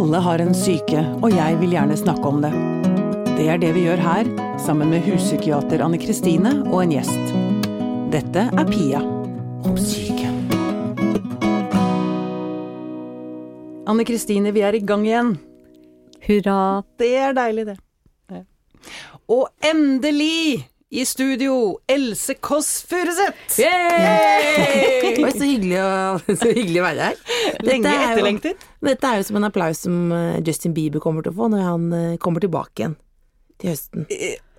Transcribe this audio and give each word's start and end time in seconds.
Alle 0.00 0.16
har 0.16 0.40
en 0.40 0.54
syke, 0.56 1.00
og 1.20 1.34
jeg 1.34 1.58
vil 1.60 1.74
gjerne 1.74 1.96
snakke 1.98 2.24
om 2.24 2.38
det. 2.40 2.50
Det 3.36 3.48
er 3.52 3.58
det 3.60 3.74
vi 3.76 3.82
gjør 3.84 4.00
her, 4.00 4.28
sammen 4.56 4.88
med 4.88 5.04
huspsykiater 5.04 5.82
Anne 5.84 5.98
Kristine 6.00 6.54
og 6.70 6.78
en 6.86 6.94
gjest. 6.94 7.34
Dette 8.14 8.46
er 8.48 8.70
Pia 8.70 9.02
om 9.68 9.76
syke. 9.76 10.30
Anne 13.92 14.08
Kristine, 14.08 14.54
vi 14.56 14.64
er 14.64 14.78
i 14.78 14.80
gang 14.88 15.04
igjen. 15.04 15.34
Hurra. 16.24 16.56
Det 16.96 17.12
er 17.20 17.36
deilig, 17.36 17.66
det. 17.68 17.76
Og 19.28 19.50
endelig 19.60 20.64
i 20.90 21.04
studio, 21.06 21.78
Else 21.86 22.34
Kåss 22.42 22.82
Furuseth! 22.88 23.60
Var 25.20 25.30
så 25.38 25.46
hyggelig, 25.46 25.78
å, 25.78 26.18
så 26.34 26.48
hyggelig 26.50 26.80
å 26.82 26.86
være 26.88 27.08
her. 27.10 27.20
Lenge 27.62 27.84
Dette 27.84 27.92
er 27.94 28.00
jo- 28.02 28.10
etterlengtet. 28.16 28.64
Dette 28.88 29.10
er 29.12 29.20
jo 29.20 29.26
som 29.28 29.38
en 29.38 29.46
applaus 29.46 29.82
som 29.86 29.98
eh, 30.16 30.40
Justin 30.46 30.74
Bieber 30.74 31.02
kommer 31.04 31.22
til 31.22 31.30
å 31.34 31.36
få 31.38 31.48
når 31.52 31.62
han 31.66 31.84
eh, 31.94 32.16
kommer 32.22 32.42
tilbake 32.42 32.82
igjen 32.82 32.96
til 33.60 33.70
høsten. 33.74 34.06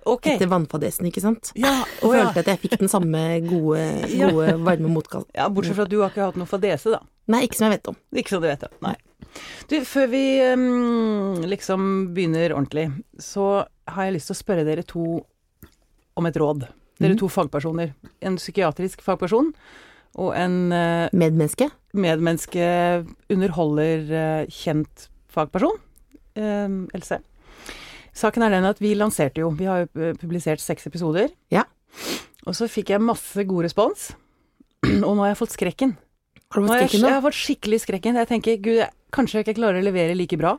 Okay. 0.02 0.34
Etter 0.34 0.48
vannfadesen, 0.50 1.06
ikke 1.10 1.20
sant? 1.22 1.52
Ja, 1.54 1.74
Og 2.02 2.14
ja. 2.16 2.24
følte 2.24 2.42
at 2.42 2.48
jeg 2.54 2.62
fikk 2.64 2.78
den 2.80 2.90
samme 2.90 3.20
gode, 3.46 3.82
Ja. 4.18 4.30
varme 4.64 4.88
motkast. 4.90 5.28
ja, 5.36 5.46
bortsett 5.52 5.76
fra 5.78 5.84
at 5.86 5.92
du 5.92 6.00
har 6.00 6.10
ikke 6.14 6.30
hatt 6.30 6.38
noe 6.40 6.48
fadese, 6.50 6.96
da. 6.96 7.02
Nei, 7.30 7.44
ikke 7.46 7.60
som 7.60 7.68
jeg 7.68 7.76
vet 7.76 7.90
om. 7.92 7.98
Ikke 8.18 8.32
som 8.34 8.42
du 8.42 8.48
vet 8.48 8.64
om, 8.66 8.72
Nei. 8.88 8.96
Du, 9.70 9.76
før 9.88 10.08
vi 10.12 10.22
um, 10.52 11.44
liksom 11.48 11.84
begynner 12.16 12.52
ordentlig, 12.56 12.88
så 13.22 13.62
har 13.92 14.08
jeg 14.08 14.16
lyst 14.16 14.28
til 14.32 14.34
å 14.34 14.40
spørre 14.40 14.64
dere 14.66 14.82
to 14.88 15.04
om 16.18 16.28
et 16.28 16.38
råd. 16.38 16.66
Dere 17.02 17.16
to 17.18 17.28
fagpersoner. 17.32 17.94
En 18.22 18.36
psykiatrisk 18.38 19.02
fagperson 19.04 19.50
og 20.20 20.34
en 20.36 20.56
uh, 20.74 21.08
Medmenneske. 21.16 21.70
medmenneske, 21.96 22.64
underholder, 23.32 24.04
uh, 24.12 24.50
kjent 24.52 25.08
fagperson. 25.32 25.78
Um, 26.36 26.84
Else. 26.94 27.20
Saken 28.16 28.44
er 28.44 28.52
den 28.52 28.68
at 28.68 28.80
vi 28.80 28.94
lanserte 28.96 29.40
jo 29.42 29.50
Vi 29.56 29.66
har 29.68 29.82
jo 29.84 30.12
publisert 30.20 30.60
seks 30.60 30.86
episoder. 30.88 31.32
Ja. 31.52 31.64
Og 32.44 32.56
så 32.56 32.68
fikk 32.68 32.92
jeg 32.92 33.04
masse 33.04 33.44
god 33.48 33.68
respons. 33.68 34.10
Og 35.06 35.14
nå 35.14 35.20
har 35.24 35.32
jeg 35.32 35.40
fått 35.40 35.56
skrekken. 35.56 35.96
Har 36.52 36.60
du 36.60 36.68
fått 36.68 36.82
fått 36.84 36.98
nå? 37.00 37.06
jeg, 37.06 37.08
jeg 37.08 37.16
har 37.16 37.24
fått 37.24 37.40
skikkelig 37.40 37.80
skrekken. 37.86 38.20
Jeg 38.20 38.28
tenker, 38.28 38.60
gud, 38.60 38.80
jeg, 38.82 38.92
kanskje 39.14 39.38
jeg 39.38 39.48
ikke 39.48 39.60
klarer 39.62 39.80
å 39.80 39.86
levere 39.86 40.16
like 40.18 40.36
bra. 40.40 40.58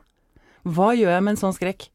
Hva 0.64 0.94
gjør 0.96 1.12
jeg 1.14 1.26
med 1.26 1.36
en 1.36 1.42
sånn 1.42 1.54
skrekk? 1.54 1.90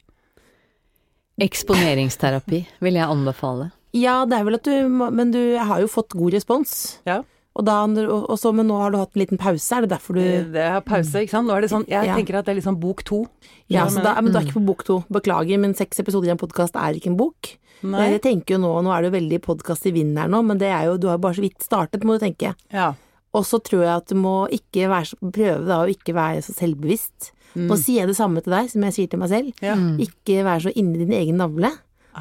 Eksponeringsterapi 1.40 2.64
vil 2.84 2.98
jeg 3.00 3.08
anbefale. 3.10 3.72
Ja, 3.96 4.22
det 4.30 4.38
er 4.38 4.46
vel 4.46 4.58
at 4.60 4.68
du 4.68 4.90
må 4.92 5.08
Men 5.14 5.32
du 5.34 5.40
har 5.58 5.80
jo 5.82 5.88
fått 5.90 6.14
god 6.18 6.36
respons. 6.36 7.00
Ja. 7.10 7.22
Og 7.58 7.66
da, 7.66 7.80
og, 7.90 8.36
så, 8.40 8.52
men 8.56 8.70
nå 8.70 8.78
har 8.80 8.94
du 8.94 9.00
hatt 9.02 9.16
en 9.18 9.20
liten 9.24 9.40
pause, 9.42 9.66
er 9.76 9.84
det 9.84 9.90
derfor 9.92 10.16
du 10.16 10.22
Det 10.54 10.62
er 10.64 10.80
pause, 10.86 11.24
ikke 11.26 11.34
sant? 11.34 11.50
Nå 11.50 11.56
er 11.58 11.66
det 11.66 11.72
sånn, 11.74 11.84
jeg 11.90 12.06
Ja. 12.08 12.16
tenker 12.16 12.38
at 12.40 12.46
det 12.46 12.56
er 12.56 12.62
sånn 12.64 12.80
bok 12.80 13.04
to. 13.04 13.26
Ja, 13.68 13.88
så 13.90 14.04
da, 14.06 14.14
men 14.22 14.32
du 14.32 14.38
er 14.40 14.46
ikke 14.46 14.60
på 14.62 14.66
bok 14.70 14.86
to. 14.88 15.00
Beklager, 15.12 15.60
men 15.60 15.74
seks 15.76 16.00
episoder 16.00 16.30
i 16.30 16.32
en 16.32 16.40
podkast 16.40 16.78
er 16.80 16.96
ikke 16.96 17.12
en 17.12 17.18
bok. 17.20 17.58
Nei. 17.82 18.12
Jeg 18.12 18.22
tenker 18.22 18.56
jo 18.56 18.62
nå, 18.64 18.72
nå 18.84 18.94
er 18.94 19.02
det 19.02 19.10
jo 19.12 19.18
veldig 19.18 19.42
podkast 19.44 19.86
i 19.88 19.92
vinden 19.96 20.18
her 20.22 20.28
nå, 20.32 20.42
men 20.46 20.58
det 20.62 20.68
er 20.72 20.86
jo, 20.88 20.98
du 21.00 21.08
har 21.08 21.18
jo 21.18 21.24
bare 21.26 21.36
så 21.40 21.44
vidt 21.44 21.64
startet, 21.64 22.04
må 22.04 22.16
du 22.20 22.24
tenke. 22.28 22.54
Ja. 22.72 22.94
Og 23.34 23.44
så 23.46 23.60
tror 23.64 23.84
jeg 23.84 23.94
at 23.94 24.08
du 24.08 24.16
må 24.20 24.48
ikke 24.56 24.88
være, 24.90 25.20
prøve 25.36 25.66
da 25.68 25.82
å 25.84 25.90
ikke 25.92 26.16
være 26.16 26.42
så 26.46 26.56
selvbevisst. 26.56 27.32
Nå 27.56 27.78
sier 27.82 28.02
jeg 28.04 28.08
det 28.08 28.18
samme 28.18 28.42
til 28.44 28.52
deg 28.54 28.70
som 28.70 28.82
jeg 28.84 28.94
sier 28.94 29.08
til 29.10 29.20
meg 29.20 29.30
selv. 29.30 29.54
ja. 29.62 29.76
Ikke 29.98 30.44
være 30.46 30.62
så 30.70 30.74
inni 30.76 31.06
din 31.06 31.14
egen 31.14 31.38
navle, 31.38 31.72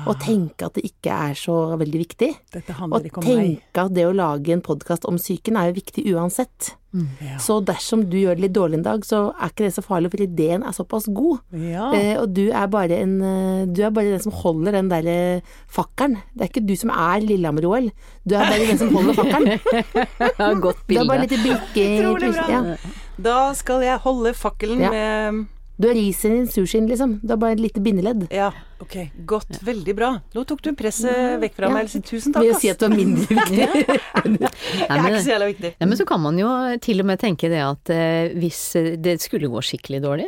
og 0.07 0.15
Ah. 0.15 0.19
tenke 0.21 0.62
at 0.67 0.75
det 0.75 0.84
ikke 0.84 1.11
er 1.11 1.33
så 1.34 1.75
veldig 1.81 1.98
viktig. 2.07 2.29
Dette 2.53 2.71
Og 2.81 3.03
ikke 3.05 3.19
om 3.19 3.25
meg. 3.25 3.37
tenke 3.59 3.84
at 3.87 3.95
det 3.95 4.05
å 4.06 4.12
lage 4.15 4.53
en 4.53 4.61
podkast 4.62 5.05
om 5.09 5.17
psyken 5.17 5.56
er 5.56 5.73
jo 5.73 5.81
viktig 5.81 6.05
uansett. 6.15 6.75
Ja. 7.21 7.37
Så 7.39 7.59
dersom 7.65 8.05
du 8.09 8.17
gjør 8.17 8.37
det 8.37 8.41
litt 8.45 8.53
dårlig 8.53 8.75
en 8.79 8.83
dag, 8.84 9.01
så 9.05 9.33
er 9.41 9.49
ikke 9.51 9.65
det 9.67 9.75
så 9.75 9.83
farlig, 9.83 10.11
for 10.12 10.23
ideen 10.23 10.62
er 10.62 10.73
såpass 10.77 11.09
god. 11.12 11.41
Ja. 11.53 11.91
Eh, 11.93 12.17
og 12.21 12.33
du 12.33 12.51
er 12.53 12.67
bare 12.69 13.01
en 13.01 13.21
eh, 13.23 13.67
Du 13.67 13.83
er 13.83 13.91
bare 13.91 14.12
den 14.12 14.21
som 14.21 14.33
holder 14.33 14.73
den 14.73 14.89
derre 14.89 15.43
fakkelen. 15.69 16.17
Det 16.37 16.43
er 16.47 16.49
ikke 16.53 16.67
du 16.67 16.77
som 16.77 16.91
er 16.91 17.21
Lillehammer-OL. 17.21 17.91
Du 18.27 18.34
er 18.37 18.44
bare 18.44 18.67
den 18.69 18.78
som 18.78 18.94
holder 18.94 19.15
fakkelen. 19.15 19.59
Godt 20.62 20.87
Du 20.87 20.94
er 20.97 21.05
bare 21.09 21.27
bilde. 21.27 21.37
litt 21.37 21.44
brikke 21.44 21.87
Utrolig 21.99 22.33
bra. 22.34 22.49
ja. 22.49 22.77
Da 23.19 23.53
skal 23.59 23.83
jeg 23.83 23.99
holde 24.05 24.33
fakkelen 24.39 24.81
Ja. 24.81 24.91
med 24.91 25.47
Du 25.81 25.87
er 25.87 25.95
risen 25.95 26.33
i 26.43 26.47
sushien, 26.51 26.89
liksom. 26.91 27.21
Du 27.23 27.33
er 27.33 27.37
bare 27.39 27.53
et 27.55 27.61
lite 27.62 27.79
bindeledd. 27.81 28.25
Ja, 28.34 28.49
ok. 28.83 28.97
Godt. 29.31 29.61
Veldig 29.62 29.95
bra. 29.95 30.09
Nå 30.34 30.43
tok 30.45 30.61
du 30.62 30.73
presset 30.75 31.39
vekk 31.39 31.55
fra 31.55 31.69
Ja. 31.69 31.73
meg, 31.75 31.84
Else. 31.87 32.01
Tusen 32.03 32.33
takk, 32.34 32.43
Vil 32.43 32.51
ass. 32.55 32.61
si 32.62 32.69
at 32.73 32.79
du 32.83 32.87
er 32.87 32.97
mindre 32.97 33.27
viktig. 33.39 33.59
Jeg 33.59 34.89
er 34.91 35.06
ikke 35.06 35.23
så 35.23 35.33
jævla 35.37 35.47
viktig. 35.53 35.71
nei, 35.79 35.87
men 35.87 35.97
så 36.01 36.05
kan 36.06 36.21
man 36.21 36.37
jo 36.39 36.49
til 36.83 36.99
og 37.01 37.06
med 37.06 37.21
tenke 37.23 37.47
det 37.49 37.62
at 37.62 37.91
eh, 37.95 38.34
hvis 38.34 38.73
det 38.99 39.21
skulle 39.23 39.47
gå 39.53 39.62
skikkelig 39.62 40.03
dårlig, 40.03 40.27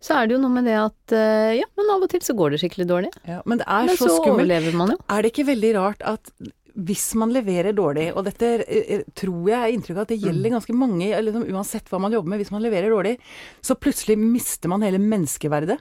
så 0.00 0.16
er 0.20 0.28
det 0.28 0.36
jo 0.36 0.40
noe 0.44 0.52
med 0.52 0.64
det 0.68 0.76
at 0.80 1.12
eh, 1.16 1.56
ja, 1.60 1.66
men 1.76 1.90
av 1.96 2.02
og 2.04 2.08
til 2.12 2.20
så 2.20 2.36
går 2.36 2.50
det 2.52 2.60
skikkelig 2.60 2.86
dårlig. 2.88 3.10
Ja, 3.28 3.40
men 3.46 3.58
det 3.60 3.66
er 3.68 3.86
Men 3.88 3.96
så, 3.96 4.04
så 4.08 4.20
skummelt. 4.20 4.36
overlever 4.36 4.76
man 4.76 4.92
jo. 4.92 4.98
Er 5.08 5.22
det 5.24 5.32
ikke 5.32 5.46
veldig 5.48 5.72
rart 5.80 6.00
at 6.04 6.30
hvis 6.74 7.06
man 7.20 7.32
leverer 7.34 7.74
dårlig, 7.76 8.10
og 8.14 8.26
dette 8.28 8.52
tror 9.18 9.50
jeg 9.50 9.58
er 9.58 9.74
inntrykk 9.74 9.96
av 9.98 10.04
at 10.04 10.12
det 10.12 10.20
gjelder 10.22 10.54
ganske 10.56 10.76
mange, 10.76 11.08
liksom, 11.26 11.46
uansett 11.50 11.90
hva 11.90 12.02
man 12.02 12.14
jobber 12.14 12.34
med, 12.34 12.42
hvis 12.42 12.52
man 12.54 12.64
leverer 12.64 12.92
dårlig, 12.92 13.16
så 13.64 13.78
plutselig 13.78 14.18
mister 14.20 14.72
man 14.72 14.84
hele 14.86 15.00
menneskeverdet. 15.02 15.80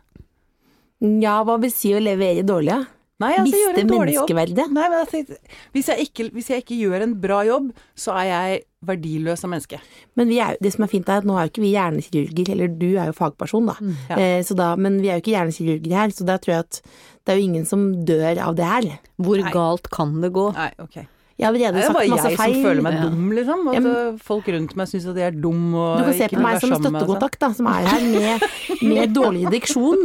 Ja, 0.99 1.39
hva 1.47 1.59
vil 1.61 1.71
si 1.73 1.93
å 1.95 2.01
levere 2.03 2.43
dårlig, 2.47 2.73
ja? 2.73 2.81
Nei, 3.19 3.33
altså, 3.35 3.51
Miste 3.51 3.83
menneskeverdet? 3.83 4.69
Nei, 4.71 4.85
men 4.87 5.01
altså, 5.01 5.39
hvis, 5.75 5.89
jeg 5.91 6.07
ikke, 6.07 6.29
hvis 6.31 6.53
jeg 6.53 6.63
ikke 6.63 6.77
gjør 6.79 7.03
en 7.03 7.15
bra 7.19 7.41
jobb, 7.47 7.73
så 7.99 8.15
er 8.21 8.29
jeg 8.29 8.61
verdiløs 8.85 9.41
som 9.43 9.51
menneske. 9.51 9.79
Men 10.15 10.29
vi 10.31 10.37
er, 10.39 10.55
det 10.63 10.71
som 10.73 10.85
er 10.85 10.91
fint 10.91 11.09
er 11.11 11.19
at 11.19 11.27
nå 11.27 11.35
er 11.35 11.47
jo 11.47 11.51
ikke 11.53 11.63
vi 11.65 11.73
hjernekirurger, 11.75 12.51
eller 12.55 12.71
du 12.79 12.87
er 12.95 13.09
jo 13.11 13.17
fagperson, 13.17 13.67
da. 13.67 13.75
ja. 14.09 14.15
eh, 14.17 14.39
så 14.47 14.55
da 14.55 14.71
men 14.79 15.01
vi 15.03 15.09
er 15.11 15.19
jo 15.19 15.23
ikke 15.25 15.35
hjernekirurger 15.35 15.95
her, 15.99 16.09
så 16.15 16.27
da 16.29 16.37
tror 16.39 16.53
jeg 16.55 16.65
at 16.67 16.81
det 17.25 17.33
er 17.33 17.39
jo 17.41 17.47
ingen 17.49 17.65
som 17.69 17.87
dør 18.07 18.39
av 18.47 18.55
det 18.55 18.65
her. 18.65 18.89
Hvor 19.19 19.41
Nei. 19.43 19.51
galt 19.53 19.89
kan 19.91 20.15
det 20.23 20.31
gå? 20.35 20.51
Nei, 20.55 20.71
ok. 20.79 20.99
Jeg 21.39 21.47
har 21.47 21.53
Det 21.55 21.63
er 21.63 21.93
bare 21.95 22.03
jeg 22.03 22.35
feil. 22.37 22.53
som 22.55 22.63
føler 22.65 22.83
meg 22.83 22.95
dum, 22.99 23.29
liksom. 23.31 23.61
At 23.71 23.75
Ja, 23.77 23.81
øh, 23.89 24.17
folk 24.19 24.47
rundt 24.51 24.73
meg 24.75 24.87
syns 24.91 25.05
at 25.07 25.15
jeg 25.15 25.27
er 25.29 25.37
dum 25.39 25.73
og 25.73 25.99
Du 25.99 26.03
kan 26.03 26.13
se 26.17 26.25
ikke 26.25 26.35
på 26.35 26.35
vil 26.35 26.43
meg 26.43 26.51
være 26.51 26.59
som 26.59 26.69
sammen 26.69 26.81
med 26.83 26.91
meg, 26.91 26.99
altså. 26.99 27.15
støttekontakt, 27.15 27.39
da, 27.39 27.53
som 27.55 27.65
er 27.71 27.87
her 27.87 28.03
med, 28.11 28.41
med 28.89 29.13
dårlig 29.15 29.45
diksjon. 29.53 30.01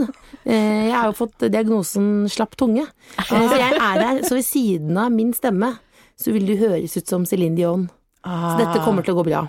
Eh, 0.46 0.86
Jeg 0.90 0.94
har 0.94 1.08
jo 1.10 1.16
fått 1.18 1.46
diagnosen 1.50 2.06
slapp 2.30 2.54
tunge. 2.56 2.86
Eh, 3.18 3.24
Så 3.26 3.58
jeg 3.58 3.72
er 3.80 3.98
her, 4.04 4.22
så 4.22 4.34
ved 4.38 4.46
siden 4.46 4.96
av 4.96 5.10
min 5.10 5.32
stemme 5.34 5.72
så 6.14 6.30
vil 6.30 6.46
du 6.46 6.54
høres 6.56 6.94
ut 6.96 7.08
som 7.10 7.24
Céline 7.26 7.56
Dion. 7.58 7.88
Så 8.24 8.56
dette 8.62 8.80
kommer 8.84 9.06
til 9.06 9.14
å 9.14 9.20
gå 9.20 9.28
bra. 9.28 9.44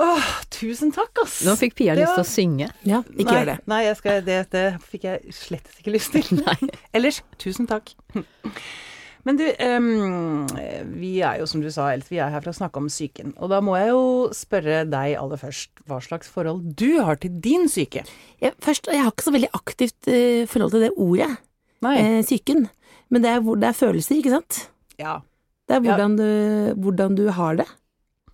Åh, 0.00 0.26
tusen 0.54 0.92
takk, 0.94 1.18
ass. 1.24 1.40
Nå 1.42 1.56
fikk 1.58 1.74
Pia 1.80 1.96
var... 1.96 2.04
lyst 2.04 2.14
til 2.14 2.22
å 2.22 2.28
synge. 2.28 2.68
Ja, 2.86 3.00
ikke 3.10 3.26
nei, 3.26 3.38
gjør 3.40 3.48
det. 3.48 3.56
Nei, 3.72 3.80
jeg 3.88 3.96
skal, 3.98 4.20
det, 4.26 4.36
det 4.52 4.66
fikk 4.92 5.08
jeg 5.08 5.34
slett 5.34 5.80
ikke 5.80 5.94
lyst 5.96 6.14
til. 6.14 6.44
Ellers, 6.96 7.18
tusen 7.42 7.66
takk. 7.70 7.90
Men 9.26 9.36
du, 9.36 9.44
um, 9.60 10.46
vi 10.94 11.10
er 11.26 11.40
jo 11.42 11.48
som 11.50 11.60
du 11.60 11.68
sa, 11.74 11.90
Else, 11.92 12.08
vi 12.08 12.20
er 12.22 12.30
her 12.32 12.40
for 12.40 12.54
å 12.54 12.56
snakke 12.56 12.80
om 12.80 12.88
psyken. 12.88 13.34
Og 13.36 13.50
da 13.52 13.58
må 13.64 13.74
jeg 13.76 13.90
jo 13.90 14.04
spørre 14.36 14.84
deg 14.88 15.16
aller 15.20 15.40
først 15.42 15.82
hva 15.90 15.98
slags 16.04 16.30
forhold 16.32 16.70
du 16.78 17.02
har 17.02 17.20
til 17.20 17.34
din 17.42 17.66
syke. 17.68 18.06
Jeg, 18.40 18.54
først, 18.64 18.88
jeg 18.88 19.02
har 19.04 19.12
ikke 19.12 19.26
så 19.26 19.34
veldig 19.34 19.50
aktivt 19.58 20.08
uh, 20.08 20.46
forhold 20.50 20.76
til 20.76 20.86
det 20.86 20.92
ordet, 20.96 21.32
Nei. 21.84 21.96
eh, 21.98 22.20
psyken. 22.24 22.68
Men 23.10 23.26
det 23.26 23.34
er, 23.34 23.42
det 23.42 23.68
er 23.68 23.76
følelser, 23.76 24.22
ikke 24.22 24.38
sant? 24.38 24.62
Ja. 25.00 25.18
Det 25.70 25.76
er 25.78 25.84
Ja. 25.86 25.94
hvordan 25.94 26.16
du, 26.18 26.74
hvordan 26.82 27.14
du 27.14 27.28
har 27.30 27.60
det. 27.62 27.68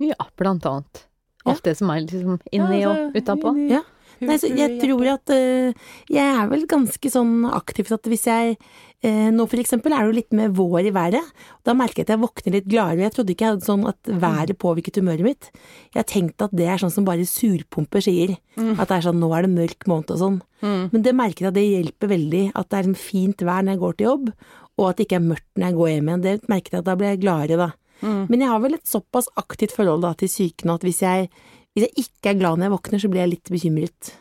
Ja, 0.00 0.16
blant 0.41 0.64
annet. 0.64 1.04
Alt 1.47 1.62
det 1.62 1.76
som 1.78 1.92
er 1.92 2.00
liksom 2.02 2.41
inni 2.50 2.80
Ja, 2.80 2.91
og 2.91 2.97
altså, 2.97 3.20
utapå. 3.20 3.52
Ja. 3.70 3.82
Nei, 4.24 4.38
så 4.41 4.48
jeg 4.48 4.78
tror 4.80 5.04
at 5.12 5.28
uh, 5.28 5.76
Jeg 6.08 6.24
er 6.24 6.47
vel 6.48 6.62
ganske 6.70 7.10
sånn 7.12 7.44
aktiv 7.52 7.91
at 7.92 8.08
hvis 8.08 8.24
jeg 8.24 8.54
uh, 8.56 9.28
Nå 9.34 9.44
for 9.44 9.60
eksempel 9.60 9.92
er 9.92 10.06
det 10.06 10.08
jo 10.08 10.16
litt 10.16 10.32
med 10.32 10.54
vår 10.56 10.88
i 10.88 10.94
været. 10.97 11.34
Da 11.69 11.74
merker 11.76 12.00
jeg 12.00 12.08
at 12.08 12.14
jeg 12.14 12.22
våkner 12.22 12.56
litt 12.56 12.70
gladere. 12.70 13.04
Jeg 13.04 13.12
trodde 13.12 13.34
ikke 13.34 13.44
jeg 13.44 13.54
hadde 13.54 13.68
sånn 13.68 13.84
at 13.92 14.00
været 14.08 14.56
påvirket 14.58 14.97
humøret 14.97 15.26
mitt. 15.26 15.50
Jeg 15.92 16.00
har 16.00 16.08
tenkt 16.08 16.41
at 16.41 16.56
det 16.56 16.64
er 16.64 16.80
sånn 16.80 16.94
som 16.94 17.04
bare 17.04 17.28
surpumper 17.28 18.00
sier. 18.00 18.38
At 18.56 18.89
det 18.89 18.97
er 18.97 19.06
sånn 19.10 19.21
nå 19.21 19.28
er 19.36 19.44
det 19.44 19.53
mørk 19.53 19.84
måned 19.91 20.15
og 20.16 20.22
sånn. 20.22 20.41
Mm. 20.65 20.89
Men 20.94 21.04
det 21.04 21.12
merker 21.15 21.44
jeg 21.44 21.53
at 21.53 21.59
det 21.60 21.66
hjelper 21.68 22.15
veldig. 22.16 22.44
At 22.56 22.72
det 22.72 22.80
er 22.80 22.89
en 22.89 22.97
fint 22.98 23.44
vær 23.44 23.66
når 23.66 23.77
jeg 23.77 23.82
går 23.84 23.98
til 24.00 24.09
jobb, 24.09 24.32
og 24.77 24.89
at 24.91 24.97
det 24.99 25.07
ikke 25.09 25.19
er 25.21 25.28
mørkt 25.28 25.49
når 25.57 25.67
jeg 25.71 25.77
går 25.78 25.89
hjem 25.95 26.09
igjen. 26.11 26.25
Det 26.27 26.49
merker 26.53 26.71
jeg 26.77 26.83
at 26.83 26.89
da 26.89 26.97
blir 27.01 27.13
jeg 27.15 27.21
gladere, 27.23 27.57
da. 27.57 27.69
Mm. 28.03 28.27
Men 28.28 28.41
jeg 28.45 28.49
har 28.53 28.61
vel 28.61 28.75
et 28.77 28.91
såpass 28.91 29.28
aktivt 29.41 29.73
forhold 29.73 30.03
da 30.05 30.11
til 30.21 30.28
psyken 30.28 30.75
at 30.75 30.83
hvis 30.84 31.01
jeg, 31.01 31.31
hvis 31.73 31.87
jeg 31.87 32.05
ikke 32.05 32.34
er 32.34 32.41
glad 32.43 32.59
når 32.59 32.69
jeg 32.69 32.75
våkner, 32.77 33.01
så 33.01 33.09
blir 33.13 33.25
jeg 33.25 33.33
litt 33.37 33.51
bekymret, 33.55 34.13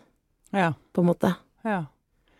Ja. 0.55 0.71
på 0.95 1.03
en 1.03 1.09
måte. 1.11 1.35
ja. 1.65 1.83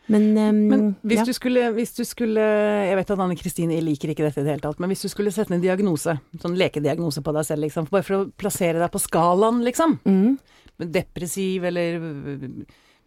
Men, 0.08 0.38
um, 0.38 0.58
Men 0.70 0.82
hvis, 1.02 1.18
ja. 1.18 1.24
du 1.26 1.34
skulle, 1.34 1.72
hvis 1.74 1.96
du 1.98 2.04
skulle 2.06 2.38
Jeg 2.38 2.96
vet 2.96 3.10
at 3.10 3.20
Anne 3.24 3.36
Kristine 3.36 3.80
liker 3.82 4.12
ikke 4.14 4.22
dette 4.22 4.38
i 4.38 4.44
det 4.46 4.52
hele 4.52 4.62
tatt, 4.62 4.78
men 4.80 4.92
hvis 4.92 5.02
du 5.02 5.10
skulle 5.10 5.32
sette 5.34 5.50
en 5.56 5.64
diagnose, 5.64 6.14
sånn 6.38 6.54
lekediagnose 6.60 7.24
på 7.26 7.34
deg 7.34 7.48
selv, 7.48 7.64
liksom, 7.66 7.88
bare 7.90 8.06
for 8.06 8.20
å 8.20 8.28
plassere 8.38 8.78
deg 8.78 8.92
på 8.94 9.02
skalaen, 9.02 9.64
liksom. 9.66 9.98
mm, 10.06 10.38
Depressiv 10.94 11.66
eller 11.66 11.98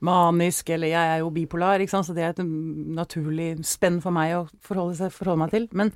manisk, 0.05 0.71
eller 0.71 0.93
jeg 0.93 1.15
er 1.15 1.23
jo 1.23 1.31
bipolar, 1.35 1.83
ikke 1.83 1.91
sant, 1.97 2.07
så 2.07 2.15
det 2.15 2.25
er 2.25 2.35
et 2.35 2.43
mm, 2.45 2.95
naturlig 2.99 3.49
spenn 3.67 3.99
for 4.05 4.15
meg 4.15 4.37
å 4.37 4.45
forholde, 4.65 5.11
forholde 5.15 5.43
meg 5.43 5.55
til. 5.55 5.69
Men 5.79 5.93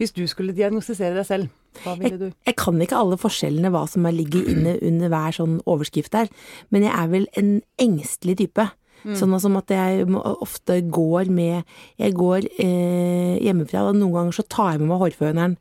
hvis 0.00 0.12
du 0.16 0.24
skulle 0.28 0.56
diagnostisere 0.56 1.16
deg 1.16 1.28
selv, 1.28 1.62
Hva 1.84 1.92
ville 2.00 2.16
du? 2.16 2.30
Jeg 2.48 2.56
kan 2.56 2.80
ikke 2.80 2.96
alle 2.96 3.18
forskjellene 3.20 3.68
hva 3.68 3.82
som 3.84 4.06
ligger 4.08 4.46
inne 4.48 4.78
under 4.80 5.10
hver 5.12 5.34
sånn 5.36 5.58
overskrift 5.68 6.14
der, 6.14 6.30
men 6.72 6.86
jeg 6.86 6.94
er 6.96 7.10
vel 7.12 7.26
en 7.36 7.50
engstelig 7.76 8.38
type. 8.40 8.64
Sånn 9.14 9.36
som 9.38 9.54
at 9.60 9.70
jeg 9.70 10.06
ofte 10.10 10.80
går 10.90 11.28
med 11.30 11.62
Jeg 12.00 12.14
går 12.16 12.48
eh, 12.58 13.36
hjemmefra, 13.44 13.84
og 13.86 14.00
noen 14.00 14.14
ganger 14.16 14.34
så 14.34 14.44
tar 14.50 14.72
jeg 14.72 14.82
med 14.82 14.90
meg 14.90 15.02
hårføneren. 15.04 15.54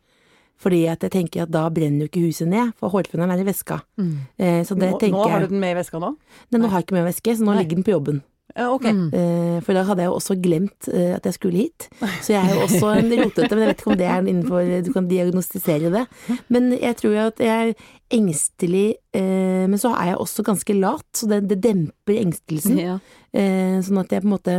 Fordi 0.61 0.85
at 0.87 1.03
jeg 1.03 1.11
tenker 1.11 1.43
at 1.43 1.51
da 1.51 1.65
brenner 1.69 2.05
jo 2.05 2.11
ikke 2.11 2.23
huset 2.27 2.47
ned, 2.47 2.71
for 2.79 2.93
hårføneren 2.93 3.33
er 3.35 3.41
i 3.43 3.47
veska. 3.49 3.81
Eh, 3.99 4.61
så 4.63 4.77
det 4.79 4.93
Nå, 4.93 4.99
tenker 5.01 5.17
nå 5.19 5.25
har 5.33 5.43
du 5.43 5.51
den 5.51 5.59
med 5.59 5.75
i 5.75 5.79
veska 5.81 5.99
nå? 5.99 6.13
Nei, 6.51 6.61
nå 6.61 6.69
har 6.71 6.79
jeg 6.79 6.87
ikke 6.87 6.95
med 7.01 7.09
veske, 7.09 7.35
så 7.35 7.43
nå 7.43 7.51
Nei. 7.53 7.59
ligger 7.63 7.81
den 7.81 7.87
på 7.87 7.93
jobben. 7.95 8.21
Ja, 8.55 8.69
ok. 8.71 8.85
Eh, 8.87 9.57
for 9.65 9.75
da 9.75 9.81
hadde 9.83 10.05
jeg 10.05 10.07
jo 10.07 10.15
også 10.15 10.35
glemt 10.39 10.87
eh, 10.87 11.11
at 11.17 11.25
jeg 11.27 11.35
skulle 11.35 11.65
hit. 11.65 11.89
Så 12.23 12.31
jeg 12.31 12.39
er 12.39 12.53
jo 12.55 12.61
også 12.63 12.91
en 12.93 13.09
rotete, 13.25 13.49
men 13.51 13.65
jeg 13.65 13.71
vet 13.73 13.81
ikke 13.83 13.91
om 13.91 13.99
det 13.99 14.07
er 14.07 14.29
innenfor 14.31 14.69
Du 14.85 14.91
kan 14.95 15.09
diagnostisere 15.11 15.91
det. 15.91 16.05
Men 16.47 16.71
jeg 16.77 16.95
tror 17.01 17.17
jo 17.17 17.25
at 17.33 17.41
jeg 17.43 17.73
er 17.73 17.73
engstelig, 18.15 18.85
eh, 19.17 19.65
men 19.67 19.75
så 19.81 19.91
er 19.97 20.13
jeg 20.13 20.21
også 20.23 20.45
ganske 20.47 20.77
lat, 20.77 21.07
så 21.17 21.27
det, 21.33 21.41
det 21.51 21.59
demper 21.65 22.21
engstelsen. 22.21 22.79
Ja. 22.79 22.95
Eh, 23.35 23.81
sånn 23.83 23.99
at 23.99 24.13
jeg 24.15 24.23
på 24.23 24.29
en 24.29 24.35
måte 24.37 24.55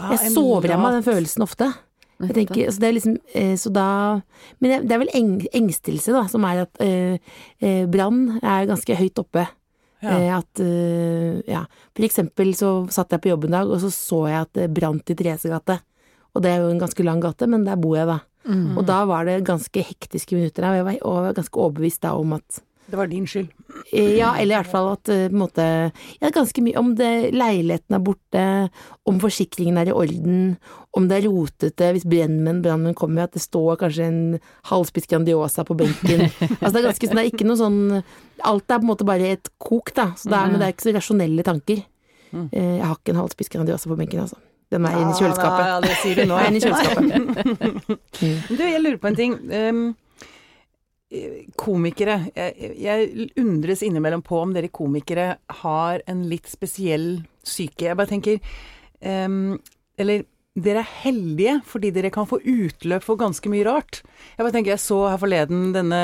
Ah, 0.00 0.14
Jeg 0.14 0.32
sover 0.32 0.72
av 0.72 0.80
meg 0.86 0.96
den 0.96 1.04
følelsen 1.06 1.44
ofte. 1.44 1.68
Jeg 2.24 2.32
tenker, 2.32 2.70
så, 2.72 2.80
det 2.80 2.88
er 2.88 2.94
liksom, 2.96 3.16
eh, 3.36 3.54
så 3.60 3.70
da 3.74 3.88
Men 4.62 4.86
det, 4.88 4.94
er 4.94 5.02
vel 5.02 5.12
eng, 5.16 5.34
engstelse, 5.52 6.14
da, 6.14 6.24
som 6.32 6.46
er 6.48 6.62
at 6.64 6.80
eh, 6.84 7.18
eh, 7.60 7.84
brann 7.92 8.38
er 8.40 8.68
ganske 8.70 8.96
høyt 8.96 9.20
oppe. 9.20 9.44
Ja. 10.04 10.14
Eh, 10.14 10.30
at 10.36 10.62
ja. 11.48 11.66
For 11.96 12.06
eksempel 12.06 12.54
så 12.56 12.70
satt 12.92 13.12
jeg 13.12 13.24
på 13.24 13.32
jobb 13.34 13.48
en 13.48 13.58
dag, 13.58 13.68
og 13.68 13.82
så 13.84 13.92
så 13.92 14.22
jeg 14.30 14.46
at 14.46 14.54
det 14.56 14.70
brant 14.76 15.12
i 15.12 15.18
Therese 15.18 15.52
gate. 15.52 15.80
Og 16.36 16.44
det 16.44 16.52
er 16.52 16.64
jo 16.64 16.72
en 16.72 16.80
ganske 16.80 17.04
lang 17.04 17.20
gate, 17.24 17.48
men 17.48 17.64
der 17.68 17.80
bor 17.80 17.96
jeg 17.98 18.08
da. 18.08 18.20
Mm. 18.46 18.76
Og 18.78 18.84
da 18.86 19.00
var 19.08 19.26
det 19.26 19.40
ganske 19.46 19.82
hektiske 19.82 20.36
minutter 20.38 20.68
og 20.68 20.76
jeg 20.78 20.86
var 20.86 21.32
ganske 21.34 21.58
overbevist 21.58 22.04
da 22.04 22.12
om 22.14 22.36
at 22.36 22.60
Det 22.86 22.96
var 23.00 23.08
din 23.10 23.24
skyld. 23.26 23.48
Eh, 23.92 24.12
Ja, 24.16 24.34
eller 24.38 24.54
i 24.54 24.58
hvert 24.60 24.70
fall 24.70 24.88
at 24.92 25.08
eh, 25.10 25.24
på 25.28 25.34
en 25.34 25.40
måte 25.42 25.64
Ja, 26.22 26.30
ganske 26.30 26.62
mye 26.62 26.78
om 26.78 26.92
det 26.98 27.32
leiligheten 27.34 27.96
er 27.98 28.02
borte, 28.06 28.44
om 29.06 29.18
forsikringen 29.22 29.78
er 29.80 29.90
i 29.90 29.94
orden, 29.96 30.56
om 30.96 31.08
det 31.10 31.18
er 31.18 31.26
rotete 31.28 31.90
hvis 31.96 32.06
brannmenn 32.08 32.62
brannmenn 32.64 32.94
kommer, 32.96 33.26
at 33.26 33.34
det 33.34 33.42
står 33.42 33.76
kanskje 33.82 34.06
en 34.06 34.20
halvspiss 34.70 35.06
Grandiosa 35.10 35.64
på 35.66 35.76
benken. 35.76 36.26
altså 36.60 36.72
det 36.72 36.80
er 36.84 36.88
ganske 36.90 37.10
sånn, 37.10 37.18
det 37.18 37.24
er 37.26 37.32
ikke 37.34 37.48
noe 37.50 37.60
sånn 37.60 37.80
Alt 38.46 38.70
er 38.70 38.78
på 38.80 38.84
en 38.84 38.90
måte 38.92 39.04
bare 39.08 39.32
et 39.34 39.48
kok, 39.58 39.92
da. 39.96 40.10
Så 40.16 40.28
det 40.30 40.36
er, 40.38 40.50
men 40.52 40.60
det 40.60 40.66
er 40.68 40.74
ikke 40.76 40.86
så 40.90 40.92
rasjonelle 40.96 41.42
tanker. 41.46 41.78
Eh, 42.36 42.76
Jeg 42.76 42.84
har 42.84 42.98
ikke 42.98 43.14
en 43.14 43.22
halvspiss 43.24 43.48
Grandiosa 43.52 43.88
på 43.90 43.96
benken, 43.98 44.20
altså. 44.26 44.36
Den 44.70 44.82
er 44.84 44.96
inne 44.98 45.12
i 45.14 45.18
kjøleskapet. 45.20 45.66
Ja, 45.70 45.76
det 45.80 45.94
sier 46.02 46.18
du 46.18 46.24
nå. 46.26 46.36
Den 46.42 46.42
er 46.42 46.48
inne 46.50 46.58
i 46.58 46.64
kjøleskapet. 46.66 48.00
Du, 48.56 48.62
jeg 48.66 48.80
lurer 48.82 48.98
på 48.98 49.08
en 49.12 49.16
ting. 49.18 49.36
Um, 49.50 49.84
komikere. 51.56 52.16
Jeg, 52.34 52.72
jeg 52.82 53.28
undres 53.38 53.82
innimellom 53.86 54.22
på 54.26 54.40
om 54.42 54.54
dere 54.56 54.68
komikere 54.74 55.36
har 55.62 56.02
en 56.10 56.24
litt 56.30 56.48
spesiell 56.50 57.20
syke. 57.46 57.86
Jeg 57.90 57.96
bare 57.98 58.10
tenker 58.10 58.40
um, 59.02 59.54
Eller 59.98 60.24
dere 60.56 60.80
er 60.82 60.90
heldige 61.04 61.58
fordi 61.68 61.90
dere 61.92 62.10
kan 62.10 62.26
få 62.26 62.40
utløp 62.42 63.04
for 63.04 63.20
ganske 63.20 63.50
mye 63.52 63.66
rart. 63.68 64.00
Jeg 64.36 64.42
bare 64.42 64.54
tenker, 64.56 64.74
jeg 64.74 64.82
så 64.82 65.02
her 65.12 65.20
forleden 65.22 65.70
denne 65.76 66.02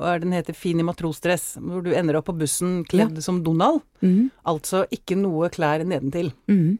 hva 0.00 0.14
er 0.14 0.22
den 0.22 0.32
heter, 0.32 0.56
Fin 0.56 0.78
i 0.80 0.84
matrosdress, 0.86 1.58
hvor 1.60 1.82
du 1.84 1.90
ender 1.92 2.16
opp 2.16 2.30
på 2.30 2.36
bussen 2.40 2.78
kledd 2.88 3.18
som 3.20 3.42
Donald. 3.44 3.82
Mhm, 4.00 4.30
Altså 4.48 4.86
ikke 4.94 5.18
noe 5.20 5.50
klær 5.52 5.84
nedentil. 5.84 6.32
mhm. 6.48 6.78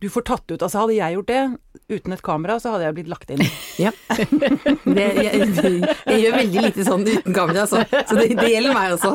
Du 0.00 0.06
får 0.08 0.24
tatt 0.24 0.50
ut 0.54 0.62
Altså 0.64 0.78
hadde 0.80 0.94
jeg 0.96 1.12
gjort 1.18 1.26
det 1.28 1.40
uten 1.88 2.12
et 2.12 2.22
kamera, 2.24 2.58
så 2.60 2.74
hadde 2.74 2.84
jeg 2.88 2.96
blitt 3.00 3.10
lagt 3.12 3.32
inn. 3.34 3.44
Ja. 3.78 3.92
Det, 4.18 5.04
jeg, 5.22 5.50
jeg 5.54 6.16
gjør 6.18 6.32
veldig 6.34 6.62
lite 6.64 6.84
sånn 6.86 7.04
uten 7.06 7.34
kamera, 7.36 7.62
så, 7.70 7.84
så 7.86 8.16
det, 8.18 8.32
det 8.40 8.48
gjelder 8.50 8.74
meg 8.74 8.96
også. 8.96 9.12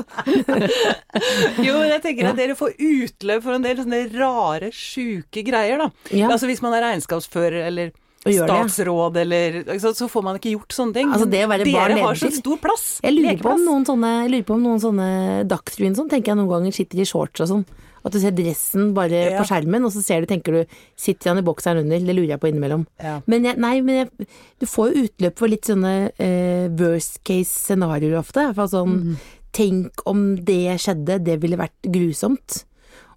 Jo, 1.67 1.81
jeg 1.83 1.99
tenker 2.05 2.29
at 2.29 2.39
dere 2.39 2.55
får 2.55 2.77
utløp 2.79 3.43
for 3.43 3.57
en 3.57 3.65
del 3.65 3.81
sånne 3.81 3.99
rare, 4.15 4.71
sjuke 4.71 5.43
greier, 5.43 5.83
da. 5.83 5.89
Ja. 6.15 6.31
Altså 6.31 6.47
hvis 6.47 6.63
man 6.63 6.77
er 6.77 6.85
regnskapsfører 6.87 7.67
eller 7.67 7.91
statsråd 8.23 9.17
eller 9.19 9.59
så, 9.83 9.91
så 9.97 10.07
får 10.07 10.23
man 10.23 10.39
ikke 10.39 10.53
gjort 10.55 10.75
sånne 10.75 10.95
ting. 10.95 11.11
Altså, 11.11 11.27
dere 11.27 11.97
har 11.99 12.19
så 12.19 12.31
stor 12.31 12.59
plass. 12.63 12.85
Jeg 13.03 13.17
lurer 13.17 13.41
på 13.43 13.51
om 13.51 13.65
noen 13.67 13.87
sånne, 13.87 14.11
jeg 14.23 14.31
lurer 14.37 14.47
på 14.47 14.55
om 14.55 14.63
noen 14.63 14.83
sånne 14.83 15.07
Dagsrevyen 15.51 15.97
sånn, 15.99 16.11
tenker 16.11 16.31
jeg 16.31 16.39
noen 16.39 16.53
ganger 16.55 16.77
sitter 16.79 17.03
i 17.03 17.07
shorts 17.09 17.43
og 17.43 17.51
sånn. 17.51 17.65
At 18.03 18.15
du 18.15 18.19
ser 18.19 18.35
dressen 18.35 18.91
bare 18.95 19.31
Ja. 19.31 19.37
på 19.39 19.47
skjermen, 19.47 19.85
og 19.85 19.93
så 19.95 20.03
ser 20.03 20.21
du, 20.21 20.27
tenker 20.27 20.51
du, 20.51 20.65
sitter 20.99 21.31
han 21.31 21.39
i 21.39 21.45
bokseren 21.45 21.83
under? 21.83 21.99
Det 21.99 22.15
lurer 22.15 22.35
jeg 22.35 22.41
på 22.43 22.51
innimellom. 22.51 22.85
Ja. 22.99 23.21
Men 23.25 23.45
jeg, 23.47 23.57
nei, 23.57 23.81
men 23.81 23.95
jeg, 24.01 24.27
du 24.59 24.65
får 24.67 24.91
jo 24.91 25.05
utløp 25.07 25.39
for 25.39 25.47
litt 25.47 25.69
sånne 25.69 26.11
eh, 26.17 26.67
worst 26.79 27.23
case 27.23 27.51
scenarioer 27.51 28.19
ofte. 28.19 28.49
Sånn, 28.53 28.99
mm. 29.13 29.15
tenk 29.55 30.03
om 30.09 30.35
det 30.35 30.77
skjedde, 30.83 31.21
det 31.23 31.39
ville 31.41 31.59
vært 31.59 31.87
grusomt. 31.87 32.65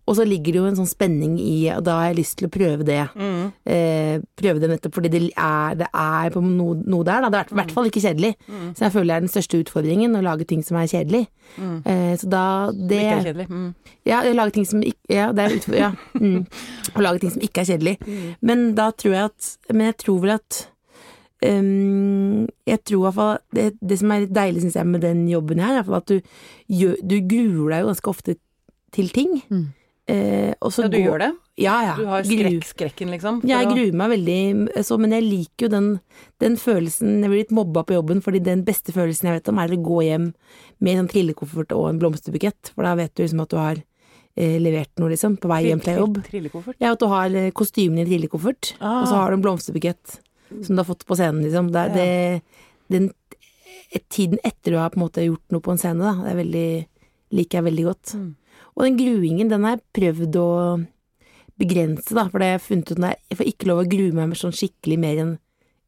Og 0.06 0.14
så 0.14 0.24
ligger 0.26 0.54
det 0.54 0.60
jo 0.60 0.66
en 0.68 0.78
sånn 0.78 0.88
spenning 0.88 1.34
i, 1.42 1.66
og 1.74 1.82
da 1.86 1.96
har 1.98 2.10
jeg 2.12 2.18
lyst 2.20 2.36
til 2.38 2.46
å 2.46 2.52
prøve 2.54 2.86
det. 2.86 3.00
Mm. 3.18 3.40
Eh, 3.74 4.12
prøve 4.38 4.62
det 4.62 4.70
nettopp 4.70 4.94
fordi 4.94 5.10
det 5.10 5.22
er, 5.32 5.74
det 5.80 5.88
er 5.90 6.30
på 6.34 6.42
noe, 6.44 6.76
noe 6.86 7.06
der, 7.06 7.24
da. 7.26 7.30
Det 7.32 7.40
er 7.40 7.50
i 7.50 7.58
hvert 7.60 7.74
fall 7.74 7.90
ikke 7.90 8.04
kjedelig. 8.04 8.32
Så 8.78 8.86
jeg 8.86 8.94
føler 8.94 9.10
det 9.10 9.16
er 9.16 9.24
den 9.26 9.32
største 9.34 9.60
utfordringen, 9.64 10.14
å 10.14 10.22
lage 10.22 10.46
ting 10.46 10.62
som 10.66 10.78
er 10.78 10.86
kjedelig. 10.92 11.24
Eh, 11.58 12.14
så 12.20 12.30
da 12.30 12.44
det 12.70 13.02
Ikke 13.02 13.16
er 13.16 13.26
kjedelig. 13.30 13.48
Mm. 13.50 13.66
ja, 14.06 14.22
å 14.22 14.36
lage 14.38 14.56
ting 14.56 14.68
som 14.68 14.86
ikke 14.86 15.16
Ja, 15.16 15.26
det 15.34 15.44
er 15.44 15.58
utfor, 15.58 15.76
ja. 15.78 15.90
Mm. 16.14 16.46
Å 16.94 17.02
lage 17.02 17.22
ting 17.24 17.34
som 17.34 17.42
ikke 17.44 17.62
er 17.64 17.70
kjedelig. 17.74 17.98
Men 18.46 18.66
da 18.78 18.90
tror 18.94 19.14
jeg 19.14 19.30
at 19.30 19.52
Men 19.74 19.90
jeg 19.90 20.00
tror 20.06 20.24
vel 20.24 20.38
at 20.38 20.64
Um, 21.44 22.46
Jeg 22.66 22.80
tror 22.88 22.96
i 22.96 23.04
hvert 23.04 23.14
fall 23.14 23.38
det, 23.52 23.64
det 23.84 23.98
som 24.00 24.10
er 24.10 24.22
litt 24.24 24.34
deilig, 24.34 24.62
syns 24.64 24.78
jeg, 24.78 24.88
med 24.88 25.02
den 25.04 25.26
jobben 25.28 25.60
her, 25.60 25.82
er 25.82 25.96
at 25.98 26.08
du, 26.08 26.20
du 26.72 27.16
gruer 27.28 27.74
deg 27.74 27.82
jo 27.82 27.90
ganske 27.90 28.12
ofte 28.12 28.36
til 28.96 29.10
ting. 29.12 29.42
Mm. 29.52 29.66
Eh, 30.08 30.52
Ja, 30.62 30.88
du 30.88 30.96
gjør 30.98 31.18
det? 31.18 31.28
Ja, 31.58 31.74
ja. 31.82 31.94
Du 31.98 32.04
har 32.06 32.22
skrekk, 32.22 32.64
skrekken, 32.68 33.10
liksom? 33.10 33.40
ja, 33.48 33.58
jeg 33.64 33.72
gruer 33.72 33.96
meg 33.96 34.10
veldig, 34.12 34.84
så, 34.86 34.98
men 35.02 35.10
jeg 35.16 35.24
liker 35.24 35.66
jo 35.66 35.68
den, 35.72 35.88
den 36.38 36.56
følelsen 36.60 37.22
Jeg 37.24 37.30
blir 37.32 37.40
litt 37.42 37.50
mobba 37.56 37.82
på 37.88 37.96
jobben, 37.96 38.20
fordi 38.22 38.38
den 38.44 38.62
beste 38.62 38.92
følelsen 38.94 39.26
jeg 39.30 39.40
vet 39.40 39.48
om, 39.50 39.58
er 39.58 39.74
å 39.74 39.80
gå 39.82 39.98
hjem 40.06 40.28
med 40.84 41.00
en 41.00 41.08
trillekoffert 41.10 41.72
og 41.74 41.88
en 41.90 41.98
blomsterbukett, 41.98 42.70
for 42.74 42.86
da 42.86 42.94
vet 42.94 43.14
du 43.16 43.24
liksom 43.24 43.42
at 43.42 43.50
du 43.50 43.56
har 43.58 43.80
eh, 44.36 44.58
levert 44.62 44.92
noe, 45.00 45.10
liksom, 45.10 45.38
på 45.42 45.48
vei 45.50 45.62
hjem 45.70 45.82
fra 45.82 45.96
jobb. 45.98 46.22
Trillekoffert? 46.28 46.78
Ja, 46.78 46.92
at 46.94 47.00
du 47.02 47.08
har 47.10 47.34
eh, 47.34 47.50
kostymen 47.56 47.98
i 47.98 48.04
en 48.06 48.10
trillekoffert, 48.12 48.74
Ah. 48.78 49.00
og 49.02 49.08
så 49.10 49.14
har 49.18 49.30
du 49.34 49.40
en 49.40 49.46
blomsterbukett 49.48 50.20
som 50.62 50.76
du 50.76 50.82
har 50.84 50.86
fått 50.86 51.02
på 51.08 51.16
scenen, 51.18 51.42
liksom. 51.42 51.72
Det, 51.74 51.82
er- 51.88 51.94
det, 51.96 52.42
den 52.94 53.10
tiden 54.12 54.38
etter 54.44 54.70
du 54.72 54.78
har 54.78 54.90
på 54.94 55.00
en 55.00 55.06
måte 55.08 55.24
gjort 55.26 55.42
noe 55.50 55.60
på 55.64 55.72
en 55.74 55.78
scene, 55.80 55.98
da, 56.04 56.14
det 56.28 56.36
veldig, 56.38 56.68
liker 57.34 57.58
jeg 57.58 57.66
veldig 57.72 57.84
godt. 57.90 58.14
Mm. 58.14 58.34
Og 58.76 58.84
den 58.84 58.96
gruingen, 59.00 59.48
den 59.48 59.64
har 59.64 59.76
jeg 59.78 59.84
prøvd 59.96 60.36
å 60.36 60.48
begrense, 61.56 62.12
da, 62.12 62.26
for 62.28 62.38
det 62.42 62.48
har 62.50 62.58
jeg 62.58 62.64
funnet 62.66 62.90
ut 62.92 62.98
at 63.00 63.20
jeg 63.30 63.38
får 63.38 63.48
ikke 63.52 63.68
lov 63.70 63.78
å 63.82 63.88
grue 63.88 64.12
meg 64.12 64.28
med 64.32 64.36
sånn 64.40 64.52
skikkelig 64.56 64.98
mer 65.00 65.20
enn 65.22 65.30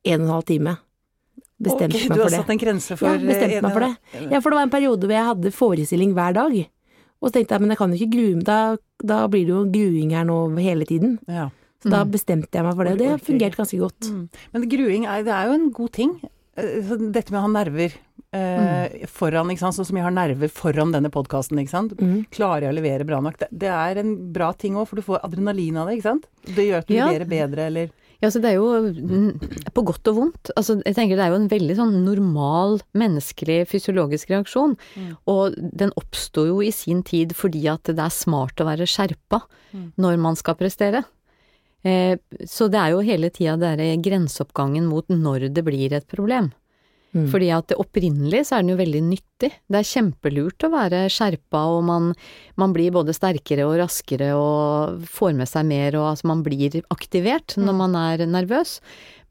en 0.08 0.22
og 0.22 0.24
en 0.28 0.32
halv 0.32 0.46
time. 0.48 0.76
Bestemte 1.58 1.98
Ok, 1.98 2.06
meg 2.08 2.16
du 2.16 2.22
har 2.22 2.30
satt 2.32 2.50
en 2.54 2.60
grense 2.62 2.96
for 2.96 3.10
Ja, 3.10 3.18
bestemte 3.18 3.58
eh, 3.58 3.62
meg 3.66 3.74
for 3.74 3.84
det. 3.84 3.92
Ja, 4.30 4.40
for 4.40 4.48
det 4.54 4.58
var 4.60 4.66
en 4.68 4.72
periode 4.72 5.04
hvor 5.08 5.16
jeg 5.18 5.26
hadde 5.28 5.52
forestilling 5.52 6.12
hver 6.16 6.36
dag. 6.38 6.56
Og 7.18 7.28
så 7.28 7.32
tenkte 7.34 7.56
jeg, 7.56 7.60
men 7.64 7.74
jeg 7.74 7.80
kan 7.80 7.92
jo 7.92 7.98
ikke 7.98 8.12
grue 8.14 8.34
meg, 8.38 8.44
da, 8.46 8.58
da 9.10 9.16
blir 9.28 9.44
det 9.48 9.54
jo 9.56 9.62
gruing 9.74 10.12
her 10.14 10.24
nå 10.28 10.36
hele 10.62 10.86
tiden. 10.88 11.18
Ja. 11.28 11.48
Så 11.82 11.90
da 11.92 12.04
Mm. 12.04 12.10
bestemte 12.14 12.54
jeg 12.58 12.64
meg 12.66 12.74
for 12.78 12.84
det, 12.84 12.92
og 12.92 12.98
det 12.98 13.08
har 13.10 13.18
fungert 13.22 13.56
ganske 13.58 13.78
godt. 13.78 14.08
Mm. 14.10 14.28
Men 14.54 14.68
gruing 14.70 15.04
er, 15.06 15.22
det 15.26 15.34
er 15.34 15.46
jo 15.50 15.52
en 15.58 15.68
god 15.74 15.92
ting. 15.92 16.12
Eh, 16.58 16.92
Dette 17.14 17.30
med 17.32 17.38
å 17.40 17.44
ha 17.46 17.52
nerver 17.54 17.94
eh, 18.34 19.06
foran, 19.10 19.50
ikke 19.52 19.62
sant. 19.64 19.76
Sånn 19.78 19.88
som 19.88 19.96
jeg 20.00 20.04
har 20.08 20.14
nerver 20.14 20.50
foran 20.52 20.92
denne 20.94 21.10
podkasten, 21.14 21.60
ikke 21.62 21.74
sant. 21.74 21.94
Mm. 22.00 22.26
Klarer 22.34 22.66
jeg 22.68 22.74
å 22.74 22.78
levere 22.80 23.06
bra 23.08 23.20
nok? 23.24 23.38
Det, 23.40 23.48
det 23.64 23.70
er 23.72 24.02
en 24.02 24.12
bra 24.34 24.50
ting 24.58 24.76
òg, 24.78 24.88
for 24.90 24.98
du 25.00 25.06
får 25.06 25.22
adrenalin 25.28 25.78
av 25.80 25.88
det, 25.88 25.98
ikke 26.00 26.10
sant. 26.10 26.28
Det 26.48 26.66
gjør 26.68 26.82
at 26.84 26.90
du 26.90 26.94
Ja. 26.98 27.06
leverer 27.12 27.30
bedre, 27.30 27.66
eller 27.72 27.90
Ja, 28.20 28.32
så 28.34 28.40
det 28.42 28.50
er 28.50 28.56
jo 28.58 28.90
mm, 28.90 29.70
på 29.76 29.84
godt 29.86 30.08
og 30.10 30.16
vondt. 30.16 30.48
Altså, 30.58 30.74
jeg 30.82 30.96
tenker 30.96 31.14
det 31.14 31.22
er 31.22 31.30
jo 31.30 31.36
en 31.38 31.48
veldig 31.52 31.76
sånn 31.78 31.92
normal 32.02 32.80
menneskelig 32.98 33.60
fysiologisk 33.70 34.32
reaksjon. 34.34 34.74
Mm. 34.98 35.12
Og 35.30 35.54
den 35.78 35.92
oppsto 36.00 36.42
jo 36.48 36.56
i 36.66 36.72
sin 36.74 37.04
tid 37.06 37.30
fordi 37.38 37.62
at 37.70 37.84
det 37.86 38.02
er 38.02 38.10
smart 38.10 38.58
å 38.58 38.66
være 38.66 38.88
skjerpa 38.90 39.44
Mm. 39.68 39.92
når 40.00 40.14
man 40.18 40.34
skal 40.34 40.54
prestere. 40.56 41.04
Eh, 41.86 42.16
så 42.46 42.66
det 42.72 42.80
er 42.80 42.94
jo 42.94 43.04
hele 43.06 43.30
tida 43.34 43.58
denne 43.60 43.92
grenseoppgangen 44.02 44.88
mot 44.90 45.06
når 45.12 45.50
det 45.54 45.66
blir 45.66 45.94
et 45.94 46.08
problem. 46.10 46.50
Mm. 47.16 47.24
Fordi 47.32 47.48
at 47.56 47.70
det 47.70 47.78
opprinnelig 47.80 48.42
så 48.48 48.58
er 48.58 48.64
den 48.64 48.74
jo 48.74 48.80
veldig 48.82 49.00
nyttig. 49.06 49.50
Det 49.64 49.78
er 49.78 49.90
kjempelurt 49.90 50.66
å 50.66 50.72
være 50.74 51.06
skjerpa, 51.12 51.62
og 51.72 51.86
man, 51.88 52.10
man 52.60 52.74
blir 52.76 52.92
både 52.94 53.14
sterkere 53.16 53.64
og 53.64 53.78
raskere 53.80 54.34
og 54.36 55.06
får 55.08 55.38
med 55.38 55.48
seg 55.48 55.70
mer, 55.70 55.96
og 55.96 56.10
altså 56.12 56.28
man 56.28 56.42
blir 56.44 56.82
aktivert 56.92 57.56
når 57.56 57.78
man 57.78 57.96
er 57.96 58.26
nervøs. 58.28 58.78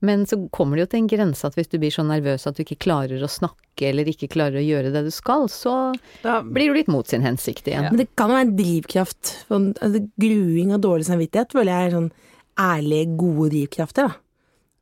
Men 0.05 0.25
så 0.29 0.37
kommer 0.53 0.77
det 0.77 0.85
jo 0.85 0.89
til 0.91 1.03
en 1.03 1.09
grense 1.09 1.47
at 1.47 1.55
hvis 1.57 1.71
du 1.71 1.79
blir 1.81 1.93
så 1.93 2.03
nervøs 2.05 2.45
at 2.45 2.57
du 2.57 2.61
ikke 2.61 2.83
klarer 2.85 3.21
å 3.21 3.29
snakke 3.29 3.87
eller 3.89 4.09
ikke 4.09 4.29
klarer 4.29 4.59
å 4.59 4.65
gjøre 4.65 4.91
det 4.93 5.03
du 5.07 5.13
skal, 5.13 5.47
så 5.49 5.73
da 6.21 6.39
blir 6.45 6.69
du 6.69 6.77
litt 6.77 6.91
mot 6.91 7.07
sin 7.09 7.25
hensikt 7.25 7.69
igjen. 7.69 7.89
Men 7.89 8.01
det 8.01 8.09
kan 8.17 8.29
jo 8.29 8.37
være 8.37 8.49
en 8.49 8.57
drivkraft. 8.57 9.33
Altså, 9.53 10.03
gruing 10.21 10.73
og 10.73 10.83
dårlig 10.85 11.09
samvittighet 11.09 11.53
føler 11.57 11.73
jeg 11.73 11.89
er 11.89 11.97
sånn 11.97 12.11
ærlige, 12.59 13.17
gode 13.17 13.49
drivkrafter, 13.51 14.07
da. 14.07 14.13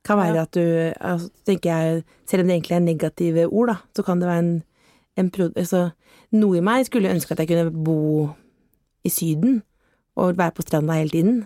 Kan 0.06 0.18
være 0.22 0.42
at 0.42 0.54
du 0.54 0.62
altså, 1.02 1.30
tenker 1.46 1.70
jeg, 1.78 2.04
Selv 2.30 2.42
om 2.42 2.48
det 2.48 2.54
egentlig 2.56 2.76
er 2.76 2.80
negative 2.80 3.46
ord, 3.48 3.68
da, 3.68 3.76
så 3.96 4.04
kan 4.06 4.20
det 4.22 4.28
være 4.30 4.40
en, 4.40 4.64
en 5.18 5.32
altså, 5.56 5.90
Noe 6.32 6.58
i 6.58 6.62
meg 6.62 6.86
skulle 6.86 7.10
ønske 7.10 7.32
at 7.32 7.40
jeg 7.40 7.48
kunne 7.48 7.84
bo 7.86 8.30
i 9.06 9.10
Syden 9.10 9.64
og 10.16 10.38
være 10.38 10.52
på 10.52 10.62
stranda 10.62 10.94
hele 10.94 11.10
tiden. 11.10 11.46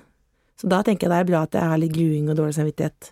Så 0.60 0.68
da 0.70 0.82
tenker 0.84 1.08
jeg 1.08 1.12
det 1.12 1.20
er 1.20 1.32
bra 1.32 1.42
at 1.48 1.54
jeg 1.56 1.62
har 1.72 1.78
litt 1.78 1.94
gruing 1.94 2.30
og 2.30 2.36
dårlig 2.38 2.54
samvittighet. 2.56 3.12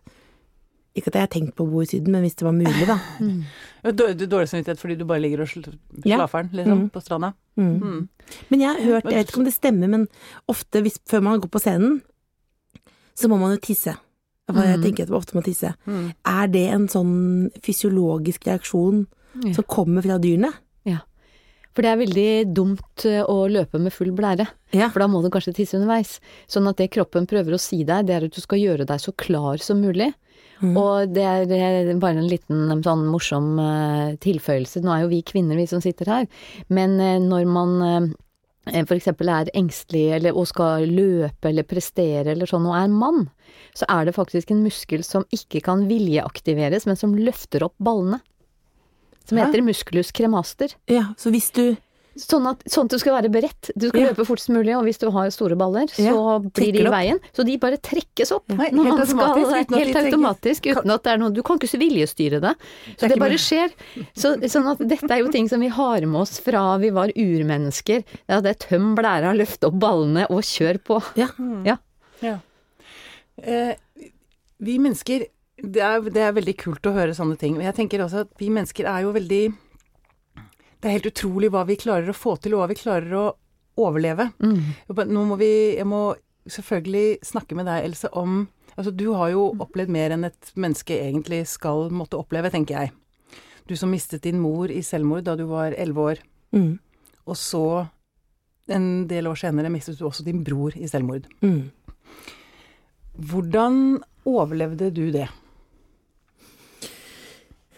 Ikke 0.98 1.08
at 1.12 1.16
jeg 1.16 1.22
har 1.22 1.32
tenkt 1.32 1.56
på 1.56 1.64
å 1.66 1.70
bo 1.72 1.82
i 1.82 1.86
Syden, 1.90 2.12
men 2.12 2.22
hvis 2.26 2.36
det 2.36 2.46
var 2.48 2.56
mulig, 2.58 2.88
da. 2.90 2.98
Ja, 3.88 3.92
Dårlig 3.94 4.50
samvittighet 4.50 4.80
fordi 4.82 4.96
du 5.00 5.06
bare 5.06 5.22
ligger 5.24 5.42
og 5.46 5.48
sl- 5.48 5.78
Ja. 6.06 6.18
liksom, 6.28 6.78
Mm. 6.80 6.90
på 6.92 7.00
stranda? 7.02 7.34
Mm. 7.56 7.80
Mm. 7.82 8.10
Men 8.50 8.60
jeg 8.60 8.68
har 8.70 8.82
hørt, 8.84 9.04
jeg 9.06 9.14
vet 9.20 9.30
ikke 9.32 9.38
om 9.40 9.46
det 9.46 9.54
stemmer, 9.54 9.88
men 9.88 10.08
ofte 10.48 10.82
hvis, 10.82 11.00
før 11.10 11.22
man 11.24 11.40
går 11.40 11.50
på 11.50 11.60
scenen, 11.60 12.02
så 13.18 13.30
må 13.32 13.40
man 13.42 13.56
jo 13.56 13.62
tisse. 13.64 13.96
For 14.48 14.64
jeg 14.64 14.78
Mm. 14.80 14.84
tenker 14.86 15.04
at 15.04 15.10
man 15.12 15.20
ofte 15.20 15.36
må 15.36 15.44
tisse. 15.44 15.74
Mm. 15.86 16.14
Er 16.26 16.48
det 16.48 16.66
en 16.72 16.88
sånn 16.88 17.50
fysiologisk 17.66 18.46
reaksjon 18.48 19.06
Ja. 19.44 19.54
som 19.54 19.64
kommer 19.68 20.02
fra 20.06 20.18
dyrene? 20.18 20.54
Ja. 20.86 21.00
For 21.76 21.82
det 21.84 21.92
er 21.92 22.00
veldig 22.06 22.54
dumt 22.56 23.06
eh, 23.06 23.24
å 23.28 23.50
løpe 23.52 23.80
med 23.80 23.92
full 23.94 24.12
blære, 24.12 24.48
Ja. 24.72 24.88
for 24.90 25.00
da 25.00 25.08
må 25.08 25.22
du 25.22 25.30
kanskje 25.30 25.54
tisse 25.54 25.76
underveis. 25.78 26.20
Sånn 26.48 26.68
at 26.70 26.78
det 26.78 26.92
kroppen 26.92 27.28
prøver 27.28 27.54
å 27.54 27.60
si 27.60 27.84
deg, 27.84 28.06
det 28.08 28.16
er 28.16 28.26
at 28.26 28.32
du 28.34 28.42
skal 28.42 28.58
gjøre 28.60 28.86
deg 28.88 29.00
så 29.00 29.12
klar 29.16 29.60
som 29.62 29.82
mulig. 29.82 30.14
Mm. 30.62 30.76
Og 30.78 31.14
det 31.14 31.24
er 31.24 31.52
eh, 31.92 31.94
bare 32.00 32.18
en 32.18 32.30
liten 32.30 32.82
sånn 32.82 33.06
morsom 33.12 33.60
eh, 33.60 34.16
tilføyelse. 34.18 34.82
Nå 34.82 34.90
er 34.96 35.02
jo 35.04 35.10
vi 35.10 35.22
kvinner, 35.22 35.56
vi 35.56 35.68
som 35.68 35.82
sitter 35.82 36.06
her, 36.06 36.28
men 36.70 37.00
eh, 37.00 37.20
når 37.20 37.46
man 37.46 38.16
eh, 38.70 38.98
eksempel 38.98 39.32
er 39.32 39.52
engstelig 39.58 40.06
eller, 40.20 40.38
og 40.38 40.48
skal 40.50 40.88
løpe 40.90 41.50
eller 41.50 41.68
prestere 41.68 42.34
eller 42.34 42.50
sånn 42.50 42.68
og 42.68 42.76
er 42.78 42.92
mann, 42.92 43.28
så 43.78 43.88
er 43.90 44.08
det 44.08 44.16
faktisk 44.18 44.52
en 44.52 44.64
muskel 44.66 45.04
som 45.06 45.26
ikke 45.34 45.62
kan 45.66 45.88
viljeaktiveres, 45.90 46.88
men 46.90 47.00
som 47.00 47.16
løfter 47.16 47.66
opp 47.68 47.76
ballene. 47.80 48.20
Som 49.28 49.38
Hæ? 49.38 49.48
heter 49.48 49.66
musculus 49.66 50.12
cremaster. 50.16 50.74
ja, 50.88 51.14
så 51.18 51.32
hvis 51.34 51.52
du 51.52 51.76
Sånn 52.18 52.48
at, 52.50 52.64
sånn 52.66 52.88
at 52.90 52.94
du 52.96 52.98
skal 52.98 53.14
være 53.22 53.30
beredt. 53.30 53.70
Du 53.78 53.88
skal 53.90 54.02
Ja. 54.02 54.08
løpe 54.10 54.26
fortest 54.26 54.50
mulig, 54.50 54.74
og 54.76 54.84
hvis 54.88 54.98
du 54.98 55.12
har 55.14 55.30
store 55.30 55.56
baller, 55.56 55.86
så 55.94 56.02
Ja, 56.04 56.40
blir 56.40 56.74
de 56.74 56.80
i 56.82 56.90
veien. 56.90 57.20
Så 57.34 57.46
de 57.46 57.58
bare 57.62 57.78
trekkes 57.78 58.32
opp. 58.34 58.48
Nei, 58.50 58.72
helt 58.72 59.00
automatisk, 59.00 59.48
skal- 59.48 59.64
uten 59.64 59.76
at 59.78 59.86
Helt 59.86 60.00
automatisk, 60.02 60.62
uten 60.74 60.92
at 60.96 61.04
det 61.04 61.12
er 61.14 61.18
noe 61.22 61.30
Du 61.32 61.44
kan 61.44 61.60
ikke 61.60 61.78
viljestyre 61.80 62.42
det. 62.42 62.56
Så 62.98 63.06
det, 63.08 63.10
det 63.10 63.20
bare 63.20 63.38
skjer. 63.38 63.70
Så, 64.16 64.34
sånn 64.50 64.72
at 64.72 64.80
dette 64.80 65.12
er 65.12 65.20
jo 65.22 65.30
ting 65.30 65.48
som 65.48 65.60
vi 65.62 65.68
har 65.70 66.02
med 66.02 66.22
oss 66.22 66.40
fra 66.40 66.78
vi 66.80 66.90
var 66.90 67.10
urmennesker. 67.16 68.04
Ja, 68.28 68.42
det 68.42 68.56
er 68.56 68.68
tøm 68.68 68.96
blæra, 68.96 69.36
løft 69.38 69.64
opp 69.64 69.78
ballene 69.80 70.26
og 70.32 70.42
kjør 70.42 70.80
på. 70.84 71.04
Ja. 71.16 71.28
Ja. 71.64 71.78
Ja. 72.22 72.40
Eh, 73.44 73.76
vi 74.60 74.80
mennesker 74.80 75.28
det 75.58 75.82
er, 75.82 76.02
det 76.02 76.22
er 76.22 76.34
veldig 76.34 76.54
kult 76.58 76.86
å 76.86 76.94
høre 76.94 77.16
sånne 77.18 77.38
ting. 77.38 77.56
Men 77.58 77.66
jeg 77.66 77.76
tenker 77.80 78.04
også 78.04 78.20
at 78.26 78.28
vi 78.38 78.50
mennesker 78.54 78.86
er 78.86 79.02
jo 79.08 79.14
veldig 79.16 79.56
Det 80.78 80.90
er 80.90 80.98
helt 81.00 81.10
utrolig 81.10 81.50
hva 81.54 81.64
vi 81.68 81.78
klarer 81.80 82.12
å 82.12 82.18
få 82.18 82.36
til, 82.42 82.56
og 82.56 82.64
hva 82.64 82.70
vi 82.72 82.80
klarer 82.80 83.16
å 83.18 83.26
overleve. 83.78 84.30
Mm. 84.42 85.08
Nå 85.10 85.26
må 85.30 85.38
vi 85.40 85.50
Jeg 85.78 85.88
må 85.90 86.16
selvfølgelig 86.48 87.26
snakke 87.26 87.58
med 87.58 87.68
deg, 87.70 87.86
Else, 87.90 88.12
om 88.14 88.48
Altså, 88.78 88.92
du 88.94 89.08
har 89.18 89.32
jo 89.34 89.48
opplevd 89.58 89.90
mer 89.90 90.14
enn 90.14 90.28
et 90.28 90.52
menneske 90.54 90.94
egentlig 91.02 91.42
skal 91.50 91.88
måtte 91.90 92.20
oppleve, 92.20 92.52
tenker 92.54 92.78
jeg. 92.78 92.92
Du 93.66 93.74
som 93.76 93.90
mistet 93.90 94.22
din 94.28 94.38
mor 94.38 94.70
i 94.70 94.84
selvmord 94.86 95.26
da 95.26 95.34
du 95.36 95.48
var 95.50 95.74
elleve 95.74 96.04
år, 96.12 96.22
mm, 96.54 96.76
og 97.26 97.40
så 97.42 97.64
en 98.70 99.08
del 99.10 99.28
år 99.32 99.40
senere 99.42 99.72
mistet 99.74 99.98
du 99.98 100.06
også 100.06 100.24
din 100.28 100.44
bror 100.46 100.78
i 100.78 100.88
selvmord. 100.88 101.26
mm. 101.42 101.74
Hvordan 103.18 103.98
overlevde 104.30 104.92
du 104.94 105.08
det? 105.10 105.26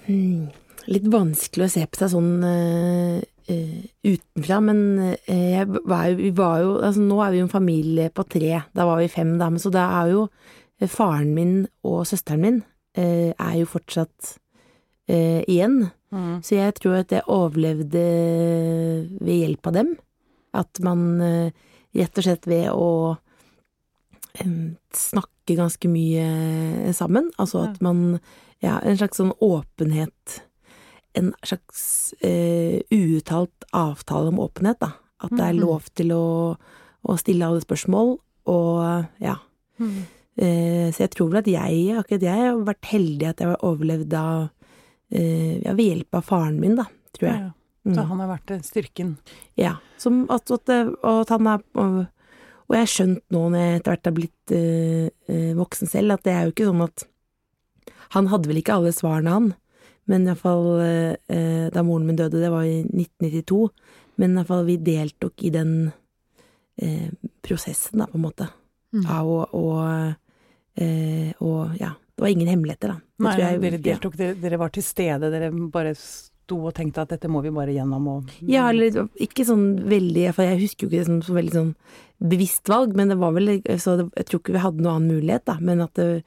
Mm. 0.10 0.50
Litt 0.88 1.08
vanskelig 1.12 1.68
å 1.68 1.72
se 1.74 1.84
på 1.90 2.00
seg 2.00 2.12
sånn 2.14 2.46
eh, 3.50 3.84
utenfra, 4.06 4.60
men 4.64 4.82
eh, 5.28 5.62
var 5.66 6.16
vi 6.18 6.32
var 6.36 6.64
jo 6.64 6.74
altså 6.78 7.04
Nå 7.04 7.20
er 7.24 7.34
vi 7.34 7.42
jo 7.42 7.48
en 7.48 7.52
familie 7.52 8.10
på 8.14 8.26
tre, 8.30 8.62
da 8.72 8.88
var 8.88 9.02
vi 9.02 9.12
fem 9.12 9.36
damer, 9.42 9.62
så 9.62 9.72
da 9.74 9.90
er 10.00 10.14
jo 10.14 10.28
faren 10.88 11.34
min 11.36 11.56
og 11.84 12.06
søsteren 12.08 12.40
min 12.40 12.60
uh, 12.96 13.32
er 13.36 13.56
jo 13.60 13.66
fortsatt 13.68 14.30
uh, 15.12 15.42
igjen. 15.44 15.90
Så 16.42 16.56
jeg 16.56 16.74
tror 16.80 17.02
at 17.02 17.12
jeg 17.14 17.28
overlevde 17.30 18.04
ved 19.20 19.34
hjelp 19.36 19.68
av 19.70 19.76
dem. 19.76 19.90
At 20.58 20.80
man 20.82 21.04
rett 21.22 22.18
og 22.18 22.26
slett 22.26 22.48
ved 22.50 22.72
å 22.74 22.88
em, 24.42 24.80
snakke 24.96 25.60
ganske 25.60 25.92
mye 25.92 26.96
sammen, 26.98 27.30
altså 27.38 27.68
at 27.68 27.78
man 27.86 28.22
Ja, 28.60 28.80
en 28.82 28.98
slags 28.98 29.22
sånn 29.22 29.36
åpenhet 29.40 30.40
En 31.20 31.34
slags 31.46 32.14
eh, 32.24 32.80
uuttalt 32.96 33.68
avtale 33.76 34.32
om 34.32 34.40
åpenhet, 34.46 34.80
da. 34.80 34.94
At 35.22 35.32
det 35.36 35.40
er 35.44 35.54
Mhm. 35.54 35.62
lov 35.66 35.88
til 35.96 36.14
å, 36.16 36.56
å 37.06 37.18
stille 37.20 37.46
alle 37.46 37.62
spørsmål, 37.62 38.18
og 38.48 39.06
ja. 39.20 39.36
Eh, 40.40 40.92
så 40.96 41.04
jeg 41.04 41.12
tror 41.12 41.30
vel 41.34 41.42
at 41.42 41.48
jeg, 41.52 41.98
akkurat 42.00 42.22
jeg, 42.24 42.44
har 42.48 42.60
vært 42.64 42.88
heldig 42.94 43.28
at 43.28 43.42
jeg 43.44 43.50
har 43.50 43.64
overlevd 43.68 44.14
av 44.16 44.50
eh, 45.12 45.58
ja, 45.66 45.74
ved 45.74 45.86
hjelp 45.90 46.16
av 46.20 46.24
faren 46.30 46.60
min, 46.62 46.76
da, 46.80 46.86
tror 47.18 47.30
jeg. 47.32 47.40
Ja. 47.42 47.50
Så 47.90 47.96
Mm. 48.04 48.08
han 48.10 48.20
har 48.20 48.28
vært 48.38 48.52
eh, 48.52 48.60
styrken. 48.62 49.18
Ja. 49.58 49.78
Som 49.98 50.26
at, 50.30 50.52
at, 50.52 50.70
og 50.70 51.22
at 51.24 51.30
han 51.30 51.48
er 51.48 51.62
og, 51.76 52.08
og 52.70 52.76
jeg 52.76 52.82
har 52.84 52.92
skjønt 52.92 53.22
nå 53.34 53.44
når 53.50 53.58
jeg 53.64 53.80
etter 53.80 53.92
hvert 53.96 54.06
har 54.10 54.16
blitt 54.20 54.52
eh, 54.52 55.10
eh, 55.32 55.54
voksen 55.58 55.90
selv, 55.90 56.12
at 56.14 56.24
det 56.28 56.34
er 56.36 56.44
jo 56.46 56.52
ikke 56.54 56.68
sånn 56.70 56.84
at 56.86 57.06
Han 58.12 58.28
hadde 58.28 58.48
vel 58.50 58.58
ikke 58.62 58.74
alle 58.74 58.92
svarene, 58.94 59.30
han. 59.30 59.48
Men 60.10 60.26
iallfall 60.28 60.68
eh, 60.82 61.68
da 61.74 61.84
moren 61.86 62.08
min 62.10 62.18
døde, 62.18 62.42
det 62.42 62.50
var 62.52 62.66
i 62.66 62.80
1992, 62.84 63.60
men 64.22 64.36
iallfall 64.38 64.66
vi 64.68 64.78
deltok 64.82 65.44
i 65.46 65.52
den 65.54 65.74
eh, 66.82 67.10
prosessen, 67.46 68.02
da, 68.02 68.08
på 68.10 68.18
en 68.20 68.26
måte. 68.26 68.48
Mm. 68.96 69.04
Av 69.14 69.28
å 69.30 69.44
og, 69.54 70.16
eh, 70.82 71.30
og 71.46 71.76
ja, 71.80 71.92
det 72.16 72.24
var 72.26 72.34
ingen 72.34 72.50
hemmeligheter, 72.50 72.96
da. 72.96 72.98
Det 73.20 73.28
Nei, 73.28 73.36
jeg- 73.38 73.62
dere 73.62 73.78
deltok, 73.84 74.16
dere, 74.18 74.36
dere 74.42 74.58
var 74.58 74.70
til 74.74 74.84
stede, 74.84 75.30
dere 75.32 75.52
bare 75.72 75.94
sto 75.96 76.58
og 76.66 76.74
tenkte 76.74 77.04
at 77.04 77.10
dette 77.14 77.30
må 77.30 77.44
vi 77.44 77.52
bare 77.54 77.76
gjennom 77.76 78.08
og 78.10 78.30
Ja, 78.42 78.70
eller 78.72 78.90
ikke 79.22 79.46
sånn 79.46 79.84
veldig 79.86 80.34
For 80.34 80.42
jeg 80.48 80.62
husker 80.64 80.88
jo 80.88 80.90
ikke 80.90 80.98
det 80.98 81.06
som 81.06 81.20
så 81.22 81.36
veldig 81.36 81.54
sånn 81.54 81.76
bevisst 82.20 82.68
valg, 82.72 82.96
men 82.96 83.10
det 83.10 83.18
var 83.20 83.32
vel 83.36 83.62
Så 83.78 83.98
det, 84.00 84.08
jeg 84.18 84.26
tror 84.26 84.40
ikke 84.42 84.54
vi 84.56 84.64
hadde 84.64 84.82
noen 84.82 84.96
annen 84.96 85.12
mulighet, 85.22 85.46
da. 85.46 85.58
Men 85.62 85.82
at 85.82 85.94
det, 85.94 86.24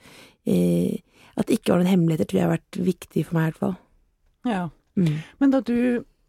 eh, 0.46 1.00
at 1.36 1.48
det 1.48 1.58
ikke 1.58 1.72
var 1.72 1.82
noen 1.82 1.92
hemmeligheter, 1.92 2.28
tror 2.28 2.40
jeg 2.40 2.48
har 2.48 2.56
vært 2.56 2.80
viktig 2.92 3.26
for 3.26 3.38
meg, 3.38 3.42
i 3.42 3.52
hvert 3.52 3.62
fall. 3.62 3.76
Ja. 4.48 4.62
Mm. 4.98 5.20
Men 5.40 5.54
da 5.54 5.62
du 5.64 5.76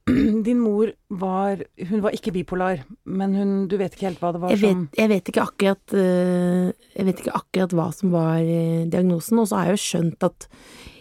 Din 0.46 0.60
mor 0.60 0.92
var 1.08 1.64
Hun 1.90 2.04
var 2.04 2.16
ikke 2.16 2.34
bipolar, 2.36 2.84
men 3.06 3.36
hun 3.36 3.52
Du 3.68 3.78
vet 3.80 3.94
ikke 3.96 4.10
helt 4.10 4.24
hva 4.24 4.34
det 4.36 4.42
var 4.44 4.54
Jeg 4.54 4.62
vet, 4.62 4.72
som 4.72 4.88
jeg 4.98 5.12
vet 5.12 5.30
ikke 5.32 5.44
akkurat 5.44 5.96
eh, 6.00 6.72
Jeg 6.96 7.08
vet 7.08 7.22
ikke 7.24 7.36
akkurat 7.40 7.76
hva 7.78 7.90
som 7.96 8.12
var 8.16 8.42
eh, 8.42 8.84
diagnosen, 8.92 9.40
og 9.40 9.48
så 9.50 9.60
har 9.60 9.72
jeg 9.72 9.78
jo 9.78 9.84
skjønt 9.86 10.28
at 10.28 10.48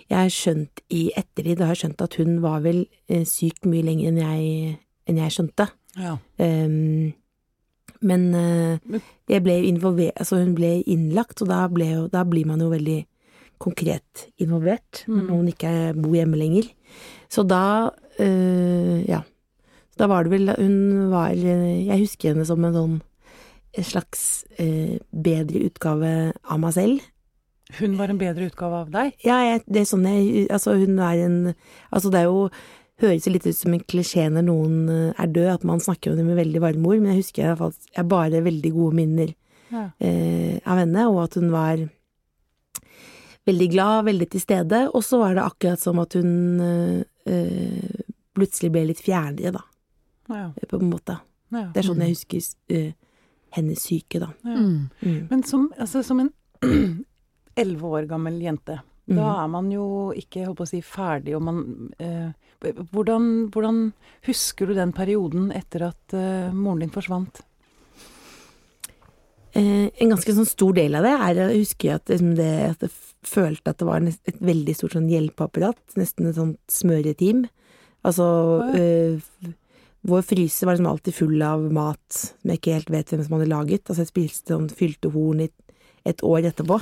Jeg 0.07 0.19
har 0.19 0.35
skjønt 0.37 0.85
i 0.91 1.03
ettertid, 1.17 1.59
da 1.59 1.67
har 1.69 1.75
jeg 1.77 1.85
skjønt 1.87 2.07
at 2.07 2.19
hun 2.21 2.39
var 2.45 2.63
vel 2.67 2.85
eh, 3.09 3.25
syk 3.29 3.65
mye 3.67 3.87
lenger 3.87 4.13
enn 4.13 4.23
jeg, 4.23 4.77
enn 5.09 5.21
jeg 5.23 5.35
skjønte. 5.35 5.67
Ja. 5.97 6.19
Um, 6.37 7.15
men 8.03 8.27
jeg 9.31 9.45
ble 9.45 9.55
involvert, 9.65 10.19
altså 10.21 10.41
hun 10.43 10.57
ble 10.59 10.81
innlagt, 10.91 11.41
og 11.41 11.49
da, 11.49 11.63
ble 11.71 11.89
da 12.13 12.27
blir 12.29 12.49
man 12.51 12.61
jo 12.61 12.69
veldig 12.73 12.99
konkret 13.63 14.27
involvert 14.43 15.05
når 15.07 15.21
hun 15.23 15.29
noen 15.31 15.53
ikke 15.53 15.73
bor 15.99 16.17
hjemme 16.19 16.41
lenger. 16.41 16.69
Så 17.33 17.45
da, 17.49 17.91
øh, 18.21 18.99
ja. 19.09 19.23
Så 19.93 20.01
da 20.03 20.09
var 20.09 20.25
det 20.25 20.33
vel 20.33 20.51
Hun 20.57 21.11
var 21.13 21.33
Jeg 21.37 21.99
husker 22.01 22.33
henne 22.33 22.47
som 22.49 22.65
en 22.65 22.77
sånn 22.77 23.01
en 23.73 23.85
slags 23.89 24.45
øh, 24.61 24.99
bedre 25.17 25.63
utgave 25.65 26.09
av 26.45 26.59
meg 26.61 26.75
selv. 26.77 27.05
Hun 27.79 27.95
var 27.97 28.11
en 28.13 28.19
bedre 28.21 28.51
utgave 28.51 28.83
av 28.83 28.91
deg? 28.93 29.15
Ja, 29.25 29.39
jeg, 29.49 29.63
det 29.65 29.81
er 29.81 29.87
sånn 29.89 30.05
jeg 30.05 30.43
Altså, 30.53 30.75
hun 30.77 30.99
er 31.01 31.23
en 31.25 31.37
Altså, 31.89 32.11
det 32.13 32.21
er 32.21 32.29
jo 32.29 32.49
Høres 33.01 33.25
litt 33.33 33.47
ut 33.49 33.57
som 33.57 33.73
en 33.75 33.81
klisjé 33.89 34.27
når 34.31 34.45
noen 34.47 34.75
eh, 34.93 35.15
er 35.25 35.31
død, 35.33 35.49
at 35.55 35.65
man 35.67 35.81
snakker 35.81 36.13
om 36.13 36.21
det 36.21 36.27
med 36.29 36.37
veldig 36.39 36.61
varme 36.63 36.87
ord, 36.93 37.01
men 37.01 37.15
jeg 37.15 37.23
husker 37.25 37.43
i 37.43 37.49
hvert 37.49 37.63
fall 37.63 37.73
Jeg 37.97 38.09
bare 38.13 38.45
veldig 38.45 38.73
gode 38.77 38.99
minner 39.01 39.33
Ja. 39.73 39.87
øh, 40.05 40.59
av 40.69 40.83
henne, 40.83 41.07
og 41.09 41.23
at 41.25 41.35
hun 41.41 41.49
var 41.51 41.81
veldig 43.47 43.69
glad, 43.73 44.05
veldig 44.07 44.29
til 44.31 44.41
stede, 44.41 44.83
og 44.95 45.03
så 45.03 45.19
var 45.19 45.35
det 45.35 45.43
akkurat 45.45 45.81
som 45.83 45.99
at 45.99 46.15
hun 46.15 46.61
eh, 46.61 47.05
eh, 47.27 48.03
plutselig 48.35 48.71
ble 48.73 48.87
litt 48.93 49.01
fjernere, 49.03 49.53
da, 49.53 49.63
Ja. 50.31 50.51
på 50.69 50.79
en 50.81 50.91
måte. 50.91 51.19
ja. 51.53 51.67
Det 51.75 51.83
er 51.83 51.89
sånn 51.89 52.01
jeg 52.01 52.15
husker 52.15 52.55
øh, 52.71 52.93
hennes 53.53 53.83
syke, 53.83 54.21
da. 54.23 54.31
ja. 54.45 54.57
Mm. 54.57 54.89
Mm. 55.03 55.27
Men 55.31 55.43
som, 55.43 55.73
altså, 55.79 56.03
som 56.07 56.21
en 56.21 56.31
elleve 57.57 57.83
år 57.99 58.07
gammel 58.09 58.41
jente, 58.41 58.81
da 59.07 59.15
Mhm. 59.15 59.43
er 59.45 59.49
man 59.49 59.71
jo 59.73 60.13
ikke 60.17 60.45
holdt 60.47 60.59
på 60.59 60.65
å 60.65 60.69
si, 60.71 60.81
ferdig, 60.81 61.35
og 61.37 61.43
man 61.43 61.91
øh, 62.01 62.33
hvordan, 62.93 63.51
hvordan 63.51 63.93
husker 64.25 64.67
du 64.71 64.75
den 64.75 64.93
perioden 64.93 65.51
etter 65.53 65.89
at 65.89 66.15
moren 66.55 66.79
din 66.79 66.91
forsvant? 66.95 67.41
Eh, 69.53 69.89
en 70.01 70.13
ganske 70.13 70.33
sånn 70.33 70.49
stor 70.49 70.73
del 70.79 70.95
av 70.97 71.05
det 71.05 71.13
er 71.13 71.39
Jeg 71.43 71.59
husker 71.61 71.97
at, 71.99 72.09
liksom 72.09 72.31
det, 72.39 72.53
at 72.71 72.85
jeg 72.87 72.93
følte 73.29 73.73
at 73.75 73.81
det 73.83 73.89
var 73.89 74.07
et 74.09 74.39
veldig 74.41 74.75
stort 74.79 74.95
sånn 74.97 75.11
hjelpeapparat, 75.13 75.83
nesten 76.01 76.31
et 76.31 76.39
sånt 76.39 76.59
smøreteam. 76.73 77.45
Altså 78.09 78.25
øh, 78.75 79.21
Vår 80.03 80.25
fryser 80.27 80.67
var 80.67 80.75
liksom 80.75 80.89
alltid 80.91 81.15
full 81.15 81.43
av 81.47 81.63
mat 81.71 82.17
som 82.17 82.51
jeg 82.51 82.59
ikke 82.59 82.73
helt 82.75 82.91
vet 82.91 83.13
hvem 83.13 83.21
som 83.23 83.37
hadde 83.37 83.53
laget. 83.53 83.85
Altså 83.87 84.03
jeg 84.03 84.11
spiste 84.11 84.57
sånn 84.57 84.73
fylte 84.75 85.13
horn 85.15 85.45
i 85.45 85.51
et 86.09 86.25
år 86.27 86.49
etterpå. 86.51 86.81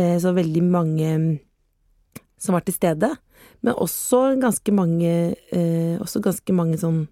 Eh, 0.00 0.16
Så 0.22 0.32
veldig 0.32 0.62
mange 0.64 1.10
mm, 1.18 1.26
som 2.40 2.56
var 2.56 2.64
til 2.64 2.78
stede. 2.78 3.10
Men 3.60 3.74
også 3.76 4.38
ganske 4.40 4.72
mange 4.72 5.34
eh, 5.52 5.98
Også 6.00 6.22
ganske 6.24 6.52
mange 6.56 6.78
sånn 6.80 7.02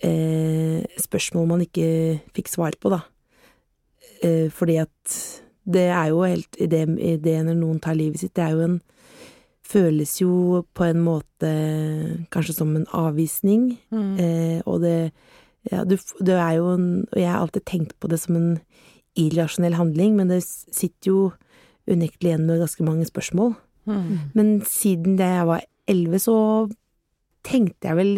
eh, 0.00 0.80
spørsmål 0.96 1.50
man 1.50 1.66
ikke 1.66 2.22
fikk 2.32 2.48
svar 2.48 2.72
på, 2.80 2.88
da. 2.94 3.02
Eh, 4.22 4.48
fordi 4.54 4.78
at 4.82 5.16
det 5.62 5.88
er 5.94 6.08
jo 6.10 6.24
helt 6.26 6.58
ideen 6.58 7.46
når 7.46 7.58
noen 7.58 7.78
tar 7.82 7.98
livet 7.98 8.22
sitt, 8.22 8.34
det 8.38 8.46
er 8.48 8.56
jo 8.56 8.66
en 8.70 8.80
Føles 9.72 10.10
jo 10.20 10.62
på 10.76 10.84
en 10.84 10.98
måte 11.00 11.50
kanskje 12.34 12.52
som 12.58 12.74
en 12.76 12.84
avvisning. 12.92 13.78
Mm. 13.94 14.10
Eh, 14.20 14.58
og 14.66 14.82
det 14.84 15.12
Ja, 15.70 15.84
du, 15.86 15.94
det 16.18 16.34
er 16.34 16.56
jo 16.58 16.72
en 16.74 17.06
Og 17.12 17.16
jeg 17.16 17.30
har 17.30 17.38
alltid 17.38 17.64
tenkt 17.64 17.94
på 18.00 18.10
det 18.10 18.18
som 18.20 18.36
en 18.36 18.58
irrasjonell 19.16 19.76
handling, 19.78 20.16
men 20.16 20.28
det 20.28 20.42
sitter 20.42 21.08
jo 21.08 21.32
unektelig 21.86 22.32
igjen 22.32 22.46
med 22.46 22.58
ganske 22.58 22.84
mange 22.84 23.06
spørsmål. 23.06 23.54
Mm. 23.86 24.18
Men 24.34 24.62
siden 24.66 25.18
jeg 25.18 25.46
var 25.46 25.64
elleve, 25.88 26.18
så 26.18 26.68
tenkte 27.44 27.88
jeg 27.88 27.96
vel 27.96 28.12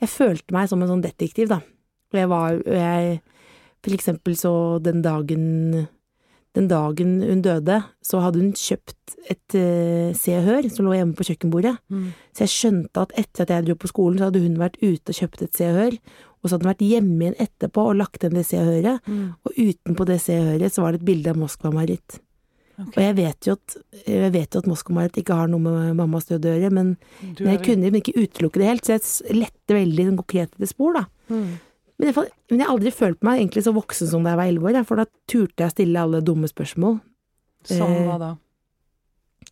Jeg 0.00 0.08
følte 0.08 0.54
meg 0.54 0.68
som 0.68 0.82
en 0.82 0.90
sånn 0.90 1.04
detektiv, 1.04 1.48
da. 1.48 1.60
Og 2.12 2.18
jeg 2.20 2.28
var 2.30 2.60
jeg 2.64 3.20
For 3.84 3.92
eksempel 3.96 4.36
så 4.38 4.54
den 4.84 5.02
dagen 5.04 5.86
Den 6.54 6.68
dagen 6.70 7.16
hun 7.18 7.40
døde, 7.42 7.80
så 7.98 8.20
hadde 8.22 8.38
hun 8.38 8.52
kjøpt 8.54 9.16
et 9.26 9.56
uh, 9.58 10.14
Se 10.14 10.36
og 10.38 10.44
Hør 10.46 10.68
som 10.70 10.86
lå 10.86 10.92
hjemme 10.94 11.16
på 11.18 11.26
kjøkkenbordet. 11.26 11.72
Mm. 11.90 12.12
Så 12.30 12.44
jeg 12.44 12.52
skjønte 12.52 13.02
at 13.02 13.14
etter 13.18 13.42
at 13.42 13.50
jeg 13.50 13.66
dro 13.66 13.74
på 13.74 13.90
skolen, 13.90 14.20
så 14.20 14.28
hadde 14.28 14.44
hun 14.44 14.60
vært 14.60 14.78
ute 14.78 15.10
og 15.10 15.18
kjøpt 15.18 15.42
et 15.42 15.58
Se 15.58 15.66
og 15.66 15.80
Hør. 15.80 15.96
Og 16.44 16.46
så 16.46 16.54
hadde 16.54 16.68
hun 16.68 16.70
vært 16.70 16.86
hjemme 16.86 17.26
igjen 17.26 17.42
etterpå 17.42 17.88
og 17.88 17.98
lagt 17.98 18.22
igjen 18.22 18.38
det 18.38 18.46
Se 18.46 18.60
og 18.60 18.70
Høret. 18.70 19.10
Mm. 19.10 19.26
Og 19.42 19.58
utenpå 19.64 20.06
det 20.12 20.20
Se 20.22 20.38
og 20.38 20.46
Høret 20.52 20.76
så 20.76 20.84
var 20.84 20.94
det 20.94 21.02
et 21.02 21.08
bilde 21.10 21.34
av 21.34 21.42
Moskva-Marit. 21.42 22.20
Okay. 22.74 22.94
Og 22.96 23.02
jeg 23.04 23.14
vet 23.18 23.46
jo 23.46 23.54
at, 23.54 23.76
jeg 24.02 24.32
vet 24.34 24.54
jo 24.54 24.62
at 24.62 24.68
Moskva-Marit 24.70 25.18
ikke 25.20 25.36
har 25.38 25.50
noe 25.50 25.62
med 25.62 25.98
mammas 25.98 26.26
død 26.26 26.48
å 26.50 26.54
gjøre, 26.54 26.72
men, 26.74 26.96
men 27.22 27.52
jeg 27.52 27.62
kunne 27.66 27.92
ikke 28.00 28.16
utelukke 28.18 28.60
det 28.60 28.70
helt, 28.70 28.86
så 28.86 28.96
jeg 28.96 29.38
lette 29.38 29.76
veldig 29.76 30.08
den 30.10 30.18
konkret 30.18 30.50
etter 30.56 30.70
spor, 30.70 30.98
da. 30.98 31.04
Mm. 31.30 31.52
Men 31.98 32.08
jeg, 32.10 32.14
men 32.50 32.58
jeg 32.58 32.66
har 32.66 32.74
aldri 32.74 32.90
følt 32.90 33.20
meg 33.22 33.38
egentlig 33.40 33.62
så 33.64 33.72
voksen 33.74 34.08
som 34.10 34.24
da 34.26 34.32
jeg 34.34 34.38
var 34.40 34.48
elleve 34.50 34.70
år, 34.72 34.84
for 34.88 34.96
da 34.98 35.04
turte 35.30 35.62
jeg 35.62 35.70
stille 35.76 36.00
alle 36.00 36.20
dumme 36.26 36.48
spørsmål. 36.50 37.00
Som 37.64 37.90
Eh. 37.92 38.02
hva 38.08 38.18
da? 38.18 38.32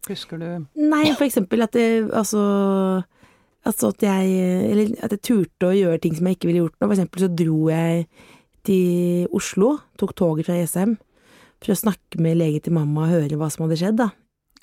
Husker 0.09 0.39
du 0.41 0.67
Nei, 0.77 1.13
for 1.15 1.25
eksempel 1.25 1.63
at 1.63 1.73
det, 1.77 2.11
altså 2.13 2.41
Altså 3.65 3.93
at 3.93 4.03
jeg 4.03 4.71
Eller 4.73 4.97
at 5.05 5.13
jeg 5.15 5.23
turte 5.23 5.69
å 5.69 5.77
gjøre 5.77 6.01
ting 6.03 6.17
som 6.17 6.27
jeg 6.27 6.37
ikke 6.37 6.49
ville 6.51 6.65
gjort 6.65 6.75
nå. 6.81 6.89
For 6.89 6.95
eksempel 6.97 7.23
så 7.23 7.29
dro 7.39 7.59
jeg 7.71 8.07
til 8.67 9.29
Oslo, 9.35 9.79
tok 9.99 10.15
toget 10.19 10.47
fra 10.47 10.55
Jessheim, 10.59 10.97
for 11.63 11.73
å 11.75 11.79
snakke 11.79 12.19
med 12.23 12.37
lege 12.39 12.61
til 12.63 12.73
mamma 12.75 13.05
og 13.07 13.11
høre 13.15 13.39
hva 13.39 13.49
som 13.51 13.65
hadde 13.67 13.79
skjedd, 13.81 13.97
da. 13.99 14.09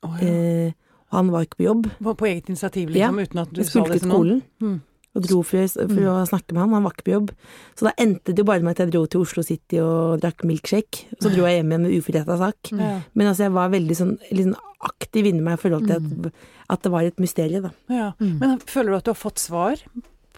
Oh, 0.07 0.13
ja. 0.21 0.27
Eh, 0.27 0.71
han 1.11 1.31
var 1.33 1.43
ikke 1.43 1.57
på 1.59 1.65
jobb. 1.65 1.89
På, 2.03 2.13
på 2.15 2.27
eget 2.29 2.47
initiativ, 2.47 2.91
Ja. 2.95 3.09
liksom, 3.11 3.19
uten 3.27 3.41
at 3.43 3.51
du 3.53 3.59
Jeg 3.61 3.67
sa 3.71 3.83
det 3.83 3.91
til 3.91 3.99
til 3.99 4.09
noen? 4.09 4.15
skolen. 4.15 4.41
Mm. 4.63 4.81
Og 5.17 5.25
dro 5.25 5.39
for, 5.41 5.65
for 5.73 6.07
å 6.11 6.15
snakke 6.29 6.53
med 6.53 6.61
han, 6.61 6.73
han 6.77 6.85
var 6.85 6.93
ikke 6.93 7.07
på 7.07 7.15
jobb. 7.15 7.31
Så 7.79 7.87
da 7.87 7.93
endte 7.97 8.33
det 8.35 8.43
jo 8.43 8.47
bare 8.47 8.61
med 8.61 8.75
at 8.75 8.83
jeg 8.83 8.93
dro 8.93 9.01
til 9.09 9.23
Oslo 9.25 9.43
City 9.45 9.79
og 9.81 10.21
drakk 10.21 10.45
milkshake. 10.45 11.07
Så 11.17 11.31
dro 11.33 11.47
jeg 11.47 11.59
hjem 11.59 11.73
igjen 11.73 11.87
med 11.87 11.95
uforretta 11.97 12.37
sak. 12.37 12.71
Mm. 12.77 13.07
Men 13.17 13.31
altså, 13.31 13.47
jeg 13.47 13.55
var 13.57 13.73
veldig 13.73 13.97
sånn, 13.97 14.13
sånn 14.29 14.53
aktiv 14.85 15.31
inni 15.31 15.41
meg 15.43 15.57
i 15.57 15.63
forhold 15.63 15.89
til 15.89 15.97
at, 15.97 16.45
at 16.75 16.85
det 16.85 16.93
var 16.93 17.09
et 17.09 17.23
mysterium, 17.23 17.65
da. 17.67 17.73
Ja. 17.89 18.11
Mm. 18.21 18.35
Men 18.43 18.61
føler 18.69 18.93
du 18.93 18.99
at 18.99 19.09
du 19.09 19.13
har 19.15 19.19
fått 19.19 19.41
svar 19.41 19.81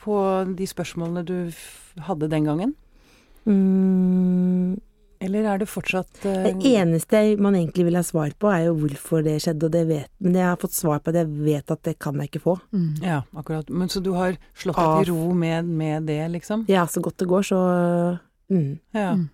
på 0.02 0.22
de 0.58 0.70
spørsmålene 0.70 1.26
du 1.28 1.36
hadde 2.08 2.32
den 2.32 2.48
gangen? 2.48 2.74
Mm, 3.46 4.80
Eller 5.22 5.46
er 5.46 5.62
det 5.62 5.70
fortsatt 5.70 6.24
uh... 6.26 6.46
det 6.48 6.72
eneste 6.72 7.20
man 7.42 7.56
egentlig 7.58 7.86
vil 7.88 8.00
ha 8.00 8.04
svar 8.06 8.34
på, 8.42 8.50
er 8.50 8.66
jo 8.70 8.78
hvorfor 8.80 9.22
det 9.26 9.38
skjedde, 9.44 9.68
og 9.68 9.76
det 9.76 9.84
vet 9.90 10.10
Men 10.24 10.40
jeg 10.40 10.48
har 10.50 10.62
fått 10.62 10.78
svar 10.78 11.04
på 11.04 11.14
det, 11.14 11.26
jeg 11.28 11.46
vet 11.46 11.76
at 11.76 11.84
det 11.86 11.98
kan 12.02 12.18
jeg 12.18 12.32
ikke 12.32 12.44
få. 12.48 12.56
Mm. 12.74 12.88
Ja, 13.06 13.20
akkurat. 13.38 13.70
Men 13.70 13.90
Så 13.90 14.02
du 14.02 14.14
har 14.18 14.40
slått 14.58 14.80
deg 14.80 15.06
til 15.06 15.14
ro 15.14 15.36
med, 15.38 15.70
med 15.70 16.10
det, 16.10 16.24
liksom? 16.34 16.66
Ja, 16.72 16.88
så 16.90 17.04
godt 17.06 17.22
det 17.22 17.30
går, 17.30 17.46
så 17.52 17.62
mm. 18.50 18.74
Ja. 18.98 19.14
Mm. 19.20 19.30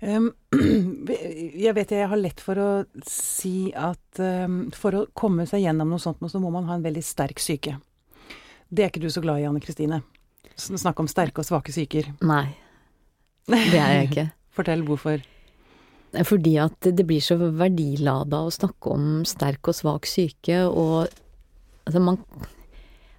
Um, 0.00 0.32
jeg 1.64 1.74
vet 1.76 1.92
jeg 1.94 2.08
har 2.10 2.18
lett 2.18 2.40
for 2.42 2.58
å 2.58 2.70
si 3.06 3.70
at 3.76 4.22
um, 4.24 4.64
for 4.74 4.96
å 4.96 5.04
komme 5.14 5.46
seg 5.46 5.66
gjennom 5.66 5.92
noe 5.92 6.02
sånt, 6.02 6.22
så 6.32 6.40
må 6.42 6.50
man 6.54 6.66
ha 6.70 6.78
en 6.78 6.86
veldig 6.86 7.04
sterk 7.04 7.42
syke. 7.42 7.76
Det 8.70 8.84
er 8.84 8.90
ikke 8.92 9.04
du 9.04 9.10
så 9.12 9.22
glad 9.22 9.42
i, 9.42 9.46
Anne 9.50 9.62
Kristine. 9.62 10.00
Snakke 10.56 11.04
om 11.04 11.08
sterke 11.10 11.42
og 11.42 11.48
svake 11.48 11.72
syker. 11.74 12.12
Nei, 12.26 12.46
det 13.48 13.78
er 13.78 13.96
jeg 13.98 14.10
ikke. 14.10 14.30
Fortell 14.60 14.86
hvorfor. 14.86 15.24
Fordi 16.26 16.56
at 16.58 16.88
det 16.96 17.06
blir 17.06 17.22
så 17.22 17.36
verdilada 17.38 18.42
å 18.44 18.54
snakke 18.54 18.94
om 18.94 19.10
sterk 19.28 19.70
og 19.70 19.76
svak 19.78 20.08
syke, 20.10 20.64
og 20.68 21.06
altså 21.86 22.02
man 22.06 22.24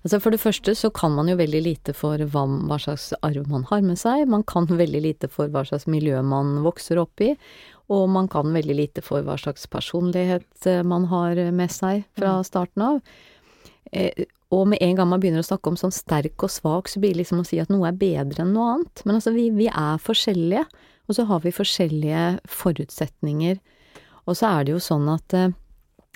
Altså 0.02 0.18
For 0.18 0.34
det 0.34 0.42
første 0.42 0.74
så 0.74 0.90
kan 0.90 1.14
man 1.14 1.28
jo 1.30 1.36
veldig 1.38 1.60
lite 1.62 1.94
for 1.94 2.18
hva, 2.34 2.42
hva 2.66 2.78
slags 2.82 3.12
arv 3.22 3.46
man 3.52 3.68
har 3.70 3.84
med 3.86 4.00
seg, 4.02 4.24
man 4.26 4.42
kan 4.50 4.66
veldig 4.66 5.02
lite 5.04 5.30
for 5.30 5.52
hva 5.54 5.62
slags 5.68 5.86
miljø 5.86 6.24
man 6.26 6.64
vokser 6.66 6.98
opp 6.98 7.22
i, 7.22 7.36
og 7.94 8.08
man 8.10 8.30
kan 8.32 8.50
veldig 8.50 8.78
lite 8.80 9.04
for 9.06 9.22
hva 9.22 9.36
slags 9.38 9.68
personlighet 9.70 10.66
eh, 10.66 10.82
man 10.82 11.06
har 11.12 11.38
med 11.54 11.70
seg 11.70 12.08
fra 12.18 12.40
starten 12.48 12.82
av. 12.88 12.98
Eh, 13.94 14.26
og 14.52 14.68
med 14.74 14.82
en 14.84 14.98
gang 14.98 15.12
man 15.12 15.22
begynner 15.22 15.46
å 15.46 15.48
snakke 15.48 15.72
om 15.72 15.78
sånn 15.80 15.94
sterk 15.96 16.44
og 16.44 16.52
svak, 16.52 16.90
så 16.90 17.00
blir 17.00 17.14
det 17.14 17.22
liksom 17.22 17.44
å 17.44 17.48
si 17.48 17.62
at 17.62 17.70
noe 17.72 17.88
er 17.88 18.02
bedre 18.02 18.42
enn 18.42 18.56
noe 18.56 18.74
annet. 18.74 19.04
Men 19.06 19.20
altså, 19.20 19.36
vi, 19.36 19.52
vi 19.56 19.70
er 19.70 20.02
forskjellige, 20.02 20.66
og 21.12 21.18
så 21.18 21.28
har 21.28 21.44
vi 21.44 21.52
forskjellige 21.52 22.26
forutsetninger. 22.48 23.60
Og 24.26 24.38
så 24.40 24.48
er 24.56 24.68
det 24.68 24.78
jo 24.78 24.84
sånn 24.84 25.10
at 25.12 25.36
eh, 25.36 25.52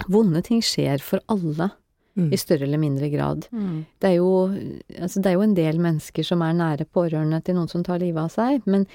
vonde 0.08 0.42
ting 0.46 0.64
skjer 0.64 1.04
for 1.04 1.24
alle, 1.32 1.74
Mm. 2.16 2.30
i 2.32 2.38
større 2.40 2.64
eller 2.64 2.80
mindre 2.80 3.10
grad. 3.12 3.48
Mm. 3.52 3.86
Det 4.00 4.08
er, 4.08 4.14
jo, 4.22 4.30
altså 5.04 5.20
det 5.20 5.28
er 5.28 5.34
jo 5.36 5.42
en 5.44 5.56
del 5.58 5.82
mennesker 5.84 6.24
som 6.24 6.40
er 6.46 6.54
nære 6.56 6.86
pårørende 6.88 7.42
til 7.44 7.58
noen 7.58 7.68
som 7.68 7.84
tar 7.84 8.00
livet 8.00 8.22
av 8.22 8.32
seg, 8.32 8.62
men 8.72 8.86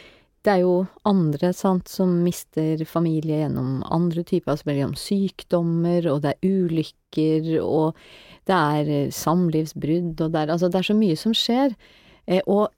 det 0.40 0.54
er 0.54 0.62
jo 0.62 0.86
andre 1.04 1.50
sant, 1.52 1.90
som 1.92 2.14
mister 2.24 2.80
familie 2.88 3.42
gjennom 3.42 3.82
andre 3.92 4.24
typer, 4.24 4.54
altså 4.54 4.72
gjennom 4.72 4.96
sykdommer, 4.96 6.08
og 6.08 6.22
det 6.24 6.32
er 6.32 6.48
ulykker, 6.48 7.50
og 7.60 8.00
det 8.48 8.56
er 8.56 8.88
eh, 8.88 9.12
samlivsbrudd, 9.12 10.14
og 10.16 10.32
det 10.32 10.40
er, 10.46 10.54
altså 10.56 10.72
det 10.72 10.80
er 10.80 10.88
så 10.88 10.96
mye 10.96 11.20
som 11.20 11.36
skjer. 11.36 11.76
Eh, 12.24 12.40
og 12.48 12.70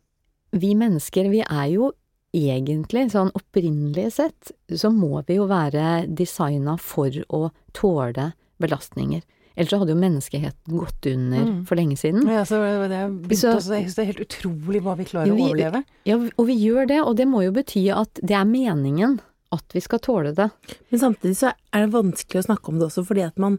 vi 0.58 0.74
mennesker, 0.74 1.30
vi 1.30 1.44
er 1.46 1.68
jo 1.70 1.92
egentlig, 2.32 3.10
sånn 3.12 3.30
opprinnelig 3.36 4.12
sett, 4.16 4.52
så 4.70 4.90
må 4.92 5.20
vi 5.26 5.36
jo 5.36 5.46
være 5.50 6.06
designa 6.08 6.78
for 6.80 7.10
å 7.28 7.50
tåle 7.76 8.32
belastninger. 8.62 9.22
Ellers 9.54 9.68
så 9.74 9.78
hadde 9.82 9.92
jo 9.92 10.00
menneskeheten 10.00 10.78
gått 10.80 11.06
under 11.12 11.42
Mm. 11.44 11.66
for 11.66 11.76
lenge 11.76 11.98
siden. 12.00 12.22
Ja, 12.26 12.42
så 12.44 12.56
det 12.88 12.96
er, 12.96 13.34
Så- 13.36 13.56
også, 13.56 13.68
det 13.68 13.98
er 13.98 14.12
helt 14.12 14.26
utrolig 14.28 14.80
hva 14.80 14.96
vi 14.96 15.04
klarer 15.04 15.26
vi, 15.34 15.42
å 15.42 15.50
overleve. 15.50 15.84
Ja, 16.06 16.16
og 16.16 16.46
vi 16.46 16.56
gjør 16.56 16.88
det, 16.88 17.00
og 17.02 17.16
det 17.16 17.26
må 17.28 17.42
jo 17.44 17.52
bety 17.52 17.90
at 17.94 18.14
det 18.14 18.30
er 18.32 18.44
meningen 18.46 19.20
at 19.52 19.64
vi 19.74 19.80
skal 19.80 19.98
tåle 19.98 20.34
det. 20.34 20.50
Men 20.90 21.00
samtidig 21.00 21.36
så 21.36 21.52
er 21.74 21.84
det 21.86 21.92
vanskelig 21.92 22.40
å 22.40 22.46
snakke 22.46 22.68
om 22.68 22.78
det 22.78 22.88
også, 22.88 23.04
fordi 23.06 23.26
at 23.26 23.38
man 23.38 23.58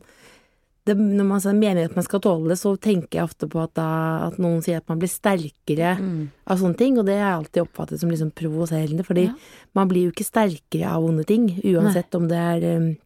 det, 0.85 0.97
Når 0.97 1.23
man 1.25 1.59
mener 1.59 1.85
at 1.85 1.95
man 1.95 2.03
skal 2.03 2.19
tåle 2.19 2.49
det, 2.49 2.57
så 2.59 2.73
tenker 2.77 3.19
jeg 3.19 3.23
ofte 3.23 3.47
på 3.47 3.61
at, 3.63 3.73
da, 3.73 4.27
at 4.27 4.37
noen 4.37 4.61
sier 4.61 4.77
at 4.81 4.89
man 4.89 4.99
blir 4.99 5.07
sterkere 5.11 5.97
Mm. 5.99 6.29
av 6.47 6.57
sånne 6.59 6.77
ting, 6.77 6.97
og 6.99 7.05
det 7.05 7.15
har 7.19 7.29
jeg 7.31 7.39
alltid 7.39 7.61
oppfattet 7.63 7.99
som 7.99 8.09
liksom 8.11 8.31
provoserende, 8.35 9.05
fordi 9.05 9.27
Ja. 9.27 9.33
man 9.73 9.87
blir 9.87 10.03
jo 10.05 10.11
ikke 10.11 10.25
sterkere 10.27 10.89
av 10.91 11.03
vonde 11.03 11.25
ting, 11.25 11.47
uansett 11.63 12.13
om 12.15 12.27
det 12.27 12.37
er 12.37 12.77
um, 12.77 12.97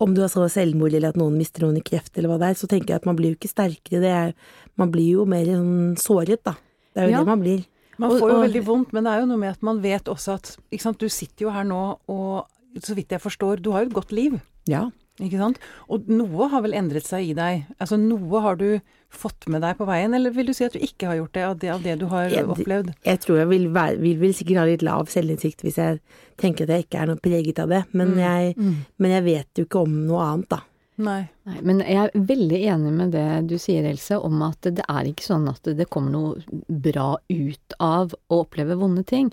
om 0.00 0.14
du 0.14 0.20
har 0.20 0.28
sånn 0.28 0.48
selvmord 0.50 0.92
eller 0.94 1.08
at 1.08 1.16
noen 1.16 1.36
mister 1.38 1.62
noen 1.64 1.78
i 1.78 1.80
kreft 1.82 2.16
eller 2.18 2.28
hva 2.28 2.38
det 2.38 2.50
er, 2.50 2.54
så 2.54 2.68
tenker 2.70 2.88
jeg 2.94 3.00
at 3.02 3.06
man 3.06 3.16
blir 3.16 3.32
jo 3.32 3.38
ikke 3.38 3.50
sterkere, 3.50 4.00
det 4.04 4.12
er, 4.14 4.34
man 4.76 4.92
blir 4.92 5.08
jo 5.16 5.24
mer 5.26 5.44
sånn 5.46 5.96
såret, 5.98 6.42
da. 6.44 6.54
Det 6.94 7.02
er 7.02 7.06
jo 7.08 7.10
Ja. 7.12 7.18
det 7.18 7.26
man 7.26 7.40
blir. 7.40 7.64
Man 7.98 8.10
får 8.10 8.28
jo 8.30 8.36
og- 8.36 8.44
veldig 8.46 8.64
vondt, 8.64 8.92
men 8.92 9.04
det 9.04 9.10
er 9.12 9.20
jo 9.20 9.26
noe 9.26 9.38
med 9.38 9.50
at 9.50 9.62
man 9.62 9.80
vet 9.82 10.04
også 10.04 10.34
at 10.34 10.56
sant, 10.78 10.98
Du 10.98 11.08
sitter 11.08 11.46
jo 11.46 11.50
her 11.50 11.64
nå, 11.64 11.98
og 12.08 12.46
så 12.78 12.94
vidt 12.94 13.08
jeg 13.08 13.20
forstår, 13.20 13.60
du 13.60 13.72
har 13.72 13.84
jo 13.84 13.88
et 13.90 13.94
godt 13.94 14.12
liv. 14.12 14.40
Ja. 14.68 14.90
Ikke 15.18 15.38
sant? 15.40 15.58
Og 15.90 16.06
noe 16.08 16.46
har 16.52 16.62
vel 16.62 16.76
endret 16.78 17.06
seg 17.08 17.26
i 17.30 17.34
deg? 17.34 17.64
Altså 17.82 17.96
noe 17.98 18.40
har 18.44 18.56
du 18.60 18.80
fått 19.10 19.48
med 19.48 19.62
deg 19.64 19.76
på 19.78 19.86
veien, 19.88 20.12
eller 20.14 20.30
vil 20.36 20.46
du 20.46 20.52
si 20.54 20.64
at 20.66 20.74
du 20.76 20.78
ikke 20.84 21.08
har 21.08 21.16
gjort 21.16 21.32
det 21.34 21.42
av 21.48 21.58
det, 21.58 21.70
av 21.72 21.82
det 21.82 21.94
du 21.98 22.06
har 22.12 22.28
jeg, 22.28 22.44
opplevd? 22.46 22.92
Jeg 23.08 23.20
tror 23.24 23.38
jeg 23.40 23.48
vil, 23.48 23.68
være, 23.74 23.96
vil, 24.04 24.18
vil 24.20 24.34
sikkert 24.36 24.60
ha 24.60 24.66
litt 24.68 24.84
lav 24.86 25.08
selvinnsikt 25.10 25.64
hvis 25.64 25.78
jeg 25.80 25.98
tenker 26.38 26.68
at 26.68 26.74
jeg 26.76 26.86
ikke 26.86 27.00
er 27.02 27.06
noe 27.10 27.22
preget 27.24 27.58
av 27.64 27.68
det, 27.72 27.82
men, 27.92 28.12
Mm. 28.14 28.18
jeg, 28.20 28.56
Mm. 28.58 28.74
men 28.98 29.10
jeg 29.16 29.24
vet 29.24 29.48
jo 29.58 29.64
ikke 29.64 29.80
om 29.82 29.96
noe 30.06 30.20
annet, 30.28 30.48
da. 30.52 30.60
Nei. 30.98 31.20
Nei, 31.46 31.60
men 31.62 31.80
jeg 31.84 31.98
er 32.08 32.24
veldig 32.28 32.58
enig 32.72 32.92
med 32.96 33.12
det 33.14 33.26
du 33.50 33.54
sier, 33.62 33.86
Else, 33.86 34.18
om 34.18 34.40
at 34.42 34.66
det 34.66 34.82
er 34.82 35.06
ikke 35.06 35.26
sånn 35.28 35.46
at 35.50 35.70
det 35.78 35.86
kommer 35.92 36.10
noe 36.10 36.62
bra 36.66 37.12
ut 37.30 37.76
av 37.78 38.16
å 38.26 38.40
oppleve 38.42 38.74
vonde 38.80 39.04
ting. 39.06 39.30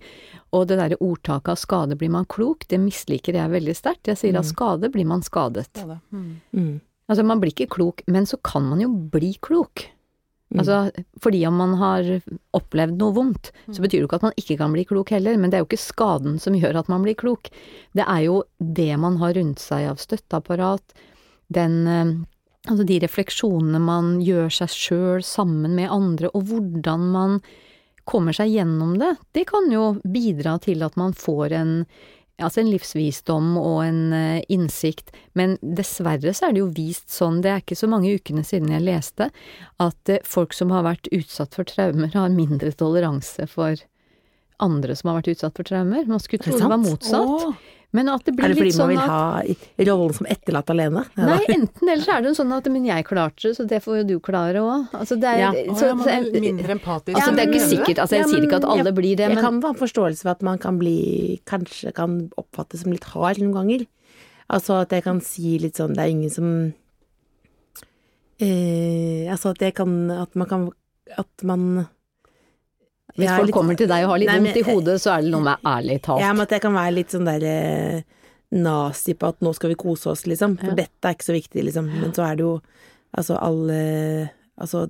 Og 0.54 0.68
det 0.70 0.78
derre 0.78 1.00
ordtaket 1.02 1.56
av 1.56 1.62
'skade 1.62 1.98
blir 1.98 2.14
man 2.14 2.30
klok', 2.30 2.68
det 2.70 2.78
misliker 2.80 3.34
jeg 3.34 3.56
veldig 3.56 3.76
sterkt. 3.76 4.12
Jeg 4.12 4.22
sier 4.22 4.38
av 4.38 4.46
skade 4.46 4.92
blir 4.94 5.10
man 5.10 5.26
skadet. 5.26 5.74
Ja. 5.82 5.98
Mm. 6.14 6.42
Mm. 6.54 6.76
Altså, 7.10 7.26
man 7.26 7.42
blir 7.42 7.54
ikke 7.54 7.74
klok, 7.74 8.06
men 8.08 8.26
så 8.26 8.38
kan 8.42 8.66
man 8.70 8.82
jo 8.82 8.90
bli 8.90 9.34
klok. 9.42 9.90
Mm. 10.54 10.60
Altså, 10.62 11.04
fordi 11.22 11.42
om 11.48 11.58
man 11.58 11.74
har 11.82 12.06
opplevd 12.54 13.00
noe 13.02 13.14
vondt, 13.14 13.52
så 13.74 13.82
betyr 13.82 13.98
det 13.98 14.04
jo 14.06 14.10
ikke 14.10 14.22
at 14.22 14.28
man 14.30 14.38
ikke 14.38 14.58
kan 14.62 14.74
bli 14.74 14.86
klok 14.86 15.10
heller, 15.16 15.38
men 15.38 15.50
det 15.50 15.58
er 15.58 15.66
jo 15.66 15.70
ikke 15.70 15.82
skaden 15.82 16.38
som 16.42 16.54
gjør 16.58 16.78
at 16.84 16.90
man 16.92 17.06
blir 17.06 17.18
klok. 17.18 17.50
Det 17.98 18.06
er 18.06 18.22
jo 18.28 18.44
det 18.60 18.94
man 19.02 19.18
har 19.18 19.34
rundt 19.34 19.62
seg 19.64 19.90
av 19.90 20.02
støtteapparat, 20.02 20.96
den 21.48 21.84
eh, 21.88 22.16
Altså 22.66 22.82
de 22.90 22.96
refleksjonene 22.98 23.78
man 23.78 24.08
gjør 24.26 24.48
seg 24.50 24.72
sjøl 24.74 25.20
sammen 25.22 25.76
med 25.78 25.86
andre, 25.94 26.32
og 26.34 26.48
hvordan 26.50 27.04
man 27.14 27.36
kommer 28.10 28.34
seg 28.34 28.56
gjennom 28.56 28.96
det, 28.98 29.12
det 29.38 29.44
kan 29.52 29.70
jo 29.70 30.00
bidra 30.02 30.56
til 30.64 30.82
at 30.82 30.98
man 30.98 31.14
får 31.14 31.54
en 31.60 31.76
Altså 32.36 32.60
en 32.60 32.68
livsvisdom 32.68 33.54
og 33.56 33.78
en 33.86 34.00
eh, 34.12 34.42
innsikt, 34.52 35.14
men 35.40 35.54
dessverre 35.64 36.34
så 36.36 36.50
er 36.50 36.56
det 36.56 36.60
jo 36.60 36.74
vist 36.76 37.14
sånn, 37.14 37.38
det 37.40 37.52
er 37.52 37.62
ikke 37.62 37.78
så 37.80 37.88
mange 37.88 38.12
ukene 38.12 38.44
siden 38.44 38.74
jeg 38.74 38.84
leste, 38.84 39.30
at 39.80 40.12
eh, 40.12 40.20
folk 40.28 40.52
som 40.52 40.74
har 40.76 40.84
vært 40.84 41.08
utsatt 41.16 41.56
for 41.56 41.64
traumer, 41.70 42.12
har 42.12 42.34
mindre 42.36 42.74
toleranse 42.76 43.48
for 43.48 43.80
andre 44.60 44.98
som 45.00 45.14
har 45.14 45.22
vært 45.22 45.32
utsatt 45.32 45.56
for 45.56 45.68
traumer. 45.72 46.04
Man 46.12 46.20
skulle 46.20 46.44
tro 46.44 46.58
det 46.58 46.66
det 46.66 46.74
var 46.74 46.84
motsatt. 46.84 47.24
Å, 47.24 47.54
Men 47.96 48.10
at 48.12 48.26
det 48.28 48.34
Er 48.36 48.52
det 48.52 48.58
fordi 48.60 48.74
man 48.76 48.80
sånn 48.82 48.92
vil 48.92 49.00
ha 49.00 49.88
rollen 49.88 50.16
som 50.18 50.28
etterlatt 50.28 50.72
alene? 50.74 51.06
Nei, 51.16 51.38
enten 51.56 51.88
eller 51.94 52.04
så 52.04 52.18
er 52.18 52.26
det 52.26 52.32
jo 52.34 52.36
sånn 52.42 52.52
at 52.58 52.68
men 52.74 52.86
jeg 52.90 53.06
klarte 53.08 53.48
det, 53.48 53.54
så 53.58 53.66
det 53.70 53.80
får 53.86 54.02
jo 54.02 54.04
du 54.10 54.16
klare 54.26 54.60
òg. 54.60 54.90
Altså 55.00 55.16
det 55.22 55.30
er 55.32 55.40
Ja. 55.46 55.52
så, 55.72 55.72
oh, 55.72 55.88
ja, 55.88 55.96
man 56.02 56.10
er 56.10 56.42
mindre 56.44 56.76
empatisk. 56.76 57.16
Altså, 57.16 57.36
det 57.36 57.46
er 57.46 57.52
ikke 57.54 57.70
sikkert, 57.72 58.00
altså 58.04 58.18
jeg 58.20 58.26
Ja, 58.26 58.32
sier 58.34 58.44
ikke 58.50 58.60
at 58.60 58.66
alle 58.66 58.84
jeg- 58.92 58.96
blir 59.00 59.16
det, 59.16 59.30
Jeg 59.32 59.40
kan 59.40 59.62
ha 59.62 59.74
forståelse 59.74 60.22
for 60.22 60.30
at 60.36 60.42
man 60.44 60.58
kan 60.58 60.78
bli 60.80 61.40
Kanskje 61.46 61.94
kan 61.96 62.30
oppfattes 62.38 62.84
som 62.84 62.92
litt 62.92 63.04
hard 63.16 63.38
noen 63.40 63.54
ganger. 63.54 63.88
Altså 64.50 64.82
at 64.82 64.90
jeg 64.92 65.04
kan 65.04 65.22
si 65.22 65.58
litt 65.58 65.74
sånn 65.80 65.96
Det 65.96 66.04
er 66.04 66.10
ingen 66.14 66.30
som 66.30 66.74
eh, 68.40 69.26
Altså 69.32 69.50
at 69.56 69.60
jeg 69.64 69.74
kan 69.76 70.12
At 70.12 70.36
man 70.36 70.48
kan 70.48 70.70
At 71.18 71.44
man 71.44 71.88
hvis 73.16 73.30
folk 73.32 73.48
litt- 73.48 73.56
kommer 73.56 73.78
til 73.80 73.88
deg 73.88 74.04
og 74.04 74.10
har 74.12 74.20
litt 74.20 74.28
Nei, 74.30 74.40
vondt 74.40 74.58
i 74.60 74.66
hodet, 74.68 74.96
så 75.02 75.14
er 75.18 75.22
det 75.24 75.32
noe 75.32 75.42
med 75.42 75.58
ærlig 75.66 76.02
talt. 76.04 76.20
Ja, 76.22 76.34
men 76.34 76.42
at 76.42 76.50
jeg 76.56 76.62
kan 76.62 76.74
være 76.74 76.94
litt 76.94 77.10
sånn 77.16 77.26
derre 77.26 78.04
nazi 78.52 79.14
på 79.18 79.28
at 79.32 79.40
nå 79.44 79.54
skal 79.56 79.70
vi 79.72 79.76
kose 79.76 80.08
oss, 80.12 80.24
liksom. 80.28 80.58
For 80.60 80.68
Ja. 80.72 80.76
dette 80.76 81.04
er 81.10 81.16
ikke 81.16 81.30
så 81.32 81.36
viktig, 81.36 81.64
liksom. 81.66 81.88
Men 82.02 82.12
så 82.14 82.24
er 82.32 82.36
det 82.36 82.44
jo 82.46 82.62
altså 83.18 83.38
alle 83.42 84.30
Altså 84.60 84.90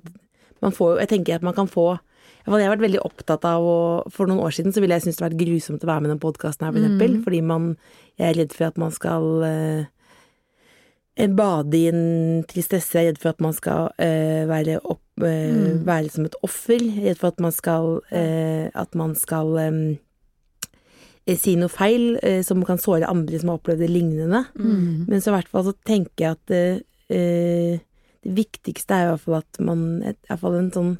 man 0.62 0.70
får 0.72 0.94
jo 0.94 0.98
Jeg 1.00 1.08
tenker 1.08 1.34
at 1.36 1.42
man 1.42 1.54
kan 1.54 1.66
få 1.66 1.98
Jeg 2.46 2.52
har 2.54 2.76
vært 2.76 2.84
veldig 2.86 3.00
opptatt 3.04 3.44
av 3.44 3.60
å 3.62 4.10
For 4.12 4.26
noen 4.26 4.38
år 4.40 4.52
siden 4.54 4.72
så 4.72 4.80
ville 4.80 4.94
jeg 4.94 5.02
synes 5.02 5.16
det 5.16 5.26
vært 5.30 5.40
grusomt 5.42 5.82
å 5.82 5.86
være 5.86 6.00
med 6.02 6.10
i 6.10 6.14
den 6.14 6.20
podkasten 6.22 6.62
her, 6.66 6.72
for 6.72 6.80
eksempel. 6.80 7.22
Fordi 7.24 7.42
man 7.42 7.76
Jeg 8.18 8.30
er 8.36 8.38
redd 8.44 8.52
for 8.52 8.64
at 8.66 8.78
man 8.78 8.90
skal 8.92 9.42
eh, 9.42 11.26
bade 11.34 11.74
i 11.74 11.88
en 11.88 12.44
tristesse. 12.48 12.92
Jeg 12.94 13.06
er 13.06 13.12
redd 13.12 13.18
for 13.22 13.30
at 13.30 13.40
man 13.40 13.52
skal 13.56 13.90
eh, 13.98 14.44
være, 14.48 14.80
opp, 14.84 15.00
eh, 15.24 15.76
være 15.86 16.10
som 16.12 16.26
et 16.28 16.36
offer. 16.46 16.82
Er 16.82 17.10
redd 17.10 17.20
for 17.20 17.32
at 17.32 17.40
man 17.40 17.54
skal 17.54 18.00
eh, 18.10 18.68
At 18.74 18.94
man 18.98 19.14
skal 19.18 19.56
eh, 19.62 21.36
si 21.40 21.56
noe 21.58 21.72
feil 21.72 22.20
som 22.46 22.62
kan 22.66 22.78
såre 22.78 23.08
andre 23.10 23.40
som 23.40 23.50
har 23.50 23.58
opplevd 23.58 23.82
det 23.82 23.90
lignende. 23.90 24.44
Mm. 24.54 25.06
Men 25.08 25.22
så 25.22 25.32
i 25.32 25.38
hvert 25.38 25.50
fall 25.50 25.66
så 25.66 25.74
tenker 25.86 26.26
jeg 26.26 26.36
at 26.36 26.54
eh, 26.56 27.80
det 28.26 28.34
viktigste 28.36 28.94
er 28.94 29.06
i 29.06 29.10
hvert 29.12 29.24
fall 29.24 29.38
at 29.40 29.60
man 29.62 29.82
I 30.02 30.14
hvert 30.26 30.42
fall 30.42 30.58
en 30.58 30.72
sånn 30.74 30.92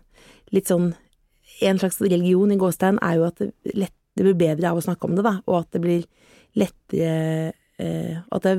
litt 0.54 0.70
sånn 0.70 0.92
En 1.64 1.78
slags 1.80 1.98
religion 2.04 2.52
i 2.52 2.58
gåstein 2.60 2.98
er 3.02 3.16
jo 3.16 3.28
at 3.30 3.38
det, 3.40 3.50
lett, 3.74 3.94
det 4.16 4.26
blir 4.26 4.36
bedre 4.38 4.70
av 4.70 4.78
å 4.78 4.84
snakke 4.84 5.08
om 5.08 5.14
det, 5.16 5.24
da. 5.24 5.38
Og 5.48 5.62
at 5.62 5.70
det 5.72 5.80
blir 5.80 6.02
lettere 6.56 7.54
eh, 7.80 8.18
at 8.20 8.44
det, 8.44 8.52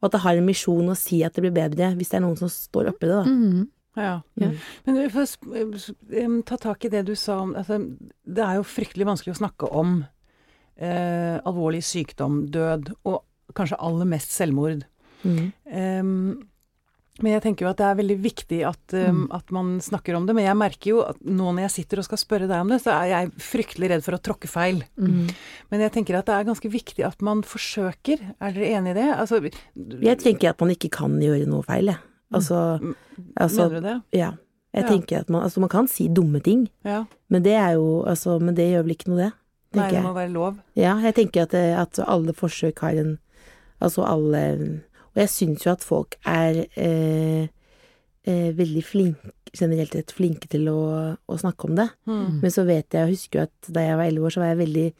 Og 0.00 0.08
at 0.08 0.16
det 0.16 0.20
har 0.24 0.36
en 0.36 0.48
misjon 0.50 0.90
å 0.92 0.98
si 0.98 1.22
at 1.24 1.36
det 1.36 1.46
blir 1.46 1.54
bedre, 1.56 1.94
hvis 1.96 2.12
det 2.12 2.18
er 2.20 2.24
noen 2.26 2.36
som 2.40 2.52
står 2.52 2.90
oppi 2.92 3.08
det, 3.08 3.22
da. 3.22 3.24
Mm. 3.24 3.70
Ja. 3.96 4.20
Mm. 4.40 4.54
Men 4.86 5.10
for 5.12 5.22
s- 5.28 5.90
em, 6.16 6.42
ta 6.42 6.56
tak 6.56 6.84
i 6.84 6.88
det 6.88 7.04
du 7.06 7.14
sa 7.14 7.40
om 7.42 7.50
altså, 7.54 7.76
Det 8.24 8.40
er 8.44 8.54
jo 8.56 8.62
fryktelig 8.64 9.04
vanskelig 9.04 9.34
å 9.34 9.40
snakke 9.42 9.68
om 9.70 10.06
eh, 10.80 11.36
alvorlig 11.44 11.82
sykdom, 11.84 12.46
død, 12.50 12.94
og 13.04 13.20
kanskje 13.54 13.76
aller 13.84 14.08
mest 14.08 14.32
selvmord. 14.32 14.86
Mm. 15.22 15.52
Em, 15.68 16.14
men 17.20 17.34
jeg 17.34 17.42
tenker 17.44 17.66
jo 17.66 17.70
at 17.70 17.76
det 17.76 17.84
er 17.90 17.98
veldig 18.00 18.16
viktig 18.24 18.62
at, 18.66 18.94
em, 18.96 19.26
at 19.36 19.50
man 19.52 19.74
snakker 19.84 20.16
om 20.16 20.24
det. 20.26 20.34
Men 20.34 20.46
jeg 20.48 20.56
merker 20.56 20.90
jo 20.94 21.02
at 21.04 21.18
nå 21.20 21.50
når 21.52 21.66
jeg 21.68 21.74
sitter 21.76 22.00
og 22.00 22.06
skal 22.08 22.18
spørre 22.22 22.48
deg 22.48 22.62
om 22.64 22.72
det, 22.72 22.80
så 22.82 22.94
er 22.96 23.10
jeg 23.12 23.32
fryktelig 23.36 23.90
redd 23.92 24.02
for 24.06 24.16
å 24.16 24.22
tråkke 24.24 24.48
feil. 24.48 24.80
Mm. 24.96 25.28
Men 25.70 25.84
jeg 25.84 25.92
tenker 25.92 26.16
at 26.18 26.26
det 26.30 26.38
er 26.38 26.48
ganske 26.48 26.72
viktig 26.72 27.04
at 27.06 27.20
man 27.22 27.44
forsøker. 27.44 28.24
Er 28.40 28.56
dere 28.56 28.72
enig 28.80 28.96
i 28.96 28.98
det? 29.02 29.10
Altså, 29.12 29.42
Jeg 30.00 30.18
tenker 30.24 30.50
at 30.56 30.60
man 30.64 30.72
ikke 30.72 30.90
kan 30.90 31.20
gjøre 31.20 31.46
noe 31.46 31.62
feil, 31.68 31.92
jeg. 31.92 32.00
Altså, 32.32 32.58
altså 33.36 33.68
mener 33.68 33.80
du 33.80 33.86
det? 33.88 34.02
Ja. 34.18 34.30
Jeg 34.74 34.84
Ja. 34.84 34.88
tenker 34.88 35.18
at 35.20 35.28
man 35.30 35.42
Altså, 35.42 35.60
man 35.60 35.68
kan 35.68 35.86
si 35.88 36.08
dumme 36.08 36.40
ting, 36.42 36.68
Ja. 36.84 37.04
men 37.28 37.42
det 37.42 37.52
er 37.52 37.72
jo 37.74 38.04
Altså, 38.06 38.38
men 38.40 38.54
det 38.54 38.70
gjør 38.72 38.82
vel 38.86 38.96
ikke 38.96 39.08
noe, 39.08 39.16
det. 39.26 39.32
Nei, 39.74 39.90
det 39.90 40.02
må 40.02 40.12
være 40.14 40.32
lov. 40.32 40.56
Ja, 40.76 40.98
jeg 41.00 41.14
tenker 41.14 41.42
at, 41.42 41.50
det, 41.50 41.76
at 41.78 41.98
alle 42.06 42.32
forsøk 42.32 42.78
har 42.80 42.90
en 42.98 43.18
Altså 43.80 44.04
alle 44.06 44.82
Og 45.14 45.16
jeg 45.16 45.28
syns 45.28 45.64
jo 45.66 45.72
at 45.72 45.82
folk 45.84 46.14
er 46.24 46.64
eh, 46.76 47.48
eh, 48.24 48.52
veldig 48.56 48.84
flinke, 48.84 49.30
generelt 49.52 49.92
sett 49.92 50.12
flinke 50.12 50.48
til 50.48 50.68
å, 50.72 51.16
å 51.28 51.36
snakke 51.38 51.68
om 51.68 51.74
det. 51.76 51.88
Mm. 52.06 52.40
Men 52.40 52.50
så 52.50 52.64
vet 52.64 52.88
jeg, 52.90 53.02
jeg 53.02 53.10
husker 53.10 53.38
jo 53.38 53.42
at 53.42 53.72
da 53.74 53.80
jeg 53.80 53.96
var 53.98 54.06
elleve 54.08 54.24
år, 54.24 54.30
så 54.30 54.40
var 54.40 54.54
jeg 54.54 54.62
veldig 54.66 54.92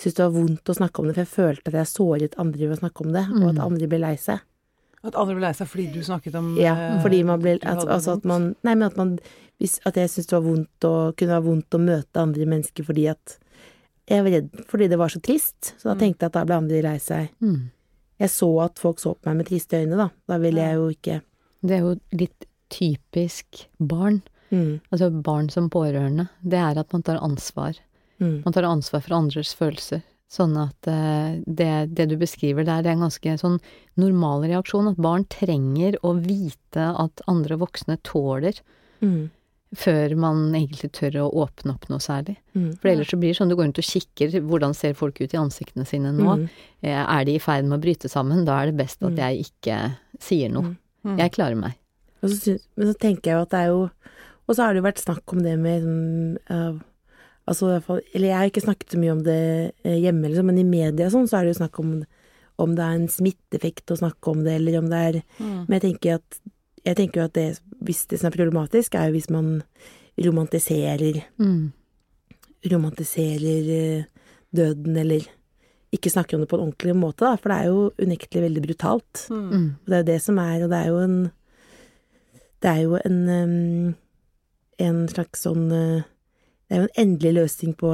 Syntes 0.00 0.14
det 0.16 0.24
var 0.24 0.32
vondt 0.32 0.64
å 0.64 0.74
snakke 0.74 0.98
om 1.02 1.06
det, 1.06 1.12
for 1.14 1.20
jeg 1.20 1.28
følte 1.28 1.68
at 1.68 1.74
jeg 1.76 1.88
såret 1.92 2.34
andre 2.40 2.58
ved 2.70 2.78
å 2.78 2.80
snakke 2.80 3.02
om 3.04 3.10
det, 3.12 3.24
og 3.36 3.48
at 3.50 3.54
Mm. 3.58 3.64
andre 3.66 3.86
ble 3.86 3.98
lei 4.00 4.14
seg. 4.16 4.40
At 5.02 5.14
andre 5.16 5.34
ble 5.34 5.46
lei 5.46 5.52
seg 5.56 5.66
fordi 5.70 5.86
du 5.94 6.00
snakket 6.04 6.34
om 6.36 6.56
Ja, 6.60 6.74
eh, 6.74 7.02
fordi 7.02 7.22
man 7.24 7.40
ble 7.40 7.54
at, 7.62 7.84
Altså 7.88 8.12
at 8.18 8.24
man 8.28 8.54
Nei, 8.62 8.74
men 8.74 8.82
at 8.90 8.96
man 9.00 9.18
hvis, 9.58 9.78
At 9.86 9.94
jeg 9.96 10.08
syntes 10.10 10.26
det 10.28 10.36
var 10.38 10.44
vondt 10.48 10.80
å 10.88 10.92
kunne 11.16 11.34
være 11.38 11.44
vondt 11.46 11.70
å 11.76 11.80
møte 11.80 12.20
andre 12.20 12.44
mennesker 12.46 12.84
fordi 12.84 13.06
at 13.10 13.38
Jeg 14.08 14.24
var 14.24 14.30
redd 14.34 14.64
fordi 14.68 14.88
det 14.90 14.98
var 14.98 15.08
så 15.08 15.20
trist, 15.22 15.74
så 15.78 15.88
da 15.90 15.94
Mm. 15.94 16.00
tenkte 16.00 16.20
jeg 16.24 16.26
at 16.26 16.32
da 16.32 16.44
ble 16.44 16.56
andre 16.56 16.82
lei 16.82 16.96
seg. 16.98 17.28
Mm. 17.40 17.70
Jeg 18.18 18.28
så 18.28 18.48
at 18.64 18.78
folk 18.78 18.98
så 18.98 19.14
på 19.14 19.26
meg 19.30 19.36
med 19.36 19.46
triste 19.46 19.78
øyne, 19.78 19.96
da. 19.96 20.08
Da 20.28 20.36
ville 20.38 20.60
jeg 20.60 20.74
jo 20.74 20.88
ikke 20.90 21.20
Det 21.62 21.70
er 21.76 21.80
jo 21.80 21.94
litt 22.12 22.44
typisk 22.70 23.66
barn. 23.80 24.22
mm, 24.50 24.80
Altså 24.92 25.10
barn 25.22 25.48
som 25.50 25.68
pårørende. 25.70 26.28
Det 26.42 26.58
er 26.58 26.78
at 26.80 26.92
man 26.92 27.02
tar 27.02 27.18
ansvar. 27.22 27.76
mm, 28.20 28.42
Man 28.44 28.52
tar 28.52 28.62
ansvar 28.64 29.00
for 29.02 29.14
andres 29.14 29.54
følelser. 29.54 30.02
Sånn 30.30 30.52
at 30.62 30.86
eh, 30.86 31.40
det, 31.46 31.70
det 31.96 32.04
du 32.12 32.16
beskriver 32.20 32.62
der, 32.64 32.84
det 32.84 32.92
er 32.92 32.94
en 32.98 33.02
ganske 33.08 33.32
sånn 33.40 33.56
normal 33.98 34.44
reaksjon. 34.46 34.86
At 34.92 35.00
barn 35.02 35.24
trenger 35.26 35.96
å 36.06 36.12
vite 36.22 36.84
at 37.02 37.22
andre 37.26 37.56
voksne 37.58 37.96
tåler, 38.06 38.60
mm, 39.02 39.24
før 39.74 40.14
man 40.18 40.44
egentlig 40.54 40.88
tør 40.98 41.16
å 41.24 41.32
åpne 41.44 41.74
opp 41.74 41.88
noe 41.90 41.98
særlig. 42.02 42.36
mm, 42.54 42.78
For 42.80 42.90
ellers 42.92 43.10
så 43.10 43.18
blir 43.18 43.30
det 43.34 43.38
sånn, 43.40 43.50
du 43.50 43.56
går 43.58 43.68
rundt 43.68 43.78
og 43.82 43.86
kikker, 43.86 44.38
hvordan 44.46 44.72
ser 44.74 44.94
folk 44.98 45.18
ut 45.20 45.34
i 45.34 45.38
ansiktene 45.38 45.86
sine 45.86 46.12
nå? 46.14 46.38
mm, 46.38 46.48
Eh, 46.82 46.96
Er 47.18 47.24
de 47.24 47.34
i 47.34 47.38
ferd 47.42 47.64
med 47.66 47.78
å 47.78 47.82
bryte 47.82 48.08
sammen? 48.08 48.44
Da 48.46 48.62
er 48.62 48.70
det 48.70 48.76
best 48.78 49.02
at 49.02 49.10
Mm. 49.12 49.16
jeg 49.18 49.44
ikke 49.50 49.96
sier 50.18 50.48
noe. 50.50 50.76
Mm. 51.04 51.18
Jeg 51.18 51.32
klarer 51.32 51.56
meg. 51.56 51.74
Og 52.22 52.30
så 52.30 52.58
men 52.76 52.86
så 52.92 52.94
tenker 52.98 53.22
jeg 53.30 53.34
jo 53.34 53.42
at 53.42 53.50
det 53.50 53.58
er 53.60 53.66
jo 53.68 53.90
Og 54.48 54.56
så 54.56 54.62
har 54.64 54.74
det 54.74 54.82
jo 54.82 54.88
vært 54.90 55.04
snakk 55.04 55.32
om 55.32 55.42
det 55.42 55.58
med 55.58 56.38
av- 56.50 56.82
Altså 57.48 57.66
i 57.66 57.72
hvert 57.74 57.86
fall 57.86 58.00
Eller 58.14 58.28
jeg 58.28 58.36
har 58.36 58.50
ikke 58.50 58.62
snakket 58.66 58.92
så 58.92 58.98
mye 59.00 59.12
om 59.12 59.22
det 59.26 59.38
eh, 59.84 59.96
hjemme, 60.02 60.28
liksom, 60.28 60.46
men 60.46 60.58
i 60.58 60.64
media 60.68 61.08
sånn, 61.10 61.28
så 61.28 61.38
er 61.38 61.46
det 61.46 61.54
jo 61.54 61.60
snakk 61.64 61.78
om 61.82 62.00
om 62.60 62.74
det 62.76 62.84
er 62.84 62.96
en 62.98 63.08
smitteeffekt 63.08 63.88
å 63.88 63.96
snakke 63.96 64.28
om 64.34 64.42
det, 64.44 64.58
eller 64.58 64.74
om 64.82 64.88
det 64.90 64.98
er 65.08 65.22
Mm. 65.40 65.64
Men 65.66 65.78
jeg 65.78 65.82
tenker 65.86 66.14
at 66.18 66.40
jeg 66.84 66.96
tenker 66.96 67.20
jo 67.20 67.24
at 67.24 67.32
det, 67.32 67.60
hvis 67.80 68.06
det 68.08 68.18
som 68.20 68.28
er 68.28 68.36
problematisk, 68.36 68.94
er 68.94 69.08
jo 69.08 69.16
hvis 69.16 69.30
man 69.30 69.62
romantiserer 70.20 71.22
Mm. 71.38 71.72
romantiserer 72.70 73.70
eh, 73.72 74.04
døden, 74.54 74.96
eller 74.96 75.24
ikke 75.92 76.10
snakker 76.12 76.36
om 76.36 76.40
det 76.44 76.50
på 76.50 76.58
en 76.58 76.66
ordentlig 76.68 76.94
måte, 76.96 77.24
da, 77.24 77.36
for 77.36 77.48
det 77.50 77.58
er 77.58 77.66
jo 77.70 77.90
unektelig 77.98 78.42
veldig 78.44 78.62
brutalt. 78.66 79.24
Mm. 79.30 79.48
Mm. 79.50 79.66
Og 79.80 79.86
det 79.86 79.96
er 79.96 80.02
jo 80.04 80.10
det 80.12 80.20
som 80.22 80.38
er, 80.38 80.62
og 80.64 80.70
det 80.70 80.78
er 80.78 80.88
jo 80.88 80.98
en 80.98 81.18
Det 82.60 82.68
er 82.68 82.82
jo 82.82 82.98
en 83.04 83.96
en 84.80 85.08
slags 85.08 85.42
sånn 85.44 85.70
uh, 85.72 86.02
Det 86.70 86.76
er 86.78 86.84
jo 86.84 86.88
en 86.88 87.02
endelig 87.02 87.32
løsning 87.34 87.74
på, 87.76 87.90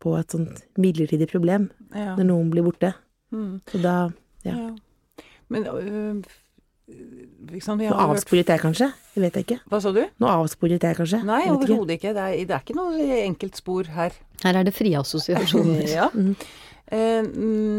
på 0.00 0.14
et 0.20 0.30
sånt 0.30 0.62
midlertidig 0.78 1.26
problem, 1.32 1.68
Ja. 1.94 2.14
når 2.14 2.28
noen 2.30 2.50
blir 2.54 2.62
borte. 2.62 2.94
Mm. 3.34 3.60
Så 3.66 3.82
da 3.82 3.96
Ja. 4.44 4.54
Ja. 4.54 4.70
Men 5.48 5.66
øh, 5.66 6.22
Liksom, 7.50 7.78
vi 7.80 7.88
Nå 7.88 7.96
avsporet 7.96 8.50
jeg 8.52 8.60
kanskje? 8.60 8.90
Det 9.14 9.22
vet 9.22 9.36
jeg 9.38 9.44
ikke. 9.46 9.56
Hva 9.72 9.78
sa 9.80 9.90
du? 9.94 10.02
Nå 10.20 10.28
avsporet 10.28 10.82
jeg 10.84 10.96
kanskje? 10.98 11.22
Nei, 11.24 11.46
overhodet 11.48 11.96
ikke. 11.96 12.10
ikke. 12.10 12.14
Det 12.16 12.24
er, 12.24 12.44
det 12.44 12.56
er 12.56 12.64
ikke 12.64 12.76
noe 12.76 13.06
enkelt 13.24 13.56
spor 13.56 13.88
her. 13.94 14.16
Her 14.42 14.58
er 14.60 14.66
det 14.68 14.74
frie 14.76 14.98
assosiasjoner. 15.00 15.84
Ja. 15.98 16.10
Mm. 16.12 16.34
Eh, 16.92 17.24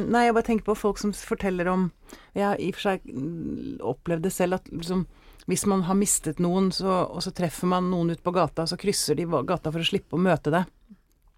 nei, 0.09 0.23
jeg 0.25 0.33
bare 0.33 0.47
tenker 0.47 0.65
på 0.65 0.73
folk 0.79 0.97
som 0.97 1.11
forteller 1.13 1.67
om 1.69 1.91
Jeg 2.33 2.41
har 2.47 2.57
i 2.57 2.71
og 2.71 2.79
for 2.79 2.87
seg 2.87 3.03
mm, 3.05 3.75
opplevd 3.85 4.25
det 4.25 4.31
selv 4.33 4.57
at 4.57 4.71
liksom 4.73 5.03
hvis 5.45 5.65
man 5.69 5.83
har 5.85 5.95
mistet 5.99 6.39
noen, 6.41 6.71
så, 6.73 7.03
og 7.13 7.21
så 7.21 7.31
treffer 7.35 7.67
man 7.69 7.89
noen 7.91 8.09
ute 8.15 8.23
på 8.25 8.33
gata, 8.33 8.65
så 8.65 8.77
krysser 8.81 9.15
de 9.19 9.27
gata 9.45 9.71
for 9.71 9.79
å 9.83 9.85
slippe 9.85 10.17
å 10.17 10.21
møte 10.21 10.49
det. 10.53 10.63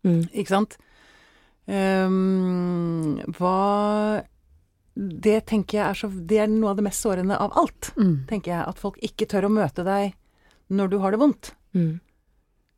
Mm. 0.08 0.22
Ikke 0.32 0.54
sant? 0.54 0.78
Um, 1.67 3.17
hva 3.38 4.24
Det 4.98 5.41
tenker 5.50 5.78
jeg 5.82 5.86
er 5.91 5.98
så 6.00 6.08
Det 6.10 6.38
er 6.39 6.48
noe 6.48 6.72
av 6.72 6.78
det 6.80 6.86
mest 6.88 7.04
sårende 7.04 7.36
av 7.38 7.52
alt, 7.60 7.91
Mm. 7.98 8.26
tenker 8.30 8.52
jeg. 8.54 8.63
At 8.67 8.80
folk 8.80 8.98
ikke 9.04 9.28
tør 9.28 9.46
å 9.50 9.54
møte 9.54 9.84
deg 9.86 10.13
når 10.72 10.89
du 10.89 10.98
har 11.00 11.12
det 11.12 11.20
vondt. 11.20 11.52
Mm. 11.76 12.00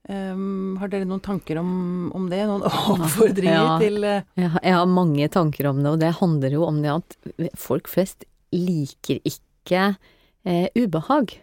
Um, 0.09 0.77
har 0.81 0.87
dere 0.89 1.05
noen 1.05 1.21
tanker 1.21 1.57
om, 1.61 2.11
om 2.15 2.27
det? 2.29 2.41
Noen 2.49 2.63
oppfordringer 2.69 3.53
Ja. 3.53 3.77
til 3.79 4.03
uh... 4.03 4.21
Jeg 4.35 4.49
har, 4.55 4.59
jeg 4.63 4.73
har 4.73 4.85
mange 4.89 5.29
tanker 5.29 5.69
om 5.69 5.83
det, 5.83 5.91
og 5.93 5.99
det 6.01 6.11
handler 6.19 6.49
jo 6.57 6.63
om 6.65 6.81
det 6.81 6.91
at 6.95 7.17
folk 7.57 7.87
flest 7.87 8.25
liker 8.51 9.19
ikke 9.23 9.83
eh, 9.93 9.97
ubehag. 10.45 11.37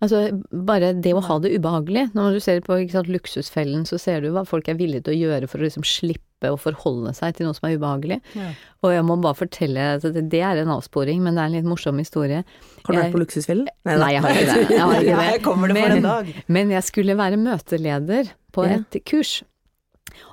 Altså, 0.00 0.30
bare 0.64 0.94
det 0.96 1.10
å 1.12 1.20
ha 1.20 1.34
det 1.44 1.50
ubehagelig. 1.58 2.06
Når 2.16 2.38
du 2.38 2.40
ser 2.40 2.62
på 2.64 2.78
sant, 2.88 3.10
Luksusfellen, 3.12 3.82
så 3.84 3.98
ser 4.00 4.22
du 4.24 4.30
hva 4.32 4.46
folk 4.48 4.68
er 4.72 4.78
villige 4.78 5.02
til 5.04 5.12
å 5.12 5.18
gjøre 5.28 5.48
for 5.50 5.60
å 5.60 5.66
liksom 5.66 5.84
slippe 5.84 6.48
å 6.48 6.56
forholde 6.56 7.12
seg 7.12 7.34
til 7.36 7.44
noe 7.44 7.56
som 7.58 7.66
er 7.68 7.74
ubehagelig. 7.76 8.16
Ja. 8.32 8.46
Og 8.80 8.94
jeg 8.94 9.04
må 9.04 9.18
bare 9.20 9.36
fortelle 9.36 9.90
at 9.98 10.06
det, 10.16 10.22
det 10.32 10.40
er 10.40 10.62
en 10.62 10.72
avsporing, 10.72 11.20
men 11.20 11.36
det 11.36 11.42
er 11.42 11.50
en 11.50 11.56
litt 11.58 11.68
morsom 11.68 12.00
historie. 12.00 12.40
Har 12.86 12.96
du 12.96 12.96
vært 13.02 13.12
på 13.12 13.20
Luksusfellen? 13.20 13.68
Nei, 13.84 13.98
jeg 14.14 14.24
har 14.24 14.40
ikke 14.40 14.46
det. 14.54 14.64
Jeg 14.72 14.80
har 14.86 14.94
ikke 15.02 15.18
det. 15.20 15.26
Her 15.28 15.44
kommer 15.44 15.68
det 15.68 15.76
for 15.82 15.96
en 15.98 16.08
dag. 16.08 16.32
Men 16.56 16.72
jeg 16.78 16.88
skulle 16.88 17.18
være 17.20 17.36
møteleder 17.44 18.32
på 18.56 18.64
Ja. 18.70 18.78
et 18.80 19.02
kurs. 19.04 19.34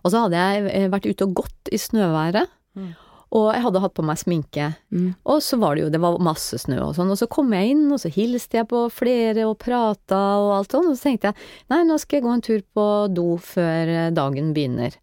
Og 0.05 0.13
så 0.15 0.23
hadde 0.23 0.39
jeg 0.47 0.71
eh, 0.71 0.87
vært 0.95 1.11
ute 1.11 1.27
og 1.27 1.35
gått 1.43 1.73
i 1.75 1.77
snøværet. 1.81 2.47
Mm. 2.79 2.93
Og 3.35 3.49
jeg 3.51 3.63
hadde 3.65 3.81
hatt 3.83 3.95
på 3.97 4.05
meg 4.07 4.19
sminke. 4.21 4.69
Mm. 4.93 5.09
Og 5.27 5.41
så 5.43 5.57
var 5.59 5.75
det 5.75 5.83
jo, 5.83 5.89
det 5.91 5.99
var 5.99 6.19
masse 6.23 6.59
snø 6.63 6.77
og 6.85 6.93
sånn. 6.95 7.11
Og 7.11 7.19
så 7.19 7.27
kom 7.31 7.51
jeg 7.55 7.73
inn, 7.73 7.83
og 7.91 7.99
så 7.99 8.11
hilste 8.13 8.61
jeg 8.61 8.69
på 8.71 8.85
flere 8.93 9.47
og 9.49 9.57
prata 9.59 10.21
og 10.39 10.53
alt 10.59 10.75
sånn. 10.75 10.87
Og 10.91 10.95
så 10.95 11.09
tenkte 11.09 11.33
jeg 11.33 11.49
nei, 11.73 11.81
nå 11.89 11.99
skal 11.99 12.19
jeg 12.19 12.27
gå 12.27 12.37
en 12.37 12.45
tur 12.47 12.63
på 12.77 12.87
do 13.11 13.27
før 13.43 13.93
eh, 13.97 14.07
dagen 14.15 14.53
begynner. 14.55 14.95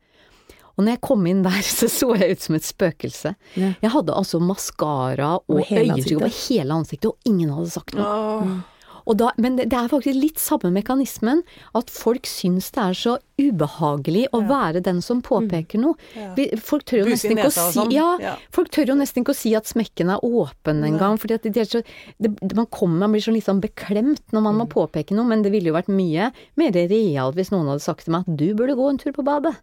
Og 0.74 0.82
når 0.82 0.96
jeg 0.96 1.02
kom 1.06 1.26
inn 1.30 1.42
der, 1.44 1.60
så 1.78 1.88
så 1.92 2.14
jeg 2.18 2.34
ut 2.38 2.46
som 2.46 2.56
et 2.58 2.66
spøkelse. 2.66 3.34
Ja. 3.60 3.72
Jeg 3.84 3.92
hadde 3.94 4.16
altså 4.16 4.40
maskara 4.42 5.34
og 5.38 5.60
hele 5.68 5.98
øyetrykk 5.98 6.22
over 6.22 6.38
hele 6.48 6.78
ansiktet, 6.80 7.12
og 7.12 7.30
ingen 7.30 7.52
hadde 7.54 7.74
sagt 7.76 7.94
noe. 7.98 8.08
Åh, 8.08 8.40
Og 8.48 8.73
da, 9.12 9.32
men 9.36 9.56
det 9.56 9.70
er 9.72 9.88
faktisk 9.92 10.16
litt 10.16 10.38
samme 10.40 10.70
mekanismen, 10.72 11.42
at 11.74 11.90
folk 11.92 12.22
syns 12.24 12.70
det 12.72 12.80
er 12.80 12.94
så 12.96 13.18
ubehagelig 13.38 14.28
å 14.32 14.40
Ja. 14.40 14.48
være 14.48 14.82
den 14.82 15.02
som 15.02 15.20
påpeker 15.20 15.78
noe. 15.78 15.94
Ja. 16.16 16.32
Vi, 16.34 16.48
folk 16.56 16.84
tør 16.86 17.04
si 17.16 17.28
sånn. 17.28 17.92
ja, 17.92 18.16
Ja. 18.18 18.36
folk 18.50 18.70
tør 18.70 18.86
jo 18.88 18.94
nesten 18.94 19.22
ikke 19.22 19.34
å 19.34 19.36
si 19.36 19.54
at 19.54 19.64
smekken 19.66 20.08
er 20.10 20.20
åpen 20.24 20.82
en 20.82 20.94
engang, 20.94 21.18
det, 21.20 22.40
det- 22.40 22.54
Man 22.56 22.66
kommer, 22.66 22.98
man 23.00 23.12
blir 23.12 23.20
så 23.20 23.32
litt 23.32 23.44
sånn 23.44 23.60
beklemt 23.60 24.22
når 24.32 24.40
man 24.42 24.54
Mm. 24.54 24.58
må 24.60 24.68
påpeke 24.68 25.10
noe, 25.12 25.24
men 25.26 25.42
det 25.42 25.52
ville 25.52 25.66
jo 25.66 25.74
vært 25.74 25.88
mye 25.88 26.32
mer 26.56 26.70
realt 26.72 27.34
hvis 27.34 27.50
noen 27.50 27.66
hadde 27.66 27.82
sagt 27.82 28.04
til 28.06 28.12
meg 28.12 28.20
at 28.26 28.36
du 28.36 28.54
burde 28.54 28.74
gå 28.76 28.88
en 28.88 28.98
tur 28.98 29.12
på 29.12 29.24
badet. 29.24 29.56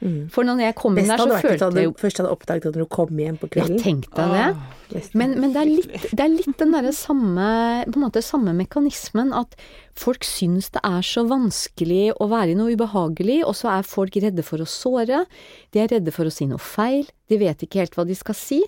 Mm. 0.00 0.30
For 0.32 0.48
når 0.48 0.62
jeg 0.64 0.74
kom 0.80 0.96
inn 0.96 1.10
der, 1.10 1.20
så 1.20 1.40
følte 1.44 1.68
jeg 1.76 1.84
jo 1.84 1.92
først 2.00 2.20
hadde 2.22 2.32
oppdaget 2.32 2.70
at 2.70 2.78
du 2.80 2.86
kom 2.88 3.18
hjem 3.20 3.36
på 3.40 3.50
Ja, 3.50 3.66
kvelden. 3.66 3.80
tenk 3.82 4.08
deg 4.16 4.32
det. 4.32 5.02
Men, 5.14 5.36
men 5.38 5.52
det, 5.54 5.60
er 5.60 5.68
litt, 5.68 6.08
det 6.16 6.24
er 6.24 6.32
litt 6.32 6.56
den 6.58 6.72
derre 6.74 6.92
samme, 6.96 7.50
på 7.86 8.00
en 8.00 8.06
måte 8.06 8.22
samme 8.24 8.54
mekanismen, 8.56 9.30
at 9.36 9.54
folk 10.00 10.24
syns 10.26 10.72
det 10.74 10.82
er 10.88 11.04
så 11.06 11.26
vanskelig 11.28 12.16
å 12.16 12.26
være 12.32 12.54
i 12.54 12.58
noe 12.58 12.74
ubehagelig, 12.74 13.42
og 13.46 13.54
så 13.60 13.70
er 13.76 13.86
folk 13.86 14.16
redde 14.24 14.42
for 14.46 14.64
å 14.64 14.66
såre, 14.66 15.24
de 15.70 15.84
er 15.84 15.92
redde 15.92 16.14
for 16.16 16.26
å 16.26 16.34
si 16.34 16.48
noe 16.50 16.58
feil, 16.58 17.06
de 17.30 17.38
vet 17.38 17.62
ikke 17.62 17.84
helt 17.84 17.94
hva 17.98 18.08
de 18.08 18.16
skal 18.18 18.34
si, 18.38 18.62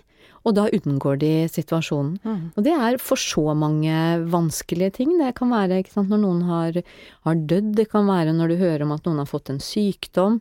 og 0.46 0.56
da 0.58 0.68
unngår 0.74 1.20
de 1.22 1.32
situasjonen. 1.50 2.16
Mm. 2.22 2.46
Og 2.58 2.64
det 2.66 2.72
er 2.74 2.96
for 3.02 3.20
så 3.20 3.52
mange 3.54 3.94
vanskelige 4.30 4.96
ting. 4.98 5.12
Det 5.20 5.36
kan 5.38 5.52
være 5.54 5.84
sant, 5.90 6.10
når 6.10 6.18
noen 6.22 6.40
har, 6.48 6.80
har 7.28 7.44
dødd, 7.50 7.76
det 7.78 7.86
kan 7.92 8.08
være 8.10 8.34
når 8.34 8.50
du 8.50 8.56
hører 8.62 8.82
om 8.82 8.94
at 8.96 9.06
noen 9.06 9.22
har 9.22 9.30
fått 9.30 9.52
en 9.54 9.62
sykdom. 9.62 10.40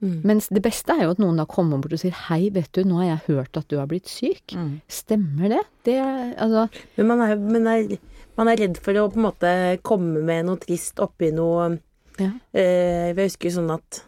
Mm. 0.00 0.20
Mens 0.24 0.46
det 0.48 0.62
beste 0.64 0.94
er 0.96 1.02
jo 1.04 1.10
at 1.12 1.18
noen 1.20 1.36
da 1.36 1.44
kommer 1.44 1.76
bort 1.78 1.92
og 1.92 2.00
sier 2.00 2.14
hei, 2.30 2.48
vet 2.54 2.70
du, 2.72 2.82
nå 2.88 3.02
har 3.02 3.08
jeg 3.10 3.24
hørt 3.36 3.56
at 3.60 3.66
du 3.68 3.76
har 3.76 3.86
blitt 3.90 4.08
syk. 4.08 4.54
Mm. 4.56 4.80
Stemmer 4.88 5.52
det? 5.52 5.58
Det 5.84 5.96
altså 6.40 6.62
Men 6.96 7.06
man 7.10 7.20
er, 7.26 7.36
men 7.36 7.66
er, 7.68 7.98
man 8.38 8.48
er 8.48 8.56
redd 8.62 8.78
for 8.80 8.96
å 8.96 9.10
på 9.12 9.20
en 9.20 9.26
måte 9.28 9.50
komme 9.84 10.22
med 10.24 10.46
noe 10.48 10.56
trist 10.62 10.98
oppi 11.04 11.28
noe 11.36 11.78
Ja. 12.20 12.30
eh, 12.56 13.12
Jeg 13.12 13.16
husker 13.28 13.50
sånn 13.52 13.70
at 13.76 14.00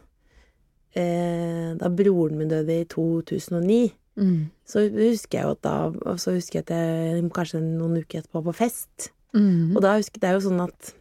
eh, 0.97 1.73
da 1.81 1.89
broren 1.93 2.39
min 2.41 2.49
døde 2.51 2.81
i 2.83 2.85
2009, 2.89 3.93
mm, 4.17 4.41
så 4.69 4.87
husker 4.89 5.39
jeg 5.39 5.47
jo 5.47 5.55
at 5.57 5.63
da 5.65 6.17
Så 6.21 6.35
husker 6.37 6.61
jeg 6.61 6.67
at 6.69 6.73
jeg 6.77 7.31
kanskje 7.37 7.61
noen 7.63 8.01
uker 8.03 8.21
etterpå 8.23 8.43
på 8.49 8.55
fest. 8.57 9.11
mm, 9.35 9.77
Og 9.77 9.83
da 9.85 9.97
husker 9.97 10.21
det 10.21 10.29
er 10.31 10.39
jo 10.41 10.49
sånn 10.49 10.65
at 10.65 10.95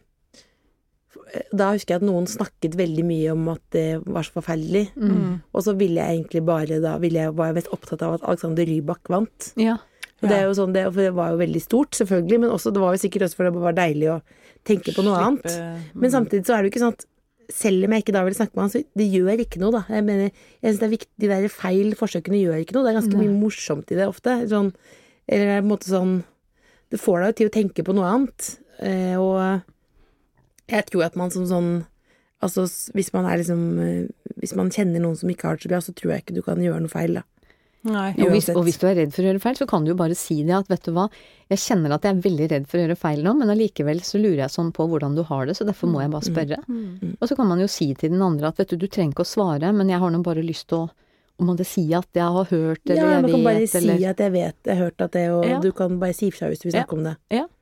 Da 1.52 1.70
husker 1.72 1.94
jeg 1.94 2.02
at 2.02 2.06
noen 2.06 2.26
snakket 2.28 2.74
veldig 2.76 3.04
mye 3.08 3.30
om 3.32 3.46
at 3.54 3.62
det 3.72 3.86
var 4.04 4.26
så 4.26 4.34
forferdelig. 4.36 4.90
mm, 4.96 5.40
Og 5.54 5.64
så 5.64 5.72
ville 5.78 6.00
jeg 6.02 6.18
egentlig 6.18 6.42
bare 6.44 6.80
da 6.82 6.98
ville 7.00 7.22
jeg, 7.24 7.34
var 7.38 7.48
jeg 7.50 7.56
mest 7.62 7.72
opptatt 7.72 8.02
av 8.04 8.18
at 8.18 8.26
Alexander 8.28 8.68
Rybak 8.68 9.08
vant. 9.08 9.52
Ja. 9.56 9.78
Og 10.22 10.28
det 10.28 10.36
er 10.38 10.44
jo 10.46 10.54
sånn, 10.54 10.74
det, 10.74 10.84
for 10.92 11.02
det 11.02 11.14
var 11.16 11.32
jo 11.32 11.38
veldig 11.40 11.62
stort, 11.64 11.96
selvfølgelig, 11.98 12.38
men 12.44 12.52
også, 12.54 12.70
det 12.70 12.82
var 12.84 12.92
jo 12.94 13.00
sikkert 13.02 13.24
også 13.26 13.40
fordi 13.40 13.54
det 13.56 13.62
var 13.64 13.78
deilig 13.78 14.10
å 14.12 14.18
tenke 14.68 14.92
på 14.94 15.02
noe 15.02 15.18
annet. 15.18 15.48
Men 15.98 16.12
samtidig 16.14 16.46
så 16.46 16.54
er 16.54 16.62
det 16.62 16.68
jo 16.68 16.72
ikke 16.76 16.84
sånn 16.84 16.94
at 16.94 17.06
selv 17.52 17.84
om 17.88 17.92
jeg 17.96 18.04
ikke 18.04 18.14
da 18.14 18.22
vil 18.28 18.36
snakke 18.36 18.54
med 18.54 18.62
han, 18.62 18.70
så 18.70 18.82
det 19.02 19.08
gjør 19.10 19.42
ikke 19.42 19.58
noe, 19.60 19.72
da. 19.74 19.82
Jeg 19.90 20.04
mener, 20.06 20.30
jeg 20.62 20.68
synes 20.68 20.78
det 20.78 20.86
er 20.86 20.92
viktig, 20.94 21.12
de 21.24 21.30
der 21.32 21.48
feil 21.52 21.96
forsøkene 21.98 22.38
gjør 22.38 22.62
ikke 22.62 22.76
noe. 22.76 22.84
Det 22.86 22.92
er 22.92 22.98
ganske 23.00 23.18
mye 23.18 23.34
morsomt 23.40 23.90
i 23.92 23.98
det 23.98 24.06
ofte. 24.06 24.36
Sånn, 24.52 24.70
eller 25.26 25.48
det 25.50 25.56
er 25.56 25.60
på 25.60 25.66
en 25.66 25.72
måte 25.72 25.90
sånn 25.90 26.14
Det 26.92 27.00
får 27.00 27.18
deg 27.22 27.28
jo 27.32 27.36
til 27.40 27.48
å 27.48 27.54
tenke 27.58 27.84
på 27.88 27.94
noe 27.96 28.08
annet. 28.14 28.48
Eh, 28.84 29.16
og 29.16 29.62
jeg 30.72 30.86
tror 30.88 31.06
at 31.10 31.18
man 31.20 31.34
som 31.34 31.48
sånn 31.48 31.72
Altså 32.42 32.64
hvis 32.96 33.12
man 33.14 33.28
er 33.30 33.38
liksom 33.38 33.60
eh, 33.78 34.08
Hvis 34.42 34.56
man 34.58 34.72
kjenner 34.74 34.98
noen 35.04 35.14
som 35.14 35.30
ikke 35.30 35.46
har 35.46 35.60
det 35.60 35.62
så 35.62 35.70
bra, 35.70 35.78
så 35.84 35.92
tror 35.94 36.14
jeg 36.16 36.24
ikke 36.24 36.34
du 36.34 36.42
kan 36.42 36.58
gjøre 36.58 36.80
noe 36.82 36.90
feil, 36.90 37.20
da. 37.20 37.22
Nei. 37.82 38.12
Og 38.22 38.30
hvis, 38.30 38.48
og 38.54 38.62
hvis 38.66 38.78
du 38.78 38.84
er 38.86 38.94
redd 39.00 39.10
for 39.14 39.24
å 39.24 39.28
gjøre 39.28 39.42
feil, 39.42 39.56
så 39.58 39.66
kan 39.70 39.82
du 39.82 39.90
jo 39.90 39.96
bare 39.98 40.14
si 40.18 40.36
det 40.46 40.54
at 40.54 40.68
vet 40.70 40.84
du 40.86 40.92
hva, 40.94 41.08
jeg 41.50 41.58
kjenner 41.58 41.94
at 41.96 42.04
jeg 42.06 42.14
er 42.14 42.20
veldig 42.22 42.46
redd 42.52 42.66
for 42.70 42.78
å 42.78 42.84
gjøre 42.84 42.96
feil 42.98 43.24
nå, 43.26 43.32
men 43.40 43.50
allikevel 43.50 44.02
så 44.06 44.20
lurer 44.22 44.44
jeg 44.44 44.54
sånn 44.54 44.70
på 44.74 44.86
hvordan 44.90 45.16
du 45.18 45.24
har 45.26 45.48
det, 45.50 45.56
så 45.58 45.66
derfor 45.66 45.90
må 45.90 46.02
jeg 46.02 46.12
bare 46.12 46.28
spørre. 46.28 46.60
Mm. 46.70 47.16
Og 47.18 47.26
så 47.26 47.38
kan 47.38 47.50
man 47.50 47.62
jo 47.62 47.66
si 47.70 47.88
til 47.98 48.14
den 48.14 48.22
andre 48.22 48.52
at 48.52 48.62
vet 48.62 48.70
du, 48.70 48.78
du 48.84 48.86
trenger 48.86 49.16
ikke 49.16 49.26
å 49.26 49.32
svare, 49.32 49.72
men 49.74 49.90
jeg 49.90 49.98
har 50.02 50.14
nå 50.14 50.22
bare 50.22 50.46
lyst 50.46 50.68
til 50.70 50.84
å 50.84 50.90
om 51.42 51.48
man 51.48 51.58
det 51.58 51.66
si 51.66 51.82
at 51.96 52.06
jeg 52.14 52.28
har 52.36 52.48
hørt, 52.52 52.82
eller 52.86 53.00
ja, 53.00 53.10
jeg 53.16 53.22
man 53.24 53.32
kan 53.32 53.44
bare 53.48 53.66
si 53.66 53.78
eller 53.80 54.02
at 54.12 54.20
jeg 54.22 54.32
vet, 54.36 54.56
jeg 54.68 54.78
har 54.78 54.84
hørt 54.84 55.04
at 55.08 55.16
det, 55.16 55.24
og 55.32 55.46
Ja. 55.48 55.58
du 55.64 55.72
kan 55.74 55.98
bare 55.98 56.14
si 56.14 56.28
ifra 56.30 56.52
hvis 56.52 56.62
du 56.62 56.68
vil 56.68 56.76
snakke 56.76 56.98
om 56.98 57.02
det. 57.08 57.16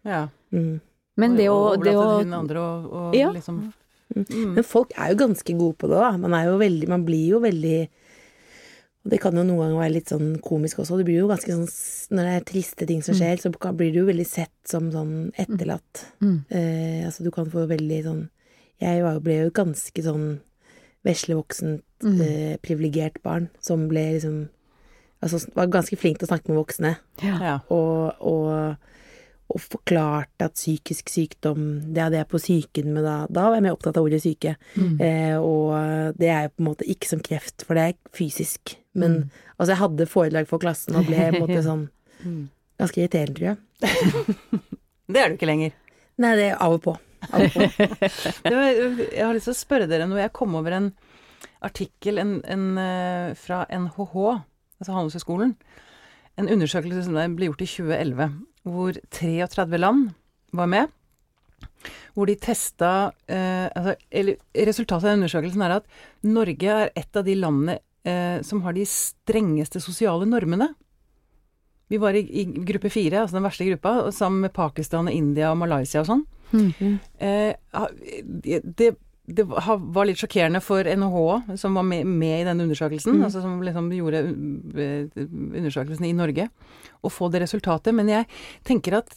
Ja. 0.05 0.27
Mm. 0.53 0.81
Men 1.21 1.37
det 1.39 1.47
å, 1.53 1.59
Og 1.75 1.85
det 1.85 1.95
å 1.97 2.07
til 2.19 2.25
den 2.27 2.35
andre 2.41 2.65
og, 2.65 2.91
og 2.93 3.15
Ja. 3.21 3.31
liksom 3.37 3.61
Mm. 4.11 4.25
Mm. 4.27 4.55
Men 4.57 4.65
folk 4.67 4.91
er 4.99 5.13
jo 5.13 5.19
ganske 5.21 5.53
gode 5.55 5.77
på 5.79 5.87
det, 5.87 5.99
da. 6.03 6.09
Man 6.19 6.33
er 6.35 6.49
jo 6.49 6.57
veldig 6.59 6.89
Man 6.91 7.05
blir 7.07 7.29
jo 7.31 7.39
veldig 7.45 7.77
Og 9.05 9.11
det 9.13 9.21
kan 9.23 9.37
jo 9.39 9.45
noen 9.47 9.61
ganger 9.63 9.79
være 9.79 9.93
litt 9.95 10.11
sånn 10.11 10.33
komisk 10.43 10.81
også. 10.83 10.97
Det 10.99 11.07
blir 11.07 11.21
jo 11.21 11.29
ganske 11.31 11.47
sånn 11.55 11.69
Når 12.19 12.27
det 12.27 12.33
er 12.35 12.49
triste 12.49 12.89
ting 12.91 13.05
som 13.07 13.15
skjer, 13.15 13.39
så 13.39 13.53
blir 13.55 13.93
du 13.95 14.01
jo 14.01 14.09
veldig 14.11 14.27
sett 14.27 14.51
som 14.67 14.91
sånn 14.91 15.31
etterlatt. 15.39 16.03
Mm. 16.21 16.45
Eh, 16.51 17.07
altså 17.07 17.23
du 17.23 17.31
kan 17.31 17.47
få 17.47 17.69
veldig 17.71 18.01
sånn 18.09 18.29
Jeg 18.83 19.03
var, 19.07 19.21
ble 19.21 19.45
jo 19.45 19.51
ganske 19.55 20.03
sånn 20.03 20.41
veslevoksent, 21.07 21.83
Mm. 22.03 22.21
eh, 22.21 22.57
privilegert 22.65 23.23
barn 23.23 23.49
som 23.61 23.87
ble 23.89 24.13
liksom 24.19 24.49
Altså 25.23 25.47
var 25.55 25.67
ganske 25.69 25.97
flink 26.01 26.19
til 26.19 26.27
å 26.27 26.31
snakke 26.33 26.49
med 26.49 26.57
voksne. 26.65 26.97
Ja. 27.23 27.61
og, 27.69 28.15
og, 28.21 28.77
og 29.51 29.61
forklarte 29.65 30.47
at 30.47 30.55
psykisk 30.55 31.09
sykdom 31.11 31.65
Det 31.95 32.03
hadde 32.05 32.21
jeg 32.21 32.29
på 32.31 32.39
psyken 32.39 32.93
med 32.95 33.03
da. 33.05 33.17
Da 33.29 33.49
var 33.49 33.57
jeg 33.59 33.65
mer 33.67 33.75
opptatt 33.75 33.97
av 33.99 34.05
ordet 34.07 34.21
syke. 34.23 34.53
Mm. 34.77 34.93
Eh, 35.03 35.37
og 35.43 36.15
det 36.21 36.29
er 36.31 36.45
jo 36.47 36.53
på 36.55 36.63
en 36.63 36.69
måte 36.71 36.87
ikke 36.87 37.09
som 37.11 37.21
kreft, 37.27 37.65
for 37.67 37.75
det 37.75 37.83
er 37.89 37.99
fysisk. 38.17 38.77
Men 38.95 39.17
Mm. 39.17 39.31
altså, 39.59 39.71
jeg 39.75 39.81
hadde 39.83 40.07
foredrag 40.11 40.47
for 40.51 40.59
klassen 40.63 40.97
og 40.97 41.07
ble 41.07 41.17
på 41.19 41.37
en 41.37 41.43
måte 41.47 41.63
sånn 41.71 41.89
Mm. 42.25 42.49
ganske 42.79 43.01
irriterende, 43.01 43.35
tror 43.35 43.49
jeg. 43.51 43.59
Det 45.11 45.19
er 45.21 45.29
du 45.33 45.35
ikke 45.39 45.49
lenger. 45.51 45.73
Nei, 46.21 46.35
det 46.37 46.45
er 46.53 46.59
av 46.63 46.75
og 46.77 46.83
på. 46.85 46.93
Av 47.33 47.41
og 47.43 47.51
på. 47.55 47.61
Jeg 48.51 49.25
har 49.25 49.35
lyst 49.35 49.49
til 49.49 49.55
å 49.55 49.59
spørre 49.59 49.89
dere 49.91 50.07
noe. 50.07 50.21
Jeg 50.23 50.33
kom 50.37 50.55
over 50.55 50.77
en 50.77 50.91
artikkel 51.65 52.21
en, 52.23 52.37
en, 52.45 52.67
eh, 52.79 53.33
fra 53.41 53.65
NHH, 53.73 54.15
altså 54.81 54.95
Handelshøyskolen. 54.95 55.57
En 56.39 56.49
undersøkelse 56.49 57.03
som 57.09 57.19
ble 57.37 57.49
gjort 57.51 57.65
i 57.65 57.69
2011, 57.69 58.29
hvor 58.67 58.97
33 59.15 59.79
land 59.81 60.11
var 60.57 60.71
med. 60.71 60.91
Hvor 62.15 62.29
de 62.29 62.37
testa 62.41 63.13
eh, 63.31 63.69
altså, 63.69 63.95
eller, 64.11 64.41
Resultatet 64.67 65.09
av 65.09 65.17
undersøkelsen 65.19 65.65
er 65.65 65.77
at 65.79 65.89
Norge 66.27 66.77
er 66.85 66.93
et 66.99 67.17
av 67.17 67.27
de 67.27 67.37
landene 67.39 67.79
eh, 68.05 68.41
som 68.47 68.63
har 68.67 68.77
de 68.77 68.87
strengeste 68.89 69.83
sosiale 69.83 70.29
normene. 70.29 70.73
Vi 71.91 71.99
var 71.99 72.15
i, 72.15 72.23
i 72.23 72.45
gruppe 72.67 72.91
fire, 72.93 73.23
altså 73.23 73.39
den 73.39 73.47
verste 73.47 73.67
gruppa, 73.67 73.95
sammen 74.15 74.45
med 74.47 74.55
Pakistan, 74.55 75.09
India 75.11 75.51
og 75.51 75.59
Malaysia 75.63 76.05
og 76.05 76.11
sånn. 76.11 76.27
Mm. 76.51 76.99
Eh, 77.19 77.55
det, 78.79 78.93
det 79.37 79.45
var 79.47 80.07
litt 80.09 80.21
sjokkerende 80.21 80.61
for 80.65 80.85
NHH, 80.85 81.57
som 81.61 81.75
var 81.79 81.87
med, 81.87 82.07
med 82.07 82.43
i 82.43 82.47
denne 82.49 82.67
undersøkelsen, 82.67 83.17
Mm. 83.17 83.25
altså 83.27 83.43
som 83.45 83.59
liksom 83.63 83.91
gjorde 83.95 84.23
uh, 84.27 85.25
undersøkelsen 85.61 86.07
i 86.09 86.15
Norge, 86.17 86.49
å 87.03 87.11
få 87.13 87.31
det 87.33 87.43
resultatet. 87.45 87.95
Men 87.95 88.09
jeg 88.13 88.27
tenker 88.67 88.99
at 89.01 89.13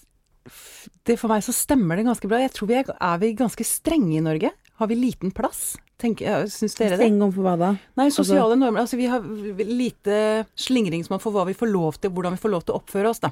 det 1.07 1.15
for 1.19 1.31
meg 1.31 1.43
så 1.45 1.53
stemmer 1.55 1.95
det 1.97 2.05
ganske 2.07 2.27
bra. 2.27 2.41
Jeg 2.43 2.51
tror 2.55 2.67
vi 2.67 2.75
er, 2.81 2.89
er 2.99 3.17
vi 3.21 3.33
ganske 3.39 3.63
strenge 3.67 4.17
i 4.17 4.23
Norge? 4.23 4.51
Har 4.81 4.89
vi 4.91 4.97
liten 4.99 5.31
plass? 5.31 5.77
Tenker, 6.01 6.47
Syns 6.51 6.75
dere 6.75 6.97
det? 6.97 7.05
Strenge 7.05 7.23
om 7.23 7.31
for 7.31 7.45
hva 7.45 7.53
da? 7.61 7.69
Nei, 7.95 8.09
sosiale 8.11 8.57
normer. 8.59 8.83
Altså 8.83 8.97
vi 8.99 9.05
har 9.07 9.23
lite 9.23 10.17
slingringsmonn 10.59 11.21
for 11.23 11.31
hva 11.31 11.45
vi 11.47 11.55
får 11.55 11.71
lov 11.71 11.99
til, 12.01 12.11
hvordan 12.11 12.35
vi 12.35 12.41
får 12.43 12.51
lov 12.51 12.65
til 12.67 12.75
å 12.75 12.81
oppføre 12.81 13.13
oss, 13.13 13.21
da. 13.23 13.31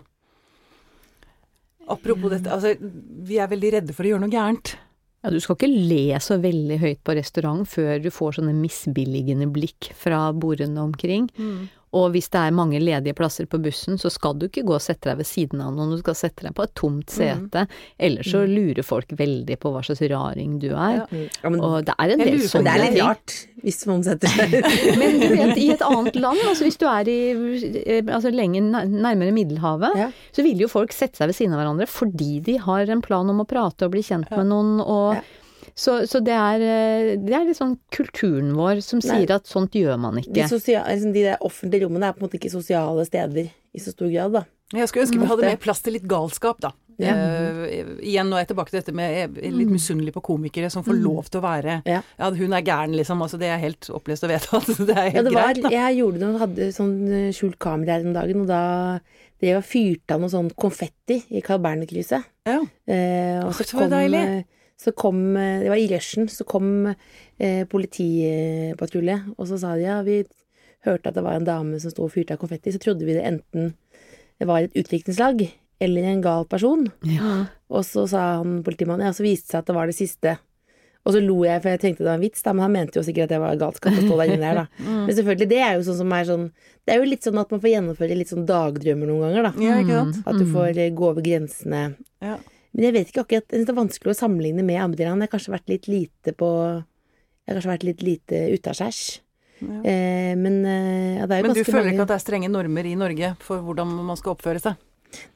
Apropos 1.91 2.31
dette, 2.31 2.47
altså 2.53 2.75
vi 2.79 3.39
er 3.41 3.49
veldig 3.51 3.71
redde 3.75 3.95
for 3.97 4.07
å 4.07 4.13
gjøre 4.13 4.23
noe 4.23 4.31
gærent. 4.31 4.75
Ja, 5.21 5.29
du 5.29 5.37
skal 5.39 5.57
ikke 5.57 5.69
le 5.69 6.17
så 6.23 6.39
veldig 6.41 6.79
høyt 6.81 7.01
på 7.05 7.13
restaurant 7.13 7.67
før 7.69 7.99
du 8.01 8.09
får 8.09 8.39
sånne 8.39 8.55
misbilligende 8.57 9.45
blikk 9.53 9.91
fra 9.97 10.31
bordene 10.33 10.81
omkring. 10.81 11.29
Og 11.93 12.13
hvis 12.13 12.29
det 12.31 12.39
er 12.39 12.53
mange 12.55 12.79
ledige 12.79 13.11
plasser 13.17 13.45
på 13.51 13.59
bussen, 13.59 13.97
så 13.99 14.07
skal 14.09 14.37
du 14.39 14.45
ikke 14.47 14.61
gå 14.63 14.77
og 14.77 14.79
sette 14.83 15.09
deg 15.09 15.17
ved 15.19 15.27
siden 15.27 15.59
av 15.59 15.73
noen, 15.75 15.89
du 15.91 15.97
skal 15.99 16.15
sette 16.15 16.45
deg 16.45 16.53
på 16.55 16.63
et 16.63 16.71
tomt 16.79 17.09
sete. 17.11 17.65
Ellers 17.99 18.29
så 18.31 18.45
lurer 18.47 18.79
folk 18.87 19.11
veldig 19.19 19.57
på 19.59 19.73
hva 19.73 19.81
slags 19.83 19.99
raring 20.07 20.53
du 20.63 20.69
er. 20.71 21.01
Ja. 21.01 21.25
Ja, 21.43 21.49
men 21.51 21.59
Og 21.59 21.83
det 21.89 21.95
er 21.99 22.13
en 22.15 22.23
del 22.23 22.39
sånne 22.47 22.51
ting. 22.51 22.63
det 22.63 22.71
er 22.71 22.83
litt 22.85 22.95
ting. 22.95 23.03
rart 23.09 23.35
hvis 23.61 23.81
noen 23.85 24.01
setter 24.07 24.31
seg 24.31 24.55
Men 25.01 25.19
du 25.19 25.27
vet, 25.35 25.57
i 25.61 25.67
et 25.75 25.83
annet 25.85 26.15
land, 26.15 26.39
altså 26.47 26.63
hvis 26.65 26.79
du 26.81 26.87
er 26.89 27.11
i 27.11 27.17
eh, 27.83 28.01
altså 28.07 28.31
lenger 28.33 28.87
nærmere 28.87 29.35
Middelhavet, 29.35 29.91
Ja. 29.99 30.07
så 30.33 30.47
vil 30.47 30.63
jo 30.63 30.71
folk 30.71 30.95
sette 30.95 31.19
seg 31.19 31.27
ved 31.29 31.35
siden 31.37 31.53
av 31.53 31.59
hverandre 31.61 31.89
fordi 31.91 32.39
de 32.47 32.55
har 32.63 32.87
en 32.89 33.03
plan 33.03 33.27
om 33.29 33.43
å 33.43 33.47
prate 33.51 33.85
og 33.85 33.91
bli 33.93 34.01
kjent 34.07 34.31
med 34.31 34.47
noen 34.49 34.79
og 34.81 35.19
Ja. 35.19 35.21
Så, 35.75 36.01
så 36.09 36.19
det, 36.23 36.35
er, 36.35 36.63
eh, 36.65 37.11
det 37.21 37.35
er 37.35 37.47
litt 37.47 37.59
sånn 37.59 37.77
kulturen 37.93 38.53
vår 38.57 38.81
som 38.85 39.01
Nei. 39.01 39.21
sier 39.21 39.35
at 39.37 39.49
sånt 39.49 39.75
gjør 39.77 39.99
man 40.01 40.19
de, 40.19 40.25
ikke. 40.25 40.47
liksom 40.47 41.13
de 41.15 41.25
der 41.25 41.41
offentlige 41.41 41.87
rommene 41.87 42.09
er 42.09 42.15
på 42.17 42.23
en 42.23 42.27
måte 42.27 42.39
ikke 42.41 42.53
sosiale 42.53 43.05
steder 43.07 43.49
i 43.49 43.81
så 43.81 43.93
stor 43.95 44.11
grad, 44.11 44.35
da. 44.41 44.45
Jeg 44.71 44.87
skulle 44.87 45.07
ønske 45.07 45.19
vi 45.19 45.27
hadde 45.27 45.49
mer 45.49 45.59
plass 45.59 45.83
til 45.83 45.97
litt 45.97 46.07
galskap, 46.09 46.61
da. 46.63 46.71
Ja. 47.01 47.15
Uh, 47.15 47.97
igjen 48.05 48.29
nå 48.29 48.37
er 48.37 48.43
jeg 48.43 48.51
tilbake 48.51 48.69
til 48.69 48.77
dette 48.77 48.93
med 48.93 49.13
jeg 49.15 49.29
er 49.31 49.55
litt 49.55 49.71
misunnelig 49.71 50.11
på 50.13 50.21
komikere 50.27 50.69
som 50.69 50.83
får 50.85 50.99
lov 51.01 51.31
til 51.31 51.39
å 51.39 51.43
være 51.47 51.79
Ja. 51.87 52.01
Ja, 52.19 52.29
hun 52.29 52.53
er 52.53 52.65
gæren, 52.67 52.93
liksom. 52.99 53.23
Altså, 53.25 53.39
det 53.41 53.49
er 53.49 53.61
helt 53.63 53.89
opplest 53.89 54.27
og 54.27 54.31
vedtatt. 54.33 54.69
Det 54.91 54.95
er 54.95 55.09
Ja, 55.15 55.23
det 55.25 55.33
var, 55.33 55.49
greit, 55.49 55.63
da. 55.65 55.73
jeg 55.73 55.97
gjorde 56.01 56.21
noe, 56.21 56.41
hadde 56.41 56.69
sånn 56.75 56.93
eh, 57.09 57.27
skjult 57.35 57.57
kamera 57.61 57.97
her 57.97 58.05
om 58.05 58.13
dagen, 58.15 58.43
og 58.43 58.51
da 58.51 58.61
drev 59.41 59.61
og 59.61 59.65
fyrte 59.65 60.15
av 60.15 60.21
noe 60.21 60.31
sånn 60.31 60.51
konfetti 60.53 61.21
i 61.33 61.41
Carl 61.45 61.61
Berner-krysset. 61.63 62.27
Ja. 62.45 62.59
Uh, 62.61 63.47
og 63.47 63.55
så, 63.55 63.63
så 63.63 63.69
det 63.71 63.79
var 63.79 63.87
kom, 63.87 63.95
deilig. 63.95 64.25
Så 64.81 64.93
kom 64.97 65.35
eh, 65.37 65.61
Det 65.63 65.69
var 65.69 65.79
i 65.79 65.89
rushen, 65.91 66.29
så 66.31 66.45
kom 66.47 66.89
eh, 66.89 67.63
politipatrulje, 67.69 69.17
og 69.37 69.49
så 69.49 69.59
sa 69.61 69.75
de 69.77 69.85
ja, 69.85 70.01
vi 70.05 70.23
hørte 70.87 71.11
at 71.11 71.17
det 71.17 71.25
var 71.25 71.37
en 71.37 71.47
dame 71.47 71.79
som 71.81 71.93
sto 71.93 72.07
og 72.07 72.13
fyrte 72.15 72.35
av 72.35 72.41
konfetti, 72.41 72.73
så 72.73 72.81
trodde 72.81 73.05
vi 73.05 73.17
det 73.17 73.25
enten 73.27 73.73
det 74.41 74.47
var 74.49 74.65
et 74.65 74.77
utviklingslag 74.77 75.43
eller 75.81 76.05
en 76.09 76.21
gal 76.21 76.47
person. 76.49 76.87
Ja. 77.05 77.43
Og 77.69 77.85
så 77.85 78.07
sa 78.09 78.39
han 78.39 78.63
politimannen, 78.65 79.05
ja, 79.05 79.13
så 79.13 79.25
viste 79.25 79.47
det 79.47 79.53
seg 79.53 79.61
at 79.61 79.69
det 79.69 79.75
var 79.77 79.89
det 79.89 79.97
siste. 79.97 80.33
Og 81.01 81.15
så 81.15 81.21
lo 81.21 81.39
jeg, 81.45 81.61
for 81.63 81.73
jeg 81.73 81.81
tenkte 81.81 82.03
det 82.03 82.09
var 82.11 82.19
en 82.19 82.23
vits, 82.25 82.43
da, 82.45 82.53
men 82.53 82.65
han 82.67 82.73
mente 82.75 82.99
jo 82.99 83.05
sikkert 83.05 83.29
at 83.29 83.33
det 83.33 83.39
var 83.41 83.57
galskap 83.61 83.97
å 83.97 84.03
stå 84.05 84.17
der 84.19 84.33
inne 84.35 84.49
der, 84.49 84.59
da. 84.63 84.65
Mm. 84.91 85.03
Men 85.07 85.15
selvfølgelig, 85.17 85.47
det 85.49 85.59
er 85.61 85.71
jo 85.77 85.83
sånn 85.85 85.97
som 86.01 86.13
er 86.13 86.25
sånn 86.27 86.43
Det 86.85 86.93
er 86.93 86.99
jo 86.99 87.07
litt 87.07 87.25
sånn 87.25 87.39
at 87.41 87.53
man 87.53 87.61
får 87.61 87.71
gjennomføre 87.71 88.17
litt 88.17 88.31
sånn 88.31 88.47
dagdrømmer 88.49 89.09
noen 89.09 89.23
ganger, 89.27 89.47
da. 89.47 89.51
Ja, 89.61 89.77
ikke 89.81 89.97
sant? 89.97 90.19
At 90.29 90.37
du 90.41 90.45
får 90.49 90.81
eh, 90.81 90.91
gå 90.97 91.07
over 91.09 91.25
grensene. 91.25 91.81
Ja. 92.21 92.35
Men 92.71 92.87
jeg 92.87 92.95
vet 92.95 93.11
ikke 93.11 93.25
akkurat 93.25 93.51
det 93.51 93.67
er 93.67 93.75
vanskelig 93.75 94.13
å 94.13 94.19
sammenligne 94.21 94.63
med 94.63 94.79
andre 94.79 95.09
land. 95.09 95.23
Jeg 95.23 95.29
har 95.29 95.33
kanskje 95.33 95.55
vært 95.55 95.71
litt 95.71 95.89
lite 95.91 96.33
på 96.37 96.49
Jeg 96.71 97.49
har 97.49 97.57
kanskje 97.57 97.73
vært 97.73 97.85
litt 97.89 98.05
lite 98.05 98.41
utaskjærs. 98.55 99.01
Ja. 99.61 99.81
Eh, 99.85 100.31
men 100.39 100.61
eh, 100.65 101.19
ja, 101.19 101.27
det 101.29 101.35
er 101.35 101.43
jo 101.43 101.49
Men 101.49 101.57
du 101.57 101.63
føler 101.67 101.83
mange 101.83 101.93
ikke 101.93 102.05
at 102.07 102.13
det 102.13 102.17
er 102.17 102.23
strenge 102.23 102.49
normer 102.49 102.87
i 102.89 102.95
Norge 102.97 103.35
for 103.45 103.61
hvordan 103.61 103.91
man 104.07 104.17
skal 104.17 104.33
oppføre 104.33 104.61
seg? 104.63 104.79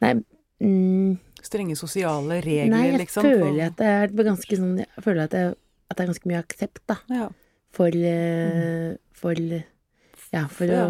Nei, 0.02 0.15
mm, 0.63 1.12
Strenge 1.45 1.76
sosiale 1.78 2.39
regler, 2.41 2.71
nei 2.74 2.88
jeg 2.88 3.02
liksom? 3.04 3.28
føler 3.28 3.67
at 3.67 3.76
det 3.78 3.89
er 3.91 4.15
ganske 4.26 4.58
sånn 4.58 4.80
Jeg 4.82 5.04
føler 5.06 5.28
at 5.28 5.36
det, 5.36 5.43
at 5.91 6.00
det 6.00 6.06
er 6.06 6.10
ganske 6.10 6.32
mye 6.32 6.41
aksept, 6.41 6.82
da. 6.89 6.98
ja. 7.13 7.28
For 7.76 7.91
mm. 7.91 8.95
For 9.19 9.41
Ja, 10.34 10.48
for 10.48 10.71
å 10.71 10.80
Ja. 10.80 10.88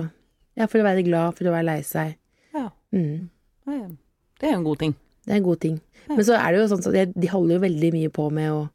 Ja, 0.56 0.70
for 0.72 0.80
å 0.80 0.86
være 0.88 1.04
glad, 1.04 1.36
for 1.36 1.50
å 1.50 1.52
være 1.52 1.68
lei 1.68 1.82
seg. 1.84 2.16
Ja. 2.56 2.70
Mm. 2.96 3.28
Det 3.66 4.48
er 4.48 4.54
jo 4.54 4.60
en 4.62 4.68
god 4.68 4.80
ting. 4.80 4.94
Det 5.26 5.34
er 5.34 5.38
en 5.42 5.44
god 5.44 5.60
ting. 5.60 5.82
Men 6.08 6.20
så 6.24 6.36
er 6.38 6.52
det 6.54 6.60
jo 6.62 6.68
sånn 6.76 6.86
at 6.86 6.94
de- 6.94 7.20
de 7.22 7.28
holder 7.28 7.56
jo 7.56 7.62
veldig 7.68 7.92
mye 7.94 8.10
på 8.14 8.32
med 8.32 8.52
å 8.52 8.70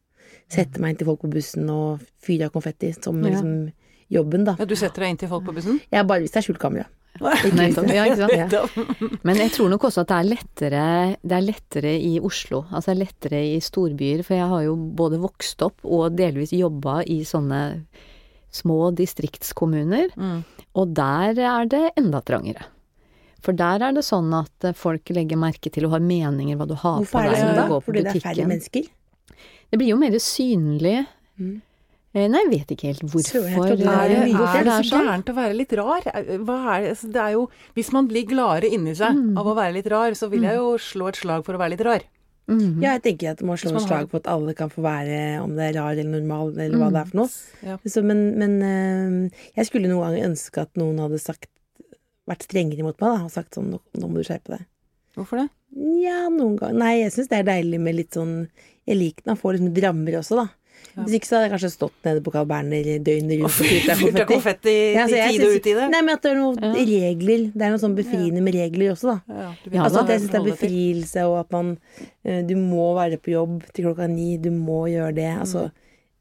sette 0.50 0.80
meg 0.80 0.90
inn 0.90 0.96
til 0.98 1.06
folk 1.06 1.20
på 1.22 1.30
bussen 1.30 1.68
og 1.70 2.00
fyre 2.20 2.46
av 2.48 2.52
konfetti 2.52 2.92
som 3.02 3.22
Ja. 3.22 3.30
liksom 3.30 3.72
jobben, 4.10 4.44
da. 4.44 4.56
Ja, 4.58 4.64
du 4.66 4.74
setter 4.74 5.00
deg 5.04 5.10
inn 5.10 5.16
til 5.16 5.28
folk 5.28 5.44
på 5.44 5.54
bussen? 5.54 5.80
Ja, 5.92 6.02
bare 6.02 6.20
hvis 6.24 6.32
det 6.32 6.42
er 6.42 6.52
skjult 6.52 6.58
kamera. 6.58 6.86
Ja, 7.20 7.30
ikke 7.34 8.16
sant? 8.16 8.52
Ja. 8.52 8.66
Men 9.26 9.36
jeg 9.36 9.50
tror 9.52 9.68
nok 9.68 9.82
også 9.82 10.00
at 10.02 10.08
det 10.08 10.18
er 10.18 10.28
lettere, 10.30 11.16
det 11.26 11.32
er 11.36 11.42
lettere 11.42 11.92
i 12.00 12.18
Oslo, 12.22 12.62
altså 12.72 12.94
det 12.94 12.96
er 12.96 13.04
lettere 13.04 13.40
i 13.56 13.58
storbyer, 13.60 14.22
for 14.24 14.34
jeg 14.34 14.48
har 14.48 14.62
jo 14.64 14.76
både 14.76 15.18
vokst 15.20 15.62
opp 15.62 15.78
og 15.84 16.16
delvis 16.16 16.50
jobba 16.54 17.00
i 17.06 17.20
sånne 17.26 17.84
små 18.50 18.90
distriktskommuner, 18.94 20.10
Mm. 20.16 20.44
og 20.74 20.94
der 20.94 21.38
er 21.38 21.66
det 21.66 21.92
enda 21.96 22.20
trangere. 22.22 22.62
For 23.42 23.56
der 23.56 23.80
er 23.86 23.92
det 23.96 24.04
sånn 24.04 24.28
at 24.36 24.64
eh, 24.68 24.74
folk 24.76 25.08
legger 25.16 25.38
merke 25.40 25.70
til 25.72 25.86
og 25.88 25.94
har 25.96 26.00
meninger 26.04 26.56
hva 26.60 26.66
du 26.68 26.74
har 26.76 26.98
Hvorfor 27.00 27.18
på 27.18 27.24
er 27.24 27.30
deg 27.30 27.40
sånn 27.40 27.50
når 27.54 27.56
du 27.62 27.72
går 27.74 27.80
på 27.86 27.92
butikken. 27.96 28.04
Hvorfor 28.04 28.04
er 28.04 28.04
det 28.04 28.04
da? 28.04 28.04
Fordi 28.04 28.04
det 28.04 28.14
er 28.14 28.24
færre 28.28 28.48
mennesker? 28.52 28.88
Det 29.70 29.78
blir 29.80 29.88
jo 29.94 29.96
mer 30.02 30.16
synlig. 30.20 30.96
Mm. 31.40 31.58
Eh, 32.12 32.24
Nei, 32.26 32.40
jeg 32.42 32.50
vet 32.50 32.72
ikke 32.74 32.88
helt 32.90 33.02
hvorfor. 33.06 33.44
Jeg 33.46 33.76
det 33.78 33.86
eh, 33.86 34.56
Er 34.58 34.64
det 34.66 34.72
så 34.80 34.88
sånn. 34.90 35.04
gærent 35.06 35.28
å 35.30 35.34
være 35.36 35.54
litt 35.54 35.72
rar? 35.78 36.02
Hva 36.10 36.56
er 36.74 36.80
det? 36.82 36.94
Altså, 36.96 37.10
det 37.14 37.20
er 37.22 37.34
jo 37.36 37.44
Hvis 37.78 37.92
man 37.94 38.08
blir 38.10 38.26
gladere 38.26 38.66
inni 38.74 38.96
seg 38.98 39.14
Mm. 39.14 39.36
av 39.38 39.46
å 39.46 39.54
være 39.54 39.76
litt 39.78 39.86
rar, 39.92 40.10
så 40.18 40.28
vil 40.28 40.42
jeg 40.42 40.56
jo 40.58 40.72
slå 40.76 41.08
et 41.12 41.20
slag 41.22 41.44
for 41.46 41.54
å 41.54 41.60
være 41.62 41.76
litt 41.76 41.86
rar. 41.86 42.02
Mm. 42.50 42.82
Ja, 42.82 42.96
jeg 42.98 43.02
tenker 43.04 43.30
at 43.30 43.38
det 43.38 43.46
må 43.46 43.54
slå 43.54 43.76
et 43.78 43.84
slag 43.86 44.08
på 44.10 44.16
at 44.18 44.26
alle 44.26 44.54
kan 44.58 44.68
få 44.74 44.82
være, 44.82 45.38
om 45.40 45.54
det 45.54 45.68
er 45.68 45.78
rar 45.78 45.92
eller 45.94 46.18
normal, 46.18 46.50
eller 46.58 46.78
hva 46.82 46.88
det 46.90 46.98
er 47.04 47.10
for 47.12 47.20
noe. 47.20 47.30
Ja. 47.62 47.76
Så, 47.86 48.02
men 48.02 48.24
men 48.42 48.56
eh, 48.66 49.38
jeg 49.54 49.66
skulle 49.70 49.86
noen 49.86 50.02
ganger 50.08 50.26
ønske 50.32 50.64
at 50.66 50.74
noen 50.74 50.98
hadde 50.98 51.20
sagt 51.22 51.46
vært 52.30 52.46
strengere 52.48 52.86
mot 52.86 52.96
meg, 53.00 53.08
da, 53.18 53.24
og 53.26 53.34
sagt 53.34 53.54
sånn 53.58 53.70
nå, 53.74 53.80
nå 53.98 54.08
må 54.10 54.20
du 54.22 54.26
skjerpe 54.28 54.54
deg. 54.56 54.64
Hvorfor 55.18 55.42
det? 55.42 55.48
Ja, 56.00 56.28
noen 56.30 56.56
ganger 56.58 56.78
Nei, 56.78 56.92
jeg 57.02 57.12
syns 57.14 57.28
det 57.30 57.38
er 57.40 57.46
deilig 57.46 57.78
med 57.82 57.94
litt 57.94 58.14
sånn 58.16 58.48
Jeg 58.88 58.96
liker 58.98 59.22
når 59.26 59.30
man 59.34 59.38
får 59.42 59.54
liksom 59.56 59.72
drammer 59.74 60.16
også, 60.18 60.36
da. 60.38 60.44
Ja. 60.96 61.02
Hvis 61.04 61.14
ikke 61.18 61.28
så 61.28 61.34
hadde 61.36 61.44
jeg 61.46 61.52
kanskje 61.52 61.70
stått 61.74 62.06
nede 62.06 62.22
på 62.24 62.32
Carl 62.34 62.46
Berner 62.50 62.86
døgnet 63.04 63.36
rundt 63.38 63.44
og 63.44 63.52
fyrt 63.52 63.90
av 63.92 64.00
konfetti. 64.00 64.24
konfetti 64.30 64.74
Ja, 64.94 65.02
altså, 65.04 65.14
i 65.14 65.20
jeg 65.20 65.34
tide 65.34 65.44
og 65.44 65.50
synes- 65.52 65.60
utide? 65.60 65.88
Nei, 65.92 66.00
men 66.06 66.14
at 66.14 66.22
det 66.22 66.30
er 66.30 66.38
noen 66.40 66.62
Ja. 66.62 66.72
regler. 66.72 67.42
Det 67.52 67.62
er 67.66 67.70
noe 67.74 67.82
sånn 67.84 67.96
befriende 67.98 68.42
med 68.42 68.54
regler 68.54 68.90
også, 68.94 69.06
da. 69.10 69.20
Ja, 69.28 69.50
du 69.62 69.76
Altså 69.78 69.94
da. 69.94 70.00
at 70.00 70.08
jeg 70.14 70.20
syns 70.22 70.30
det 70.32 70.40
er 70.40 70.50
befrielse, 70.50 71.26
og 71.28 71.38
at 71.44 71.52
man 71.52 71.78
eh, 72.24 72.42
Du 72.42 72.54
må 72.56 72.94
være 72.96 73.18
på 73.20 73.30
jobb 73.36 73.62
til 73.74 73.84
klokka 73.84 74.08
ni, 74.10 74.36
du 74.38 74.50
må 74.50 74.86
gjøre 74.90 75.14
det. 75.14 75.30
Altså, 75.38 75.70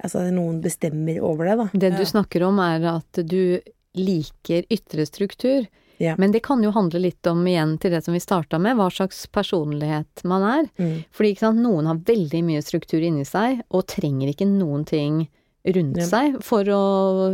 altså 0.04 0.30
noen 0.34 0.62
bestemmer 0.62 1.22
over 1.22 1.46
det, 1.46 1.58
da. 1.58 1.70
Det 1.74 1.92
Ja. 1.94 1.98
du 1.98 2.04
snakker 2.06 2.46
om 2.48 2.60
er 2.60 2.86
at 2.98 3.26
du 3.26 3.62
liker 3.96 4.66
ytre 4.70 5.06
struktur. 5.08 5.68
Ja. 6.00 6.16
Men 6.18 6.32
det 6.32 6.42
kan 6.46 6.62
jo 6.64 6.72
handle 6.72 7.00
litt 7.04 7.28
om, 7.28 7.42
igjen 7.46 7.78
til 7.80 7.92
det 7.92 8.04
som 8.06 8.14
vi 8.16 8.22
starta 8.24 8.60
med, 8.60 8.78
hva 8.80 8.88
slags 8.90 9.26
personlighet 9.36 10.24
man 10.24 10.44
er. 10.48 10.70
Mm. 10.80 11.04
Fordi 11.12 11.34
sant, 11.38 11.60
noen 11.60 11.90
har 11.92 12.00
veldig 12.08 12.42
mye 12.48 12.62
struktur 12.64 13.04
inni 13.04 13.26
seg, 13.28 13.62
og 13.70 13.86
trenger 13.92 14.32
ikke 14.32 14.48
noen 14.48 14.86
ting 14.88 15.28
rundt 15.68 15.98
Ja. 16.00 16.06
seg 16.08 16.38
for 16.42 16.64
å 16.64 16.80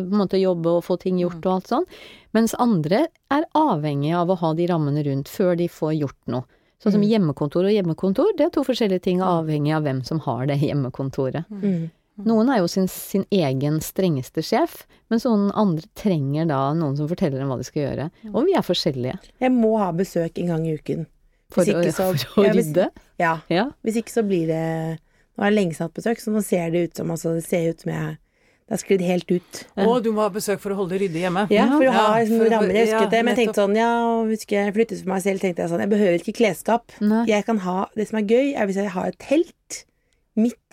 på 0.01 0.11
en 0.11 0.17
måte, 0.17 0.39
jobbe 0.41 0.65
og 0.79 0.83
få 0.83 0.97
ting 0.99 1.19
gjort 1.21 1.45
og 1.45 1.51
alt 1.59 1.67
sånn. 1.67 1.85
Mens 2.33 2.55
andre 2.59 3.05
er 3.31 3.45
avhengig 3.53 4.15
av 4.17 4.29
å 4.33 4.37
ha 4.41 4.53
de 4.57 4.65
rammene 4.67 5.03
rundt 5.05 5.29
før 5.29 5.55
de 5.55 5.67
får 5.69 5.93
gjort 5.99 6.17
noe. 6.27 6.43
Sånn 6.81 6.91
som 6.91 7.01
Mm. 7.01 7.09
hjemmekontor 7.09 7.65
og 7.65 7.71
hjemmekontor, 7.71 8.35
det 8.35 8.47
er 8.47 8.49
to 8.49 8.63
forskjellige 8.63 9.01
ting 9.01 9.19
avhengig 9.21 9.73
av 9.75 9.83
hvem 9.83 10.03
som 10.03 10.19
har 10.19 10.47
det 10.47 10.59
hjemmekontoret. 10.59 11.45
Mm. 11.49 11.91
Noen 12.23 12.47
er 12.53 12.61
jo 12.61 12.67
sin, 12.71 12.85
sin 12.87 13.25
egen 13.35 13.81
strengeste 13.83 14.39
sjef, 14.45 14.85
mens 15.11 15.25
noen 15.27 15.49
andre 15.57 15.83
trenger 15.99 16.47
da 16.47 16.59
noen 16.77 16.95
som 16.95 17.09
forteller 17.11 17.41
dem 17.41 17.49
hva 17.51 17.57
de 17.59 17.65
skal 17.67 17.81
gjøre. 17.83 18.05
Og 18.31 18.45
vi 18.47 18.53
er 18.55 18.63
forskjellige. 18.63 19.17
Jeg 19.43 19.51
må 19.51 19.73
ha 19.81 19.89
besøk 19.91 20.39
en 20.39 20.47
gang 20.53 20.63
i 20.69 20.77
uken. 20.79 21.05
For, 21.51 21.61
å, 21.67 21.81
ikke 21.83 21.91
så- 21.93 22.11
for 22.33 22.43
å 22.43 22.45
Ja, 22.47 22.53
hvis- 22.55 22.69
rydde. 22.71 22.85
Ja. 23.19 23.33
Ja. 23.51 23.65
Hvis 23.83 23.99
ikke 24.01 24.11
så 24.15 24.23
blir 24.27 24.47
det 24.47 24.99
Nå 25.35 25.43
har 25.43 25.49
jeg 25.51 25.55
lenge 25.57 25.75
siden 25.75 25.89
hatt 25.89 25.97
besøk, 25.99 26.19
så 26.23 26.31
nå 26.31 26.41
ser 26.47 26.69
det 26.71 26.81
ut 26.87 26.95
som 26.95 27.09
altså, 27.11 27.33
Det 27.35 27.43
ser 27.43 27.65
ut 27.73 27.81
som 27.83 27.91
jeg 27.91 28.13
Det 28.15 28.71
har 28.71 28.79
sklidd 28.81 29.01
helt 29.03 29.31
ut. 29.35 29.57
Å, 29.77 29.97
du 30.01 30.07
må 30.15 30.21
ha 30.23 30.29
besøk 30.31 30.61
for 30.63 30.71
å 30.71 30.77
holde 30.79 30.95
det 30.95 31.01
ryddig 31.03 31.21
hjemme. 31.25 31.43
Ja, 31.53 31.65
for 31.75 31.83
å 31.85 31.91
ha 31.91 32.05
Ja, 32.15 32.21
liksom, 32.23 32.39
for 32.39 32.49
rammer. 32.55 32.71
Jeg 32.73 32.87
husket 32.87 33.01
ja, 33.03 33.09
det, 33.11 33.19
men 33.27 33.35
jeg 33.35 33.39
tenkte 33.43 33.61
sånn 33.61 33.75
Ja, 33.77 33.89
husker 34.31 34.55
jeg 34.63 34.73
flyttet 34.79 35.01
for 35.03 35.11
meg 35.11 35.21
selv, 35.27 35.43
tenkte 35.43 35.61
jeg 35.65 35.69
sånn 35.75 35.83
Jeg 35.83 35.91
behøver 35.91 36.17
ikke 36.23 36.35
klesskap. 36.39 36.95
Nei. 37.03 37.25
Jeg 37.29 37.45
kan 37.51 37.59
ha 37.67 37.75
Det 37.99 38.07
som 38.09 38.21
er 38.23 38.25
gøy, 38.31 38.55
er 38.55 38.65
hvis 38.71 38.79
jeg 38.79 38.89
har 38.95 39.11
et 39.11 39.19
telt 39.19 39.83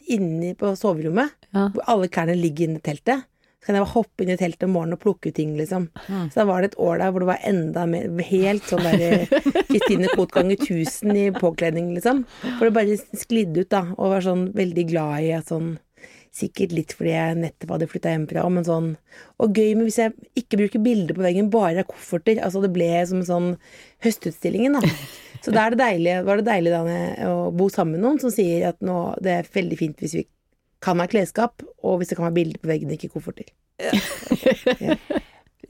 inne 0.08 0.54
på 0.58 0.72
soverommet, 0.78 1.30
Ja. 1.52 1.68
hvor 1.68 1.84
alle 1.86 2.08
klærne 2.08 2.34
ligger 2.38 2.68
inni 2.68 2.80
teltet. 2.80 3.24
Så 3.62 3.66
kan 3.66 3.76
jeg 3.76 3.84
bare 3.84 3.94
hoppe 3.94 4.24
inn 4.24 4.30
i 4.34 4.36
teltet 4.36 4.64
om 4.66 4.72
morgenen 4.74 4.96
og 4.96 5.00
plukke 5.04 5.28
ut 5.30 5.34
ting, 5.36 5.52
liksom. 5.56 5.84
Mm. 6.08 6.30
Så 6.32 6.34
da 6.40 6.44
var 6.48 6.62
det 6.62 6.72
et 6.72 6.80
år 6.82 6.98
der 6.98 7.12
hvor 7.12 7.20
det 7.22 7.28
var 7.28 7.44
enda 7.46 7.86
mer 7.86 8.08
Helt 8.26 8.64
sånn 8.66 8.82
der 8.82 9.26
Kristine 9.68 10.08
Koht 10.16 10.32
ganger 10.34 10.56
1000 10.58 11.14
i 11.14 11.30
påkledning, 11.30 11.92
liksom. 11.94 12.24
For 12.58 12.66
det 12.66 12.74
bare 12.74 12.98
sklidde 13.14 13.62
ut, 13.62 13.70
da. 13.70 13.84
Og 13.96 14.10
var 14.16 14.20
sånn 14.26 14.48
veldig 14.52 14.88
glad 14.90 15.22
i 15.22 15.30
at 15.38 15.46
sånn 15.52 15.76
Sikkert 16.32 16.72
litt 16.72 16.94
fordi 16.96 17.10
jeg 17.12 17.36
nettopp 17.36 17.74
hadde 17.74 17.86
flytta 17.92 18.08
hjemmefra, 18.14 18.42
men 18.50 18.64
sånn 18.64 18.86
Og 19.38 19.52
gøy 19.52 19.74
med 19.76 19.84
hvis 19.84 19.98
jeg 20.00 20.14
ikke 20.40 20.56
bruker 20.62 20.80
bilder 20.82 21.14
på 21.14 21.20
veggen, 21.26 21.50
bare 21.52 21.82
er 21.84 21.84
kofferter. 21.84 22.40
Altså 22.40 22.62
det 22.64 22.72
ble 22.72 22.88
som 23.06 23.18
en 23.20 23.28
sånn 23.28 23.50
Høstutstillingen, 24.02 24.80
da. 24.80 24.88
Så 25.42 25.52
da 25.54 25.66
er 25.66 25.70
det 25.74 25.78
deilig, 25.82 26.24
var 26.24 26.36
det 26.40 26.46
deilig 26.46 26.70
da 26.72 26.82
å 27.28 27.50
bo 27.54 27.68
sammen 27.68 27.96
med 27.96 28.04
noen 28.04 28.20
som 28.22 28.30
sier 28.30 28.68
at 28.68 28.78
nå, 28.80 28.98
det 29.22 29.32
er 29.40 29.48
veldig 29.54 29.78
fint 29.80 29.96
hvis 30.02 30.14
vi 30.20 30.26
kan 30.82 30.98
ha 31.02 31.06
klesskap, 31.06 31.62
og 31.82 31.98
hvis 32.00 32.08
det 32.12 32.16
kan 32.18 32.26
være 32.28 32.34
bilder 32.40 32.58
på 32.62 32.70
veggen, 32.72 32.90
ikke 32.94 33.10
kofferter. 33.14 33.50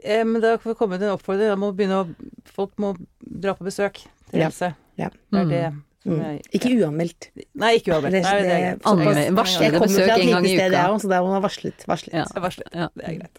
Eh, 0.02 0.24
men 0.26 0.40
da 0.42 0.56
får 0.58 0.72
det 0.72 0.78
komme 0.80 0.96
til 0.98 1.06
en 1.06 1.12
oppfordring. 1.14 1.46
Da 1.52 1.54
må 1.60 1.68
begynne 1.78 2.00
å, 2.02 2.30
folk 2.56 2.72
må 2.82 2.88
dra 3.22 3.52
på 3.54 3.62
besøk 3.68 4.00
til 4.32 4.40
Ja. 4.40 4.48
Else. 4.48 4.72
Ja. 4.98 5.10
Det 5.30 5.38
er 5.38 5.44
det 5.52 5.60
Mm. 6.02 6.18
jeg 6.18 6.42
Ikke 6.58 6.70
uanmeldt. 6.82 7.28
Nei, 7.54 7.76
ikke 7.78 7.92
uanmeldt. 7.94 8.10
Det- 8.16 8.22
Nei, 8.24 8.32
det 8.42 8.42
er 8.42 8.42
det- 8.42 8.48
greit. 8.50 8.74
det 8.74 8.82
Såpass- 8.82 9.14
det 9.14 9.22
Jeg 9.22 9.30
kommer 9.30 9.86
besøk 9.86 10.02
fra 10.02 10.16
et 10.16 10.20
en 10.22 10.30
gang 10.32 10.42
lite 10.42 10.52
i 10.52 10.56
sted, 10.58 10.72
uka. 10.72 10.82
jeg 10.82 10.90
òg, 10.90 11.00
så 11.00 11.08
der 11.08 11.20
må 11.22 11.26
man 11.30 11.36
ha 11.42 11.48
varslet. 11.48 11.84
varslet. 11.86 12.12
Ja. 12.12 12.24
Det 12.24 12.36
er 12.36 12.40
varslet. 12.40 12.68
Ja. 12.74 12.88
Det 12.96 13.04
er 13.04 13.14
greit. 13.20 13.38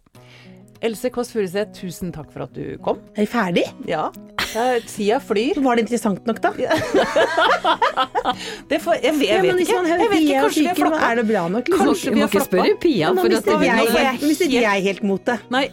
Else 0.83 1.07
Kåss 1.15 1.29
Furuseth, 1.31 1.71
tusen 1.79 2.09
takk 2.11 2.27
for 2.33 2.43
at 2.43 2.51
du 2.57 2.73
kom. 2.83 2.97
Er 3.15 3.23
vi 3.23 3.29
ferdig? 3.31 3.63
Ja. 3.87 4.09
Ja, 4.53 4.65
Tida 4.85 5.17
flyr. 5.23 5.55
Var 5.63 5.75
det 5.79 5.83
interessant 5.85 6.25
nok, 6.29 6.41
da? 6.43 6.51
Det 8.69 8.77
får, 8.83 8.95
jeg, 9.01 9.13
vet- 9.17 9.29
jeg 9.29 9.41
vet 9.45 9.59
ikke. 9.63 9.77
Jeg 9.87 10.09
vet 10.11 10.19
ikke, 10.19 10.41
kanskje 10.43 10.61
vi 10.61 10.67
har 10.67 10.75
floppa. 10.77 10.99
er 11.09 11.13
det 11.21 11.25
bra 11.29 11.43
nok? 11.51 11.65
liksom? 11.71 11.85
Kanskje 11.87 12.09
vi 12.13 12.19
har 12.23 12.29
floppa. 12.33 12.47
spørre 12.51 12.75
Pia, 12.83 13.07
Nå 13.13 13.17
for 13.23 13.29
at 13.29 13.33
mistet 13.33 13.53
nå 13.55 13.59
jeg, 14.03 14.15
mistet 14.27 14.49
jeg 14.53 14.79
helt 14.89 15.03
motet. 15.07 15.39
Nei, 15.53 15.65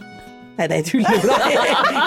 Nei, 0.60 0.66
det 0.68 0.76
er 0.76 0.82
tull. 0.84 1.04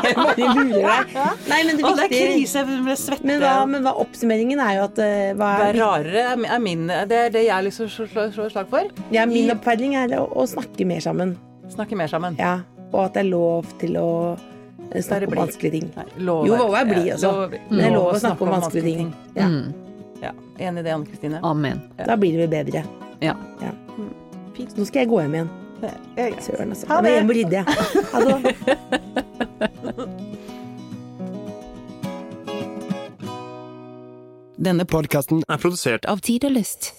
Jeg 0.06 0.14
bare 0.14 0.46
lurer 0.54 0.86
deg. 0.86 1.14
Nei, 1.50 1.62
men 1.66 1.74
det 1.80 1.84
å, 1.88 1.90
det 1.98 2.04
er 2.04 2.10
krise. 2.12 2.58
Jeg 2.62 2.66
ble 2.86 2.94
svette. 3.02 3.26
men 3.26 3.40
hva, 3.42 3.54
men 3.66 3.82
hva 3.88 3.94
oppsummeringen 4.04 4.60
er 4.62 4.74
jo 4.78 4.84
at 4.92 4.98
hva 5.00 5.08
er, 5.08 5.34
Det 5.40 5.48
er, 5.72 5.78
rarere 5.80 6.24
er 6.54 6.60
min 6.62 6.84
Det 7.10 7.18
er 7.24 7.30
det 7.34 7.44
jeg 7.48 7.66
liksom 7.70 7.86
slår, 7.90 8.30
slag 8.54 8.68
for. 8.70 8.84
ja, 9.16 9.24
Min 9.26 9.50
oppfordring 9.56 9.94
er 9.98 10.14
å, 10.20 10.28
å 10.38 10.46
snakke 10.52 10.86
mer 10.86 11.02
sammen. 11.02 11.34
Snakke 11.74 11.96
mer 11.98 12.08
sammen. 12.12 12.36
Ja, 12.38 12.60
og 12.94 13.00
at 13.06 13.14
det 13.18 13.24
er 13.26 13.30
lov 13.32 13.66
til 13.82 13.98
å 13.98 14.10
eh, 14.38 15.02
snakke 15.02 15.28
om 15.32 15.38
vanskelige 15.42 15.72
ting. 15.80 15.88
Nei, 15.98 16.06
lov 16.30 16.46
Jo, 16.48 16.56
lov 16.62 16.76
å 16.78 16.84
blid, 16.86 17.10
også. 17.16 17.32
lov 17.32 17.56
Men 17.70 17.78
det 17.80 17.86
er 17.88 17.92
lov 17.96 18.04
lov 18.06 18.14
å 18.14 18.20
snakke 18.24 18.42
om 18.48 18.54
vanskelige 18.58 18.98
ting. 19.02 19.14
Ja, 19.36 19.48
Mm. 19.50 19.74
Ja, 20.24 20.32
Enig 20.70 20.80
i 20.80 20.84
det, 20.86 20.92
Anne 20.94 21.06
Kristine. 21.10 21.40
Amen. 21.44 21.82
Da 21.98 22.16
blir 22.16 22.32
det 22.38 22.46
vel 22.46 22.54
bedre. 22.64 22.84
Ja. 23.20 23.34
Så 24.56 24.78
nå 24.78 24.86
skal 24.88 25.02
jeg 25.04 25.10
gå 25.12 25.20
hjem 25.20 25.34
igjen. 25.36 25.50
Det 25.82 25.90
er. 26.16 26.32
Søren, 26.40 26.70
altså. 26.72 26.88
Ha 26.88 27.02
Jeg 27.04 27.26
må 27.28 27.34
det. 27.34 27.38
rydde, 27.42 27.56
jeg. 27.60 27.66
Ha 28.14 28.20
det. 28.24 29.54
Denne 34.64 34.86
Podkasten 34.88 35.42
er 35.50 35.60
produsert 35.60 36.06
Av 36.10 36.22
Tid 36.24 36.46
og 36.48 36.54
Lyst. 36.56 36.92